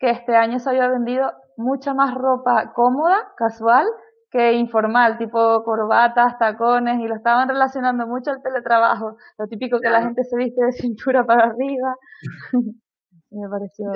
que 0.00 0.10
este 0.10 0.34
año 0.34 0.58
se 0.58 0.70
había 0.70 0.88
vendido 0.88 1.32
mucha 1.56 1.94
más 1.94 2.14
ropa 2.14 2.72
cómoda, 2.74 3.32
casual, 3.36 3.86
que 4.30 4.52
informal, 4.52 5.18
tipo 5.18 5.62
corbatas, 5.64 6.38
tacones, 6.38 7.00
y 7.00 7.08
lo 7.08 7.16
estaban 7.16 7.48
relacionando 7.48 8.06
mucho 8.06 8.30
al 8.30 8.42
teletrabajo, 8.42 9.16
lo 9.38 9.46
típico 9.48 9.80
que 9.80 9.90
la 9.90 10.02
gente 10.02 10.22
se 10.24 10.36
viste 10.36 10.64
de 10.64 10.72
cintura 10.72 11.24
para 11.24 11.44
arriba. 11.46 11.96
me 13.30 13.48
pareció... 13.48 13.92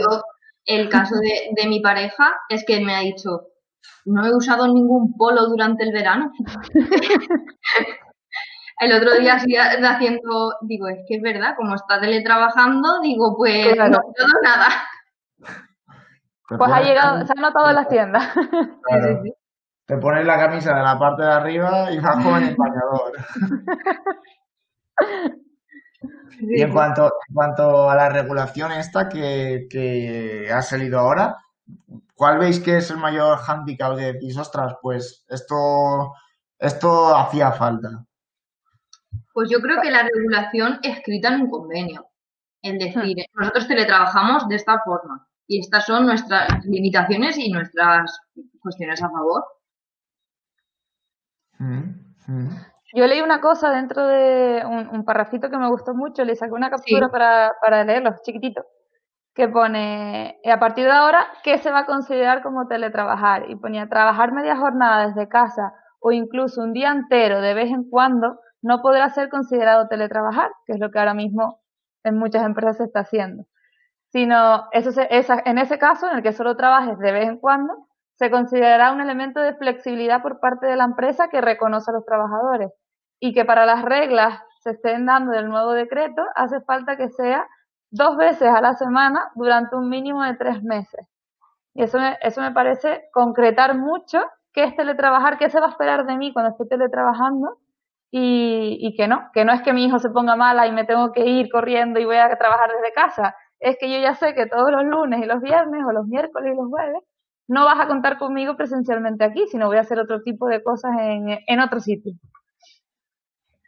el 0.67 0.89
caso 0.89 1.17
de, 1.17 1.51
de 1.55 1.69
mi 1.69 1.81
pareja 1.81 2.35
es 2.49 2.65
que 2.67 2.81
me 2.81 2.95
ha 2.95 3.01
dicho, 3.01 3.49
no 4.07 4.27
he 4.27 4.35
usado 4.35 4.67
ningún 4.67 5.17
polo 5.17 5.47
durante 5.47 5.85
el 5.85 5.93
verano. 5.93 6.33
el 8.81 8.93
otro 8.93 9.15
día 9.19 9.35
así 9.35 9.55
haciendo, 9.57 10.55
digo, 10.63 10.89
es 10.89 10.99
que 11.07 11.17
es 11.17 11.23
verdad, 11.23 11.55
como 11.57 11.75
está 11.75 12.01
teletrabajando, 12.01 13.01
digo, 13.03 13.37
pues 13.37 13.77
no 13.77 13.85
he 13.85 14.43
nada. 14.43 14.69
Pues 16.47 16.73
ha 16.73 16.83
llegado, 16.83 17.25
se 17.25 17.33
ha 17.33 17.41
notado 17.41 17.71
en 17.71 17.77
las 17.77 17.89
tiendas. 17.89 18.29
Te 19.87 19.99
pones 19.99 20.25
la 20.25 20.39
camisa 20.39 20.75
de 20.75 20.83
la 20.83 20.99
parte 20.99 21.23
de 21.23 21.31
arriba 21.31 21.93
y 21.93 21.99
vas 21.99 22.25
con 22.25 22.43
el 22.43 22.57
bañador. 22.57 23.13
y 26.41 26.63
en 26.63 26.73
cuanto, 26.73 27.05
en 27.29 27.35
cuanto 27.35 27.91
a 27.91 27.95
la 27.95 28.09
regulación 28.09 28.73
esta 28.73 29.09
que, 29.09 30.49
ha 30.53 30.63
salido 30.63 30.99
ahora, 30.99 31.37
¿cuál 32.15 32.39
veis 32.39 32.61
que 32.61 32.79
es 32.79 32.91
el 32.91 32.97
mayor 32.97 33.37
hándicap 33.39 33.95
de 33.97 34.15
decís, 34.15 34.39
ostras, 34.39 34.77
pues 34.81 35.27
esto, 35.29 36.15
esto 36.59 37.15
hacía 37.15 37.53
falta? 37.53 38.07
Pues 39.35 39.51
yo 39.51 39.61
creo 39.61 39.83
que 39.83 39.91
la 39.91 40.05
regulación 40.05 40.79
escrita 40.83 41.29
en 41.29 41.43
un 41.43 41.51
convenio. 41.51 42.09
Es 42.63 42.79
decir, 42.79 43.17
hmm. 43.17 43.39
nosotros 43.39 43.69
teletrabajamos 43.69 44.49
de 44.49 44.57
esta 44.57 44.81
forma 44.83 45.29
y 45.47 45.61
estas 45.61 45.85
son 45.85 46.07
nuestras 46.07 46.65
limitaciones 46.65 47.37
y 47.37 47.51
nuestras 47.51 48.19
cuestiones 48.61 49.03
a 49.03 49.11
favor. 49.11 49.45
Yo 52.95 53.07
leí 53.07 53.21
una 53.21 53.41
cosa 53.41 53.71
dentro 53.71 54.07
de 54.07 54.63
un, 54.65 54.89
un 54.89 55.05
parrafito 55.05 55.51
que 55.51 55.59
me 55.59 55.69
gustó 55.69 55.95
mucho, 55.95 56.25
le 56.25 56.37
saqué 56.37 56.53
una 56.53 56.71
captura 56.71 57.09
para, 57.09 57.53
para 57.61 57.83
leerlo, 57.85 58.15
chiquitito, 58.23 58.63
que 59.35 59.49
pone, 59.49 60.39
a 60.45 60.61
partir 60.61 60.85
de 60.85 60.93
ahora, 60.93 61.27
¿qué 61.43 61.59
se 61.59 61.73
va 61.73 61.81
a 61.81 61.87
considerar 61.87 62.43
como 62.43 62.69
teletrabajar? 62.69 63.51
Y 63.51 63.57
ponía, 63.57 63.89
trabajar 63.89 64.33
media 64.33 64.57
jornada 64.57 65.09
desde 65.09 65.29
casa 65.29 65.73
o 66.01 66.13
incluso 66.13 66.63
un 66.63 66.73
día 66.73 66.93
entero 66.93 67.41
de 67.41 67.55
vez 67.55 67.71
en 67.71 67.89
cuando 67.91 68.39
no 68.63 68.81
podrá 68.81 69.09
ser 69.11 69.29
considerado 69.29 69.89
teletrabajar, 69.89 70.51
que 70.65 70.75
es 70.75 70.79
lo 70.79 70.91
que 70.91 70.99
ahora 70.99 71.15
mismo 71.15 71.61
en 72.05 72.17
muchas 72.17 72.45
empresas 72.45 72.77
se 72.77 72.85
está 72.85 73.01
haciendo. 73.01 73.45
Sino, 74.11 74.69
eso 74.71 74.93
se, 74.93 75.09
esa, 75.11 75.43
en 75.45 75.59
ese 75.59 75.79
caso, 75.79 76.09
en 76.09 76.19
el 76.19 76.23
que 76.23 76.33
solo 76.33 76.57
trabajes 76.57 76.97
de 76.99 77.11
vez 77.11 77.29
en 77.29 77.39
cuando, 77.39 77.75
se 78.17 78.31
considerará 78.31 78.93
un 78.93 79.01
elemento 79.01 79.41
de 79.41 79.55
flexibilidad 79.55 80.23
por 80.23 80.41
parte 80.41 80.67
de 80.67 80.77
la 80.77 80.85
empresa 80.85 81.29
que 81.29 81.41
reconoce 81.41 81.91
a 81.91 81.95
los 81.95 82.05
trabajadores 82.05 82.73
y 83.21 83.33
que 83.33 83.45
para 83.45 83.67
las 83.67 83.83
reglas 83.83 84.41
se 84.61 84.71
estén 84.71 85.07
dando 85.07 85.33
del 85.33 85.49
nuevo 85.49 85.73
decreto 85.73 86.23
hace 86.35 86.61
falta 86.61 86.97
que 86.97 87.09
sea 87.09 87.47
dos 87.91 88.17
veces 88.17 88.49
a 88.49 88.61
la 88.61 88.75
semana 88.75 89.31
durante 89.35 89.77
un 89.77 89.89
mínimo 89.89 90.23
de 90.23 90.35
tres 90.35 90.63
meses. 90.63 91.07
Y 91.75 91.83
eso 91.83 91.99
me, 91.99 92.17
eso 92.23 92.41
me 92.41 92.53
parece 92.53 93.05
concretar 93.13 93.77
mucho 93.77 94.21
qué 94.53 94.65
es 94.65 94.77
teletrabajar, 94.77 95.39
qué 95.39 95.51
se 95.51 95.61
va 95.61 95.67
a 95.67 95.71
esperar 95.71 96.07
de 96.07 96.17
mí 96.17 96.33
cuando 96.33 96.53
esté 96.53 96.67
teletrabajando 96.67 97.59
y, 98.11 98.79
y 98.81 98.95
que 98.97 99.09
no, 99.09 99.29
que 99.33 99.45
no 99.45 99.53
es 99.53 99.63
que 99.63 99.73
mi 99.73 99.85
hijo 99.85 99.99
se 99.99 100.11
ponga 100.11 100.37
mala 100.37 100.69
y 100.69 100.73
me 100.73 100.85
tengo 100.85 101.13
que 101.13 101.27
ir 101.27 101.49
corriendo 101.51 101.99
y 101.99 102.05
voy 102.05 102.17
a 102.17 102.29
trabajar 102.37 102.71
desde 102.71 102.95
casa, 102.95 103.35
es 103.59 103.77
que 103.79 103.93
yo 103.93 103.99
ya 103.99 104.15
sé 104.15 104.35
que 104.35 104.47
todos 104.47 104.71
los 104.71 104.85
lunes 104.85 105.21
y 105.21 105.27
los 105.27 105.41
viernes 105.41 105.83
o 105.85 105.93
los 105.93 106.07
miércoles 106.07 106.53
y 106.53 106.57
los 106.57 106.69
jueves 106.69 107.03
no 107.49 107.65
vas 107.65 107.79
a 107.81 107.87
contar 107.87 108.19
conmigo 108.19 108.57
presencialmente 108.57 109.25
aquí, 109.25 109.45
sino 109.51 109.67
voy 109.67 109.77
a 109.77 109.81
hacer 109.83 109.99
otro 109.99 110.23
tipo 110.23 110.47
de 110.49 110.63
cosas 110.63 110.93
en, 111.01 111.39
en 111.47 111.61
otro 111.61 111.81
sitio. 111.81 112.13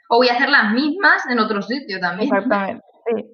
O 0.08 0.18
voy 0.18 0.28
a 0.28 0.34
hacer 0.34 0.48
las 0.48 0.72
mismas 0.72 1.26
en 1.28 1.38
otro 1.40 1.60
sitio 1.62 1.98
también. 2.00 2.32
Exactamente, 2.34 2.84
sí. 3.06 3.32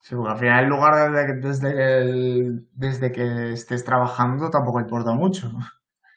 Sí, 0.00 0.14
porque 0.14 0.30
al 0.32 0.38
final 0.38 0.64
el 0.64 0.70
lugar 0.70 1.10
desde, 1.12 1.26
que- 1.26 1.46
desde, 1.48 2.00
el- 2.00 2.68
desde 2.72 3.12
que 3.12 3.52
estés 3.52 3.84
trabajando 3.84 4.50
tampoco 4.50 4.80
importa 4.80 5.12
mucho. 5.12 5.50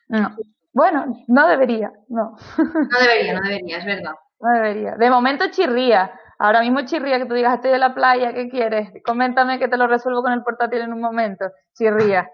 No. 0.09 0.29
Bueno, 0.73 1.05
no 1.27 1.47
debería, 1.47 1.91
no, 2.07 2.35
No 2.57 2.99
debería, 2.99 3.33
no 3.33 3.41
debería, 3.41 3.77
es 3.77 3.85
verdad. 3.85 4.13
no 4.39 4.49
debería. 4.53 4.95
De 4.95 5.09
momento 5.09 5.45
chirría. 5.51 6.11
Ahora 6.39 6.61
mismo 6.61 6.81
chirría 6.85 7.19
que 7.19 7.25
tú 7.25 7.33
digas, 7.33 7.55
estoy 7.55 7.71
en 7.71 7.81
la 7.81 7.93
playa, 7.93 8.33
¿qué 8.33 8.49
quieres? 8.49 8.89
Coméntame 9.05 9.59
que 9.59 9.67
te 9.67 9.77
lo 9.77 9.87
resuelvo 9.87 10.21
con 10.23 10.31
el 10.33 10.43
portátil 10.43 10.81
en 10.81 10.93
un 10.93 11.01
momento. 11.01 11.45
Chirría. 11.73 12.27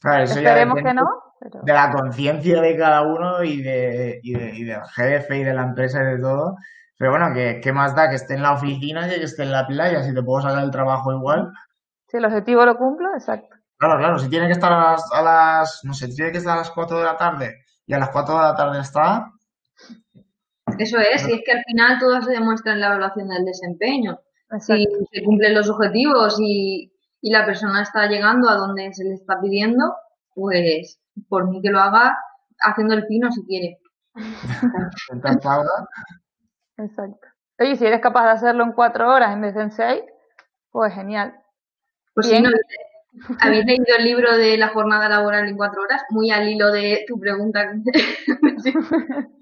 Claro, 0.00 0.24
eso 0.24 0.40
ya 0.40 0.54
que 0.54 0.60
depende 0.64 0.94
no, 0.94 1.06
pero 1.40 1.60
de 1.62 1.72
la 1.72 1.90
conciencia 1.90 2.60
de 2.60 2.76
cada 2.76 3.02
uno 3.02 3.42
y, 3.42 3.62
de, 3.62 4.20
y, 4.22 4.32
de- 4.34 4.54
y 4.56 4.64
del 4.64 4.82
jefe 4.94 5.38
y 5.38 5.44
de 5.44 5.54
la 5.54 5.62
empresa 5.62 6.02
y 6.02 6.06
de 6.06 6.18
todo. 6.20 6.56
Pero 6.96 7.10
bueno, 7.12 7.26
¿qué, 7.34 7.60
qué 7.62 7.72
más 7.72 7.94
da 7.94 8.08
que 8.08 8.16
esté 8.16 8.34
en 8.34 8.42
la 8.42 8.52
oficina 8.54 9.08
que 9.08 9.16
que 9.16 9.24
esté 9.24 9.42
en 9.44 9.52
la 9.52 9.66
playa? 9.66 10.02
Si 10.02 10.14
te 10.14 10.22
puedo 10.22 10.42
sacar 10.42 10.62
el 10.64 10.70
trabajo 10.70 11.12
igual. 11.12 11.52
si 12.08 12.16
el 12.16 12.24
objetivo 12.24 12.64
lo 12.64 12.76
cumplo, 12.76 13.08
exacto. 13.14 13.54
Claro, 13.76 13.98
claro, 13.98 14.18
si 14.18 14.28
tiene 14.28 14.46
que 14.46 14.52
estar 14.52 14.72
a 14.72 14.92
las, 14.92 15.12
a 15.12 15.22
las, 15.22 15.80
no 15.84 15.94
sé, 15.94 16.08
tiene 16.08 16.32
que 16.32 16.38
estar 16.38 16.54
a 16.54 16.60
las 16.60 16.70
4 16.72 16.98
de 16.98 17.04
la 17.04 17.16
tarde 17.16 17.54
y 17.86 17.94
a 17.94 17.98
las 17.98 18.10
4 18.10 18.34
de 18.34 18.42
la 18.42 18.54
tarde 18.56 18.80
está, 18.80 19.30
Eso 20.78 20.98
es, 20.98 21.26
y 21.28 21.32
es 21.32 21.40
que 21.44 21.52
al 21.52 21.62
final 21.64 21.98
todo 21.98 22.20
se 22.22 22.32
demuestra 22.32 22.72
en 22.72 22.80
la 22.80 22.88
evaluación 22.88 23.28
del 23.28 23.44
desempeño. 23.44 24.18
Si 24.60 24.72
exacto. 24.72 25.06
se 25.12 25.22
cumplen 25.24 25.54
los 25.54 25.68
objetivos 25.70 26.36
y, 26.40 26.92
y 27.20 27.32
la 27.32 27.44
persona 27.44 27.82
está 27.82 28.06
llegando 28.06 28.48
a 28.48 28.54
donde 28.54 28.92
se 28.92 29.04
le 29.04 29.14
está 29.14 29.40
pidiendo, 29.40 29.94
pues 30.34 31.00
por 31.28 31.48
mí 31.48 31.60
que 31.60 31.70
lo 31.70 31.80
haga 31.80 32.16
haciendo 32.60 32.94
el 32.94 33.06
pino 33.06 33.30
si 33.32 33.44
quiere. 33.44 33.78
Exacto. 36.76 37.28
Oye, 37.60 37.76
si 37.76 37.86
eres 37.86 38.00
capaz 38.00 38.24
de 38.24 38.30
hacerlo 38.30 38.64
en 38.64 38.72
cuatro 38.72 39.12
horas 39.12 39.32
en 39.32 39.40
vez 39.40 39.54
de 39.54 39.62
en 39.62 39.72
seis, 39.72 40.02
pues 40.70 40.94
genial. 40.94 41.34
Pues 42.14 42.26
sí, 42.26 42.32
Bien. 42.32 42.44
¿no? 42.44 42.50
¿Habéis 43.40 43.64
leído 43.64 43.96
el 43.96 44.04
libro 44.04 44.36
de 44.36 44.56
la 44.56 44.68
jornada 44.68 45.08
laboral 45.08 45.48
en 45.48 45.56
cuatro 45.56 45.82
horas? 45.82 46.02
Muy 46.10 46.30
al 46.30 46.48
hilo 46.48 46.70
de 46.70 47.04
tu 47.08 47.18
pregunta. 47.18 47.72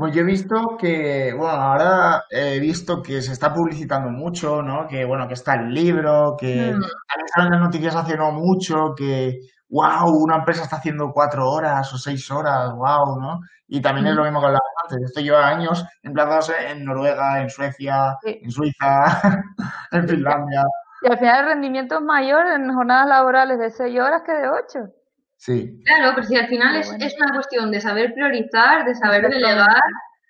Bueno, 0.00 0.14
yo 0.14 0.22
he 0.22 0.24
visto 0.24 0.78
que, 0.78 1.34
bueno, 1.36 1.52
ahora 1.52 2.24
he 2.30 2.58
visto 2.58 3.02
que 3.02 3.20
se 3.20 3.32
está 3.32 3.52
publicitando 3.52 4.08
mucho, 4.08 4.62
¿no? 4.62 4.86
Que, 4.88 5.04
bueno, 5.04 5.28
que 5.28 5.34
está 5.34 5.56
el 5.56 5.74
libro, 5.74 6.36
que 6.38 6.72
Mm. 6.72 6.78
mí 6.78 6.86
salen 7.34 7.50
las 7.52 7.60
noticias 7.60 7.94
hace 7.94 8.16
no 8.16 8.32
mucho, 8.32 8.94
que, 8.96 9.40
wow, 9.68 10.08
una 10.24 10.36
empresa 10.36 10.62
está 10.62 10.76
haciendo 10.76 11.10
cuatro 11.12 11.46
horas 11.50 11.92
o 11.92 11.98
seis 11.98 12.30
horas, 12.30 12.70
wow, 12.74 13.20
¿no? 13.20 13.40
Y 13.68 13.82
también 13.82 14.06
es 14.06 14.14
lo 14.14 14.24
mismo 14.24 14.40
que 14.40 14.46
hablaba 14.46 14.64
antes. 14.84 15.04
Esto 15.04 15.20
lleva 15.20 15.46
años 15.46 15.84
emplazados 16.02 16.50
en 16.66 16.82
Noruega, 16.82 17.42
en 17.42 17.50
Suecia, 17.50 18.16
Sí. 18.22 18.40
en 18.42 18.50
Suiza, 18.50 19.04
en 19.92 20.08
Finlandia. 20.08 20.64
Y 21.02 21.12
al 21.12 21.18
final 21.18 21.40
el 21.40 21.46
rendimiento 21.46 21.96
es 21.96 22.02
mayor 22.02 22.46
en 22.46 22.72
jornadas 22.72 23.06
laborales 23.06 23.58
de 23.58 23.68
seis 23.70 24.00
horas 24.00 24.22
que 24.24 24.32
de 24.32 24.48
ocho. 24.48 24.94
Sí, 25.40 25.82
Claro, 25.86 26.12
pero 26.14 26.26
si 26.26 26.36
al 26.36 26.48
final 26.48 26.76
es, 26.76 26.86
bueno. 26.88 27.02
es 27.02 27.16
una 27.18 27.32
cuestión 27.32 27.70
de 27.70 27.80
saber 27.80 28.12
priorizar, 28.12 28.84
de 28.84 28.94
saber 28.94 29.26
delegar, 29.26 29.80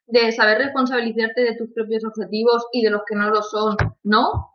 de 0.06 0.30
saber 0.30 0.58
responsabilizarte 0.58 1.40
de 1.40 1.56
tus 1.56 1.68
propios 1.74 2.04
objetivos 2.04 2.68
y 2.72 2.84
de 2.84 2.90
los 2.90 3.02
que 3.08 3.16
no 3.16 3.28
lo 3.28 3.42
son, 3.42 3.76
¿no? 4.04 4.54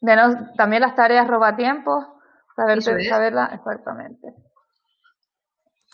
De 0.00 0.16
no, 0.16 0.54
también 0.56 0.80
las 0.80 0.96
tareas 0.96 1.28
roba 1.28 1.54
tiempo, 1.54 2.18
saber, 2.56 2.82
saberla 2.82 3.50
exactamente. 3.52 4.34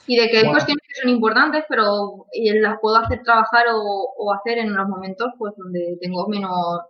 Y 0.07 0.17
de 0.17 0.29
que 0.29 0.37
hay 0.37 0.43
Bueno. 0.45 0.53
cuestiones 0.53 0.85
que 0.87 1.01
son 1.03 1.11
importantes, 1.11 1.65
pero 1.69 2.27
y 2.33 2.57
las 2.61 2.79
puedo 2.81 2.97
hacer 2.99 3.25
trabajar 3.25 3.67
o, 3.75 4.15
o 4.17 4.33
hacer 4.35 4.59
en 4.59 4.73
los 4.73 4.89
momentos 4.89 5.33
pues 5.37 5.53
donde 5.57 5.99
tengo 6.01 6.29
menos, 6.29 6.81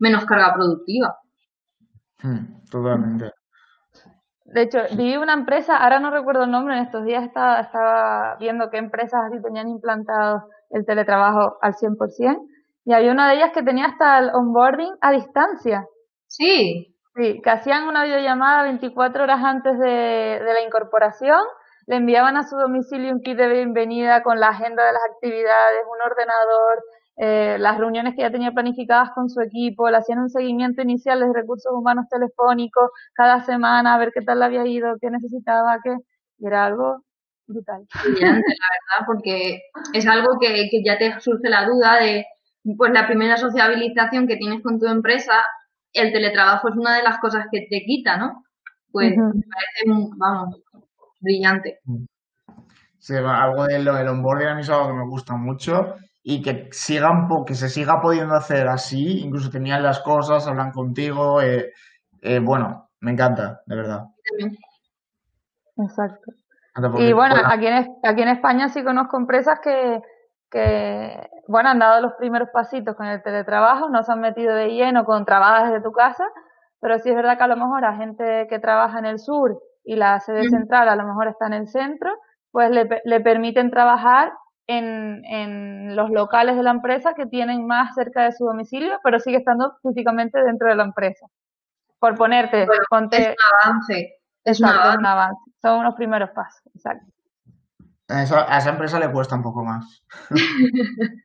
menos 0.00 0.24
carga 0.24 0.52
productiva. 0.52 1.16
Mm, 2.24 2.66
totalmente. 2.68 3.35
De 4.52 4.62
hecho, 4.62 4.78
vi 4.96 5.16
una 5.16 5.34
empresa, 5.34 5.76
ahora 5.76 5.98
no 6.00 6.10
recuerdo 6.10 6.44
el 6.44 6.50
nombre, 6.50 6.76
en 6.76 6.84
estos 6.84 7.04
días 7.04 7.24
estaba, 7.24 7.60
estaba 7.60 8.36
viendo 8.38 8.70
qué 8.70 8.78
empresas 8.78 9.20
así 9.26 9.42
tenían 9.42 9.68
implantado 9.68 10.48
el 10.70 10.84
teletrabajo 10.84 11.58
al 11.60 11.74
100%, 11.74 12.38
y 12.84 12.92
había 12.92 13.12
una 13.12 13.28
de 13.28 13.36
ellas 13.36 13.50
que 13.52 13.62
tenía 13.62 13.86
hasta 13.86 14.18
el 14.18 14.30
onboarding 14.32 14.94
a 15.00 15.12
distancia. 15.12 15.84
Sí, 16.28 16.96
Sí, 17.16 17.40
que 17.42 17.48
hacían 17.48 17.88
una 17.88 18.04
videollamada 18.04 18.64
24 18.64 19.24
horas 19.24 19.42
antes 19.42 19.78
de, 19.78 19.88
de 19.88 20.52
la 20.52 20.60
incorporación, 20.60 21.40
le 21.86 21.96
enviaban 21.96 22.36
a 22.36 22.42
su 22.42 22.56
domicilio 22.56 23.10
un 23.10 23.22
kit 23.22 23.38
de 23.38 23.48
bienvenida 23.48 24.22
con 24.22 24.38
la 24.38 24.48
agenda 24.48 24.84
de 24.84 24.92
las 24.92 25.00
actividades, 25.14 25.84
un 25.90 26.02
ordenador, 26.02 26.84
eh, 27.16 27.56
las 27.58 27.78
reuniones 27.78 28.14
que 28.14 28.22
ya 28.22 28.30
tenía 28.30 28.52
planificadas 28.52 29.10
con 29.14 29.28
su 29.30 29.40
equipo, 29.40 29.88
le 29.90 29.96
hacían 29.98 30.18
un 30.20 30.30
seguimiento 30.30 30.82
inicial 30.82 31.20
de 31.20 31.32
recursos 31.32 31.72
humanos 31.72 32.06
telefónicos 32.10 32.90
cada 33.14 33.44
semana, 33.44 33.94
a 33.94 33.98
ver 33.98 34.12
qué 34.14 34.22
tal 34.22 34.38
le 34.40 34.44
había 34.46 34.66
ido, 34.66 34.96
qué 35.00 35.10
necesitaba, 35.10 35.78
qué, 35.82 35.96
y 36.38 36.46
era 36.46 36.66
algo 36.66 37.02
brutal. 37.46 37.86
brillante, 38.02 38.46
la 38.48 38.98
verdad, 38.98 39.06
porque 39.06 39.62
es 39.94 40.06
algo 40.06 40.38
que, 40.40 40.68
que 40.70 40.82
ya 40.84 40.98
te 40.98 41.18
surge 41.20 41.48
la 41.48 41.64
duda 41.64 41.96
de, 42.00 42.26
pues 42.76 42.92
la 42.92 43.06
primera 43.06 43.36
sociabilización 43.36 44.26
que 44.26 44.36
tienes 44.36 44.62
con 44.62 44.78
tu 44.78 44.86
empresa, 44.86 45.32
el 45.92 46.12
teletrabajo 46.12 46.68
es 46.68 46.76
una 46.76 46.96
de 46.96 47.02
las 47.02 47.18
cosas 47.18 47.46
que 47.50 47.66
te 47.70 47.82
quita, 47.86 48.16
¿no? 48.18 48.44
Pues 48.92 49.16
me 49.16 49.24
parece, 49.24 49.90
un- 49.90 50.18
vamos, 50.18 50.60
brillante. 51.20 51.80
Sí, 52.98 53.14
va, 53.14 53.42
algo 53.42 53.66
del 53.66 53.84
del 53.84 54.08
onboarding 54.08 54.48
a 54.48 54.54
mí 54.54 54.60
es 54.62 54.70
algo 54.70 54.88
que 54.88 54.94
me 54.94 55.06
gusta 55.06 55.36
mucho 55.36 55.94
y 56.28 56.42
que 56.42 56.68
sigan 56.72 57.28
po- 57.28 57.44
que 57.44 57.54
se 57.54 57.68
siga 57.68 58.00
pudiendo 58.00 58.34
hacer 58.34 58.66
así, 58.66 59.20
incluso 59.20 59.48
te 59.48 59.60
miran 59.60 59.84
las 59.84 60.00
cosas, 60.00 60.44
hablan 60.48 60.72
contigo, 60.72 61.40
eh, 61.40 61.72
eh, 62.20 62.40
bueno, 62.40 62.88
me 62.98 63.12
encanta, 63.12 63.60
de 63.64 63.76
verdad. 63.76 64.06
Exacto. 65.78 66.32
Y 66.98 67.12
bueno, 67.12 67.36
aquí 67.52 67.66
en, 67.68 67.74
Es- 67.74 67.88
aquí 68.02 68.22
en 68.22 68.28
España 68.28 68.68
sí 68.68 68.82
conozco 68.82 69.16
empresas 69.16 69.60
que, 69.60 70.02
que, 70.50 71.30
bueno, 71.46 71.68
han 71.68 71.78
dado 71.78 72.00
los 72.00 72.14
primeros 72.14 72.48
pasitos 72.52 72.96
con 72.96 73.06
el 73.06 73.22
teletrabajo, 73.22 73.88
no 73.88 74.02
se 74.02 74.10
han 74.10 74.20
metido 74.20 74.52
de 74.52 74.70
lleno 74.70 75.04
con 75.04 75.24
trabajas 75.24 75.70
desde 75.70 75.84
tu 75.84 75.92
casa, 75.92 76.24
pero 76.80 76.98
sí 76.98 77.08
es 77.10 77.14
verdad 77.14 77.38
que 77.38 77.44
a 77.44 77.48
lo 77.48 77.56
mejor 77.56 77.84
a 77.84 77.94
gente 77.96 78.48
que 78.50 78.58
trabaja 78.58 78.98
en 78.98 79.06
el 79.06 79.20
sur 79.20 79.62
y 79.84 79.94
la 79.94 80.18
sede 80.18 80.42
central 80.50 80.88
a 80.88 80.96
lo 80.96 81.04
mejor 81.06 81.28
está 81.28 81.46
en 81.46 81.52
el 81.52 81.68
centro, 81.68 82.10
pues 82.50 82.70
le, 82.72 82.84
pe- 82.86 83.02
le 83.04 83.20
permiten 83.20 83.70
trabajar 83.70 84.32
en, 84.66 85.24
en 85.24 85.94
los 85.96 86.10
locales 86.10 86.56
de 86.56 86.62
la 86.62 86.70
empresa 86.70 87.14
que 87.14 87.26
tienen 87.26 87.66
más 87.66 87.94
cerca 87.94 88.24
de 88.24 88.32
su 88.32 88.44
domicilio, 88.44 88.98
pero 89.04 89.20
sigue 89.20 89.38
estando 89.38 89.76
físicamente 89.82 90.42
dentro 90.42 90.68
de 90.68 90.76
la 90.76 90.84
empresa. 90.84 91.26
Por 91.98 92.14
ponerte, 92.16 92.66
Bueno, 92.66 92.82
ponte, 92.90 93.16
Es 93.16 93.28
un 93.28 93.70
avance, 93.70 94.14
es 94.44 94.60
un 94.60 94.66
exacto, 94.66 94.82
avance. 94.82 94.98
un 95.00 95.06
avance. 95.06 95.40
Son 95.62 95.78
unos 95.80 95.94
primeros 95.94 96.30
pasos, 96.30 96.62
exacto. 96.74 97.06
a 98.08 98.22
esa, 98.22 98.54
a 98.54 98.58
esa 98.58 98.70
empresa 98.70 98.98
le 99.00 99.10
cuesta 99.10 99.34
un 99.36 99.42
poco 99.42 99.64
más. 99.64 100.04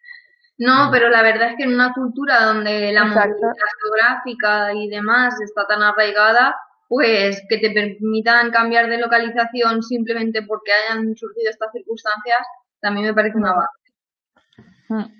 No, 0.58 0.90
pero 0.92 1.10
la 1.10 1.24
verdad 1.24 1.50
es 1.50 1.56
que 1.58 1.64
en 1.64 1.74
una 1.74 1.92
cultura 1.94 2.44
donde 2.46 2.92
la 2.92 3.08
Exacto. 3.08 3.30
movilidad 3.30 3.54
geográfica 3.82 4.74
y 4.76 4.90
demás 4.90 5.42
está 5.42 5.66
tan 5.66 5.82
arraigada, 5.82 6.56
pues 6.88 7.42
que 7.50 7.58
te 7.58 7.72
permitan 7.72 8.52
cambiar 8.52 8.88
de 8.88 9.00
localización 9.00 9.82
simplemente 9.82 10.44
porque 10.44 10.72
hayan 10.72 11.16
surgido 11.16 11.50
estas 11.50 11.72
circunstancias, 11.72 12.38
también 12.82 13.08
me 13.08 13.14
parece 13.14 13.38
una 13.38 13.54
base. 13.54 15.12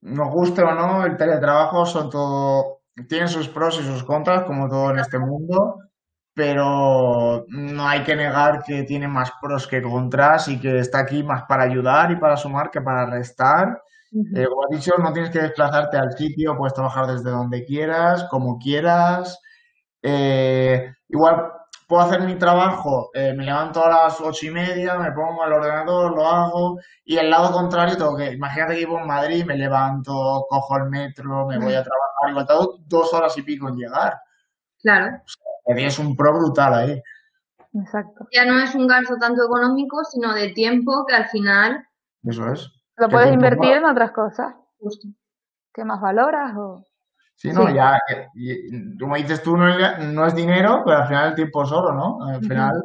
Nos 0.00 0.30
guste 0.30 0.62
o 0.62 0.74
no, 0.74 1.04
el 1.04 1.16
teletrabajo 1.16 1.86
son 1.86 2.10
todo, 2.10 2.80
tiene 3.08 3.28
sus 3.28 3.48
pros 3.48 3.78
y 3.80 3.84
sus 3.84 4.04
contras, 4.04 4.44
como 4.44 4.68
todo 4.68 4.90
en 4.90 4.98
este 4.98 5.18
mundo, 5.18 5.80
pero 6.34 7.46
no 7.48 7.88
hay 7.88 8.02
que 8.02 8.16
negar 8.16 8.62
que 8.64 8.82
tiene 8.82 9.08
más 9.08 9.32
pros 9.40 9.66
que 9.66 9.80
contras 9.80 10.48
y 10.48 10.60
que 10.60 10.78
está 10.78 10.98
aquí 11.00 11.22
más 11.22 11.44
para 11.44 11.62
ayudar 11.62 12.10
y 12.10 12.16
para 12.16 12.36
sumar 12.36 12.70
que 12.70 12.80
para 12.82 13.06
restar. 13.06 13.80
Eh, 14.12 14.46
como 14.46 14.64
has 14.64 14.78
dicho, 14.78 14.92
no 14.98 15.12
tienes 15.12 15.30
que 15.30 15.40
desplazarte 15.40 15.96
al 15.96 16.12
sitio, 16.12 16.56
puedes 16.56 16.74
trabajar 16.74 17.06
desde 17.06 17.30
donde 17.30 17.64
quieras, 17.64 18.24
como 18.30 18.58
quieras. 18.58 19.40
Eh, 20.02 20.92
igual 21.08 21.50
puedo 21.86 22.02
hacer 22.02 22.20
mi 22.22 22.36
trabajo, 22.36 23.10
eh, 23.14 23.32
me 23.34 23.44
levanto 23.44 23.84
a 23.84 23.88
las 23.88 24.20
ocho 24.20 24.46
y 24.46 24.50
media, 24.50 24.96
me 24.98 25.12
pongo 25.12 25.42
al 25.42 25.52
ordenador, 25.52 26.14
lo 26.14 26.26
hago, 26.26 26.80
y 27.04 27.16
el 27.16 27.30
lado 27.30 27.52
contrario 27.52 27.96
tengo 27.96 28.16
que, 28.16 28.32
imagínate 28.32 28.74
que 28.74 28.80
vivo 28.80 28.98
en 28.98 29.06
Madrid, 29.06 29.44
me 29.44 29.56
levanto, 29.56 30.46
cojo 30.48 30.76
el 30.78 30.90
metro, 30.90 31.46
me 31.46 31.58
voy 31.58 31.74
a 31.74 31.82
trabajar, 31.82 32.30
igual 32.30 32.46
tengo 32.46 32.78
dos 32.86 33.12
horas 33.12 33.36
y 33.38 33.42
pico 33.42 33.68
en 33.68 33.76
llegar. 33.76 34.20
Claro. 34.80 35.18
tienes 35.66 35.98
un 35.98 36.14
pro 36.16 36.34
brutal 36.34 36.74
ahí. 36.74 37.02
Exacto. 37.74 38.28
Ya 38.32 38.44
no 38.44 38.58
es 38.62 38.74
un 38.74 38.86
gasto 38.86 39.16
tanto 39.18 39.44
económico, 39.44 40.04
sino 40.04 40.32
de 40.32 40.50
tiempo 40.50 41.04
que 41.06 41.14
al 41.14 41.26
final... 41.28 41.86
Eso 42.22 42.52
es. 42.52 42.70
Lo 42.96 43.08
puedes 43.08 43.32
invertir 43.32 43.72
en 43.72 43.84
otras 43.84 44.12
cosas. 44.12 44.54
Justo. 44.78 45.08
¿Qué 45.72 45.84
más 45.84 46.00
valoras 46.00 46.54
o...? 46.56 46.86
Sí, 47.36 47.50
no, 47.50 47.68
ya, 47.74 47.98
como 48.98 49.16
dices 49.16 49.42
tú, 49.42 49.56
no 49.56 50.26
es, 50.26 50.34
dinero, 50.34 50.82
pero 50.84 50.98
al 50.98 51.08
final 51.08 51.28
el 51.30 51.34
tiempo 51.34 51.64
es 51.64 51.72
oro, 51.72 51.92
¿no? 51.92 52.24
Al 52.26 52.40
final, 52.40 52.82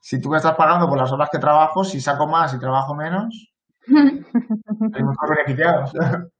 si 0.00 0.20
tú 0.20 0.28
me 0.28 0.36
estás 0.36 0.54
pagando 0.54 0.88
por 0.88 0.98
las 0.98 1.10
horas 1.10 1.28
que 1.30 1.38
trabajo, 1.38 1.82
si 1.82 2.00
saco 2.00 2.26
más 2.26 2.54
y 2.54 2.60
trabajo 2.60 2.94
menos, 2.94 3.52
tenemos 3.86 5.16
beneficiados. 5.28 5.92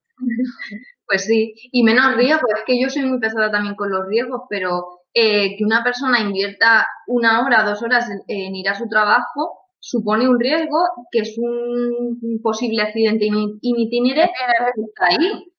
Pues 1.04 1.24
sí, 1.26 1.52
y 1.72 1.82
menos 1.82 2.16
riesgo, 2.16 2.46
es 2.56 2.62
que 2.64 2.80
yo 2.80 2.88
soy 2.88 3.02
muy 3.02 3.18
pesada 3.18 3.50
también 3.50 3.74
con 3.74 3.90
los 3.90 4.06
riesgos, 4.06 4.42
pero 4.48 5.02
eh, 5.12 5.58
que 5.58 5.64
una 5.64 5.84
persona 5.84 6.20
invierta 6.20 6.86
una 7.06 7.44
hora, 7.44 7.64
dos 7.64 7.82
horas 7.82 8.08
en, 8.28 8.56
ir 8.56 8.66
a 8.70 8.74
su 8.74 8.88
trabajo 8.88 9.58
supone 9.78 10.26
un 10.26 10.40
riesgo 10.40 10.78
que 11.10 11.18
es 11.18 11.36
un 11.36 12.40
posible 12.42 12.80
accidente 12.80 13.26
in, 13.26 13.58
itinere 13.60 14.22
está 14.22 15.06
ahí. 15.06 15.51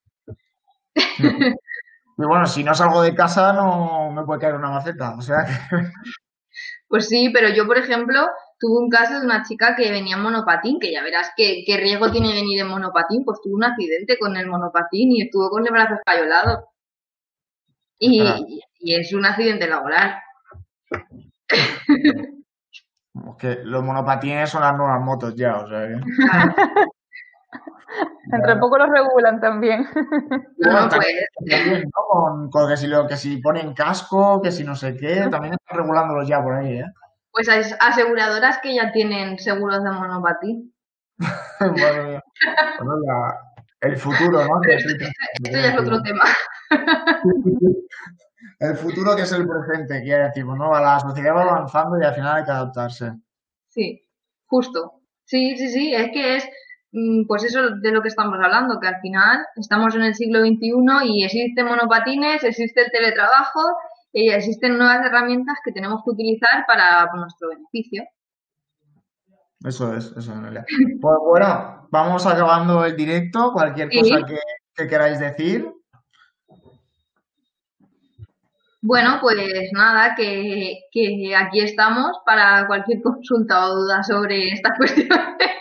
Y 2.15 2.25
bueno, 2.25 2.45
si 2.45 2.63
no 2.63 2.75
salgo 2.75 3.01
de 3.01 3.15
casa 3.15 3.53
no 3.53 4.11
me 4.11 4.23
puede 4.23 4.39
caer 4.39 4.53
una 4.53 4.69
maceta, 4.69 5.15
o 5.17 5.21
sea 5.21 5.45
Pues 6.87 7.07
sí, 7.07 7.31
pero 7.33 7.49
yo, 7.49 7.65
por 7.65 7.79
ejemplo, 7.79 8.19
tuve 8.59 8.83
un 8.83 8.89
caso 8.89 9.19
de 9.19 9.25
una 9.25 9.41
chica 9.41 9.75
que 9.75 9.89
venía 9.89 10.15
en 10.15 10.21
monopatín, 10.21 10.79
que 10.79 10.91
ya 10.91 11.01
verás 11.01 11.31
qué, 11.35 11.63
riesgo 11.67 12.11
tiene 12.11 12.35
venir 12.35 12.61
en 12.61 12.67
monopatín, 12.67 13.25
pues 13.25 13.39
tuvo 13.41 13.55
un 13.55 13.63
accidente 13.63 14.19
con 14.19 14.37
el 14.37 14.45
monopatín 14.45 15.11
y 15.11 15.23
estuvo 15.23 15.49
con 15.49 15.65
el 15.65 15.73
brazo 15.73 15.95
escayolado. 15.95 16.69
Y, 17.97 18.21
es 18.79 19.11
un 19.11 19.25
accidente 19.25 19.67
laboral. 19.67 20.21
que 23.39 23.57
los 23.63 23.83
monopatines 23.83 24.51
son 24.51 24.61
las 24.61 24.77
nuevas 24.77 25.01
motos 25.01 25.35
ya, 25.35 25.57
o 25.57 25.67
sea 25.67 25.87
Entre 28.33 28.55
poco 28.57 28.77
los 28.77 28.89
regulan 28.89 29.39
también. 29.39 29.87
No, 30.57 30.89
pues. 30.89 31.07
Con, 32.49 32.69
que, 32.69 32.77
si 32.77 32.87
lo, 32.87 33.05
que 33.05 33.17
si 33.17 33.37
ponen 33.37 33.73
casco, 33.73 34.41
que 34.41 34.51
si 34.51 34.63
no 34.63 34.75
sé 34.75 34.95
qué, 34.95 35.27
también 35.29 35.53
están 35.53 35.77
regulándolos 35.77 36.27
ya 36.27 36.41
por 36.41 36.53
ahí, 36.55 36.79
¿eh? 36.79 36.85
Pues 37.31 37.49
hay 37.49 37.63
aseguradoras 37.79 38.59
que 38.59 38.75
ya 38.75 38.91
tienen 38.91 39.37
seguros 39.39 39.83
de 39.83 39.91
monopatín. 39.91 40.73
bueno, 41.59 42.21
el 43.81 43.97
futuro, 43.97 44.45
¿no? 44.45 44.61
Esto, 44.69 44.93
ya 45.41 45.67
es 45.67 45.77
otro 45.77 46.01
tema. 46.01 46.23
el 48.59 48.75
futuro 48.77 49.15
que 49.15 49.23
es 49.23 49.31
el 49.33 49.47
presente, 49.47 50.01
quiere 50.01 50.23
decir, 50.23 50.45
¿no? 50.45 50.71
La 50.79 50.99
sociedad 50.99 51.35
va 51.35 51.43
avanzando 51.43 51.99
y 51.99 52.05
al 52.05 52.15
final 52.15 52.37
hay 52.37 52.43
que 52.45 52.51
adaptarse. 52.51 53.11
Sí, 53.67 54.07
justo. 54.45 55.01
Sí, 55.25 55.57
sí, 55.57 55.69
sí, 55.69 55.93
es 55.93 56.11
que 56.11 56.37
es 56.37 56.49
pues 57.27 57.43
eso 57.43 57.71
de 57.81 57.91
lo 57.91 58.01
que 58.01 58.09
estamos 58.09 58.35
hablando, 58.39 58.79
que 58.79 58.87
al 58.87 59.01
final 59.01 59.45
estamos 59.55 59.95
en 59.95 60.03
el 60.03 60.13
siglo 60.13 60.41
XXI 60.41 60.71
y 61.05 61.23
existen 61.23 61.65
monopatines, 61.65 62.43
existe 62.43 62.81
el 62.81 62.91
teletrabajo 62.91 63.61
y 64.11 64.29
existen 64.29 64.77
nuevas 64.77 65.03
herramientas 65.03 65.57
que 65.65 65.71
tenemos 65.71 66.01
que 66.03 66.11
utilizar 66.11 66.65
para 66.67 67.09
nuestro 67.15 67.49
beneficio. 67.49 68.03
Eso 69.65 69.95
es, 69.95 70.13
eso 70.15 70.33
es. 70.33 70.65
Pues 71.01 71.17
bueno, 71.25 71.87
vamos 71.89 72.25
acabando 72.27 72.85
el 72.85 72.95
directo. 72.95 73.51
Cualquier 73.53 73.89
cosa 73.89 74.25
que, 74.75 74.87
queráis 74.87 75.19
decir. 75.19 75.67
Bueno, 78.81 79.17
pues 79.21 79.71
nada, 79.71 80.13
que, 80.15 80.79
que 80.91 81.35
aquí 81.35 81.61
estamos 81.61 82.19
para 82.25 82.67
cualquier 82.67 83.01
consulta 83.01 83.65
o 83.65 83.75
duda 83.77 84.03
sobre 84.03 84.49
estas 84.49 84.73
cuestiones. 84.77 85.53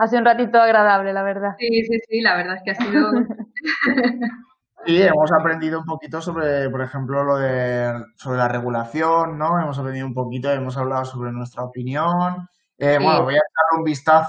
Ha 0.00 0.06
sido 0.06 0.20
un 0.20 0.24
ratito 0.24 0.58
agradable, 0.58 1.12
la 1.12 1.22
verdad. 1.22 1.56
Sí, 1.58 1.68
sí, 1.84 1.98
sí, 2.08 2.20
la 2.22 2.34
verdad 2.36 2.56
es 2.56 2.62
que 2.64 2.70
ha 2.70 2.74
sido... 2.74 3.10
Sí, 4.86 5.02
hemos 5.02 5.30
aprendido 5.30 5.80
un 5.80 5.84
poquito 5.84 6.22
sobre, 6.22 6.70
por 6.70 6.80
ejemplo, 6.80 7.22
lo 7.22 7.36
de 7.36 8.02
sobre 8.16 8.38
la 8.38 8.48
regulación, 8.48 9.36
¿no? 9.36 9.60
Hemos 9.60 9.78
aprendido 9.78 10.06
un 10.06 10.14
poquito, 10.14 10.50
hemos 10.50 10.74
hablado 10.78 11.04
sobre 11.04 11.32
nuestra 11.32 11.64
opinión. 11.64 12.48
Eh, 12.78 12.98
bueno, 12.98 13.24
voy 13.24 13.34
a 13.34 13.36
echarle 13.36 13.78
un 13.78 13.84
vistazo 13.84 14.28